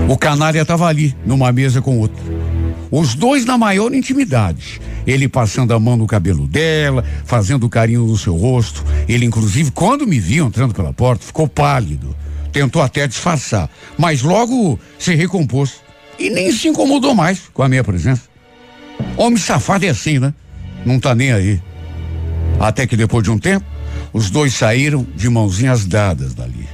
o 0.08 0.16
canalha 0.18 0.62
estava 0.62 0.88
ali, 0.88 1.16
numa 1.26 1.52
mesa 1.52 1.82
com 1.82 1.98
outro. 1.98 2.22
Os 2.92 3.16
dois 3.16 3.46
na 3.46 3.58
maior 3.58 3.94
intimidade. 3.94 4.80
Ele 5.06 5.28
passando 5.28 5.74
a 5.74 5.80
mão 5.80 5.98
no 5.98 6.08
cabelo 6.08 6.48
dela, 6.48 7.04
fazendo 7.26 7.70
carinho 7.70 8.06
no 8.06 8.18
seu 8.18 8.36
rosto. 8.36 8.84
Ele, 9.08 9.26
inclusive, 9.26 9.72
quando 9.72 10.08
me 10.08 10.20
viu 10.20 10.48
entrando 10.48 10.74
pela 10.74 10.94
porta, 10.94 11.26
ficou 11.26 11.48
pálido. 11.48 12.16
Tentou 12.52 12.82
até 12.82 13.08
disfarçar, 13.08 13.70
mas 13.98 14.22
logo 14.22 14.80
se 15.00 15.16
recompôs. 15.16 15.76
E 16.20 16.30
nem 16.30 16.52
se 16.52 16.68
incomodou 16.68 17.16
mais 17.16 17.44
com 17.54 17.64
a 17.64 17.70
minha 17.70 17.84
presença. 17.84 18.24
Homem 19.18 19.38
safado 19.38 19.86
é 19.86 19.90
assim, 19.90 20.20
né? 20.20 20.34
Não 20.86 21.00
tá 21.00 21.16
nem 21.16 21.32
aí. 21.32 21.62
Até 22.60 22.86
que 22.86 22.96
depois 22.96 23.24
de 23.24 23.32
um 23.32 23.40
tempo, 23.40 23.66
os 24.14 24.30
dois 24.30 24.54
saíram 24.54 25.06
de 25.16 25.30
mãozinhas 25.30 25.86
dadas 25.86 26.34
dali. 26.34 26.68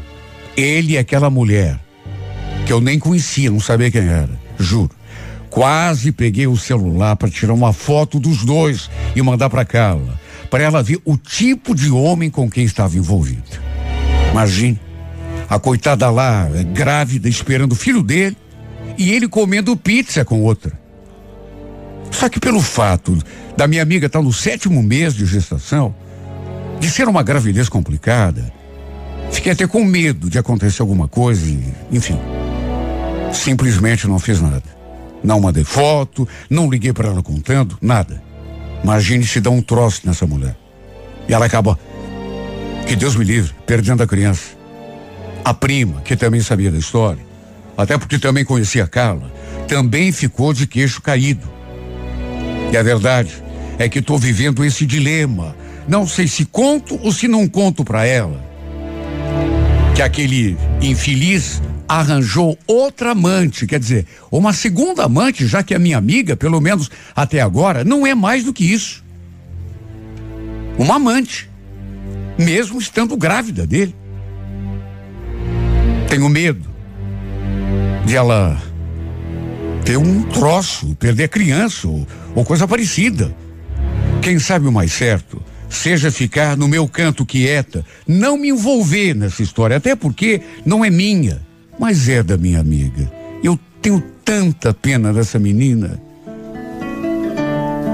Ele 0.55 0.93
e 0.93 0.97
aquela 0.97 1.29
mulher, 1.29 1.79
que 2.65 2.73
eu 2.73 2.81
nem 2.81 2.97
conhecia, 2.97 3.51
não 3.51 3.59
sabia 3.59 3.91
quem 3.91 4.01
era, 4.01 4.39
juro. 4.57 4.96
Quase 5.57 6.11
peguei 6.11 6.45
o 6.45 6.55
celular 6.55 7.15
para 7.15 7.31
tirar 7.31 7.51
uma 7.51 7.73
foto 7.73 8.19
dos 8.19 8.45
dois 8.45 8.91
e 9.15 9.23
mandar 9.23 9.49
para 9.49 9.65
Carla, 9.65 10.19
para 10.51 10.63
ela 10.63 10.83
ver 10.83 11.01
o 11.03 11.17
tipo 11.17 11.73
de 11.73 11.89
homem 11.89 12.29
com 12.29 12.47
quem 12.47 12.63
estava 12.63 12.95
envolvido. 12.95 13.41
Imagine. 14.29 14.79
A 15.49 15.57
coitada 15.57 16.11
lá, 16.11 16.47
é 16.53 16.63
grávida, 16.63 17.27
esperando 17.27 17.71
o 17.71 17.75
filho 17.75 18.03
dele, 18.03 18.37
e 18.99 19.11
ele 19.11 19.27
comendo 19.27 19.75
pizza 19.75 20.23
com 20.23 20.43
outra. 20.43 20.79
Só 22.11 22.29
que 22.29 22.39
pelo 22.39 22.61
fato 22.61 23.17
da 23.57 23.67
minha 23.67 23.81
amiga 23.81 24.05
estar 24.05 24.21
no 24.21 24.31
sétimo 24.31 24.83
mês 24.83 25.15
de 25.15 25.25
gestação, 25.25 25.95
de 26.79 26.87
ser 26.87 27.07
uma 27.07 27.23
gravidez 27.23 27.67
complicada, 27.67 28.53
fiquei 29.31 29.53
até 29.53 29.65
com 29.65 29.83
medo 29.83 30.29
de 30.29 30.37
acontecer 30.37 30.83
alguma 30.83 31.07
coisa 31.07 31.49
e, 31.49 31.73
enfim, 31.91 32.19
simplesmente 33.33 34.07
não 34.07 34.19
fiz 34.19 34.39
nada. 34.39 34.76
Não 35.27 35.41
mandei 35.41 35.65
foto, 35.65 36.25
não 36.49 36.69
liguei 36.69 36.93
para 36.93 37.09
ela 37.09 37.21
contando, 37.21 37.77
nada. 37.81 38.23
Imagine 38.81 39.25
se 39.25 39.41
dá 39.41 39.49
um 39.49 39.61
troço 39.61 40.03
nessa 40.05 40.25
mulher. 40.25 40.55
E 41.27 41.33
ela 41.33 41.45
acaba, 41.45 41.77
que 42.87 42.95
Deus 42.95 43.13
me 43.13 43.25
livre, 43.25 43.53
perdendo 43.65 44.01
a 44.01 44.07
criança. 44.07 44.55
A 45.43 45.53
prima, 45.53 45.99
que 45.99 46.15
também 46.15 46.39
sabia 46.39 46.71
da 46.71 46.77
história, 46.77 47.19
até 47.77 47.97
porque 47.97 48.17
também 48.17 48.45
conhecia 48.45 48.85
a 48.85 48.87
Carla, 48.87 49.29
também 49.67 50.13
ficou 50.13 50.53
de 50.53 50.65
queixo 50.65 51.01
caído. 51.01 51.45
E 52.71 52.77
a 52.77 52.81
verdade 52.81 53.43
é 53.77 53.89
que 53.89 53.99
estou 53.99 54.17
vivendo 54.17 54.63
esse 54.63 54.85
dilema. 54.85 55.53
Não 55.89 56.07
sei 56.07 56.29
se 56.29 56.45
conto 56.45 56.97
ou 57.03 57.11
se 57.11 57.27
não 57.27 57.49
conto 57.49 57.83
para 57.83 58.05
ela. 58.05 58.41
Que 59.93 60.01
aquele 60.01 60.57
infeliz 60.81 61.61
arranjou 61.87 62.57
outra 62.67 63.11
amante, 63.11 63.65
quer 63.65 63.79
dizer, 63.79 64.05
uma 64.31 64.51
segunda 64.53 65.05
amante, 65.05 65.47
já 65.47 65.63
que 65.63 65.73
a 65.73 65.79
minha 65.79 65.97
amiga, 65.97 66.35
pelo 66.35 66.59
menos 66.59 66.91
até 67.15 67.39
agora, 67.41 67.83
não 67.83 68.05
é 68.05 68.13
mais 68.13 68.43
do 68.43 68.53
que 68.53 68.65
isso. 68.71 69.03
Uma 70.77 70.95
amante, 70.95 71.49
mesmo 72.37 72.79
estando 72.79 73.15
grávida 73.15 73.65
dele. 73.65 73.95
Tenho 76.09 76.29
medo 76.29 76.67
de 78.05 78.15
ela 78.15 78.61
ter 79.83 79.97
um 79.97 80.23
troço, 80.23 80.95
perder 80.95 81.29
criança 81.29 81.87
ou, 81.87 82.05
ou 82.35 82.45
coisa 82.45 82.67
parecida. 82.67 83.33
Quem 84.21 84.39
sabe 84.39 84.67
o 84.67 84.71
mais 84.71 84.91
certo 84.91 85.41
seja 85.69 86.11
ficar 86.11 86.55
no 86.55 86.67
meu 86.67 86.87
canto 86.87 87.25
quieta, 87.25 87.85
não 88.07 88.37
me 88.37 88.49
envolver 88.49 89.13
nessa 89.13 89.43
história, 89.43 89.77
até 89.77 89.95
porque 89.95 90.41
não 90.65 90.83
é 90.83 90.89
minha, 90.89 91.41
mas 91.79 92.09
é 92.09 92.23
da 92.23 92.37
minha 92.37 92.59
amiga. 92.59 93.11
Eu 93.43 93.59
tenho 93.81 94.01
tanta 94.23 94.73
pena 94.73 95.13
dessa 95.13 95.39
menina. 95.39 96.01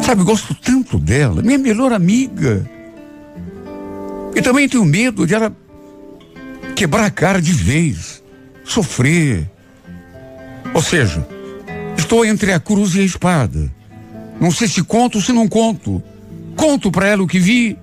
Sabe, 0.02 0.24
gosto 0.24 0.54
tanto 0.56 1.00
dela, 1.00 1.42
minha 1.42 1.58
melhor 1.58 1.94
amiga. 1.94 2.70
E 4.36 4.42
também 4.42 4.68
tenho 4.68 4.84
medo 4.84 5.26
de 5.26 5.34
ela 5.34 5.56
quebrar 6.76 7.06
a 7.06 7.12
cara 7.12 7.42
de 7.42 7.54
vez, 7.54 8.24
sofrer. 8.66 9.50
Ou 10.74 10.82
seja, 10.82 11.26
estou 11.98 12.26
entre 12.26 12.52
a 12.52 12.60
cruz 12.60 12.96
e 12.96 13.02
a 13.02 13.04
espada. 13.04 13.72
Não 14.40 14.52
sei 14.52 14.68
se 14.68 14.84
conto 14.84 15.16
ou 15.16 15.22
se 15.22 15.32
não 15.32 15.48
conto. 15.48 16.02
Conto 16.56 16.92
para 16.92 17.08
ela 17.08 17.24
o 17.24 17.28
que 17.28 17.40
vi. 17.40 17.78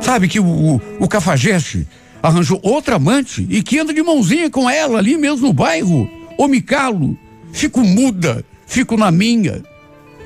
Sabe 0.00 0.28
que 0.28 0.38
o, 0.38 0.44
o, 0.44 0.80
o 1.00 1.08
cafajeste 1.08 1.86
arranjou 2.24 2.58
outra 2.62 2.96
amante 2.96 3.46
e 3.50 3.62
que 3.62 3.78
anda 3.78 3.92
de 3.92 4.02
mãozinha 4.02 4.48
com 4.48 4.68
ela 4.68 4.98
ali 4.98 5.18
mesmo 5.18 5.46
no 5.46 5.52
bairro. 5.52 6.08
Ou 6.38 6.48
me 6.48 6.62
calo, 6.62 7.18
fico 7.52 7.80
muda, 7.80 8.42
fico 8.66 8.96
na 8.96 9.10
minha. 9.10 9.62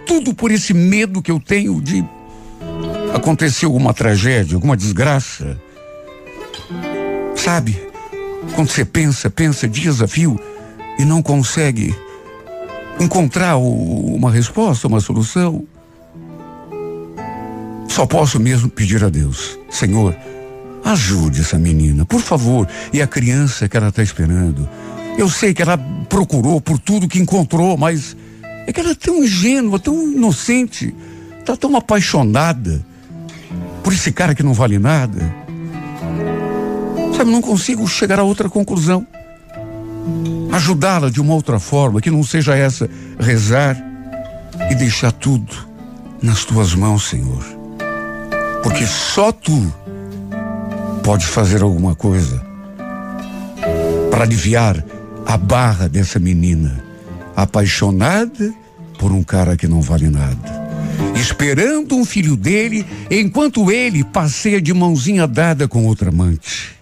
Tudo 0.07 0.33
por 0.33 0.53
esse 0.53 0.73
medo 0.73 1.21
que 1.21 1.31
eu 1.31 1.41
tenho 1.41 1.81
de 1.83 2.05
acontecer 3.13 3.67
alguma 3.67 3.93
tragédia, 3.93 4.55
alguma 4.55 4.77
desgraça. 4.77 5.61
Sabe? 7.35 7.77
Quando 8.55 8.69
você 8.69 8.85
pensa, 8.85 9.29
pensa 9.29 9.67
dias 9.67 10.01
a 10.01 10.07
fio 10.07 10.39
e 11.01 11.05
não 11.05 11.21
consegue 11.21 11.93
encontrar 13.01 13.57
o, 13.57 14.15
uma 14.15 14.31
resposta, 14.31 14.87
uma 14.87 15.01
solução. 15.01 15.67
Só 17.89 18.07
posso 18.07 18.39
mesmo 18.39 18.71
pedir 18.71 19.03
a 19.03 19.09
Deus, 19.09 19.59
Senhor, 19.69 20.17
ajude 20.85 21.41
essa 21.41 21.59
menina, 21.59 22.05
por 22.05 22.21
favor, 22.21 22.69
e 22.93 23.03
a 23.03 23.07
criança 23.07 23.69
que 23.69 23.77
ela 23.77 23.89
está 23.89 24.03
esperando. 24.03 24.69
Eu 25.17 25.29
sei 25.29 25.53
que 25.53 25.63
ela 25.63 25.77
procurou 26.09 26.61
por 26.61 26.79
tudo 26.79 27.09
que 27.09 27.19
encontrou, 27.19 27.77
mas 27.77 28.17
é 28.67 28.73
que 28.73 28.81
ela 28.81 28.91
é 28.91 28.95
tão 28.95 29.23
ingênua, 29.23 29.79
tão 29.79 30.13
inocente, 30.13 30.95
está 31.41 31.57
tão 31.57 31.77
apaixonada 31.77 32.85
por 33.83 33.93
esse 33.93 34.13
cara 34.13 34.35
que 34.35 34.43
não 34.43 34.53
vale 34.53 34.79
nada. 34.79 35.35
Sabe, 37.17 37.31
não 37.31 37.41
consigo 37.41 37.87
chegar 37.89 38.19
a 38.19 38.23
outra 38.23 38.49
conclusão. 38.49 39.07
Ajudá-la 40.53 41.11
de 41.11 41.21
uma 41.21 41.35
outra 41.35 41.59
forma, 41.59 42.01
que 42.01 42.11
não 42.11 42.23
seja 42.23 42.55
essa, 42.55 42.89
rezar 43.19 43.77
e 44.71 44.75
deixar 44.75 45.13
tudo 45.13 45.69
nas 46.23 46.45
tuas 46.45 46.75
mãos, 46.75 47.09
Senhor. 47.09 47.45
Porque 48.63 48.87
só 48.87 49.33
tu 49.33 49.73
pode 51.09 51.27
fazer 51.27 51.63
alguma 51.63 51.95
coisa 51.95 52.45
para 54.11 54.25
aliviar 54.25 54.85
a 55.25 55.39
barra 55.39 55.89
dessa 55.89 56.19
menina 56.19 56.85
apaixonada 57.35 58.53
por 58.99 59.11
um 59.11 59.23
cara 59.23 59.57
que 59.57 59.67
não 59.67 59.81
vale 59.81 60.11
nada 60.11 60.69
esperando 61.15 61.97
um 61.97 62.05
filho 62.05 62.37
dele, 62.37 62.85
enquanto 63.11 63.73
ele 63.73 64.05
passeia 64.05 64.61
de 64.61 64.75
mãozinha 64.75 65.27
dada 65.27 65.67
com 65.67 65.87
outra 65.87 66.11
amante. 66.11 66.77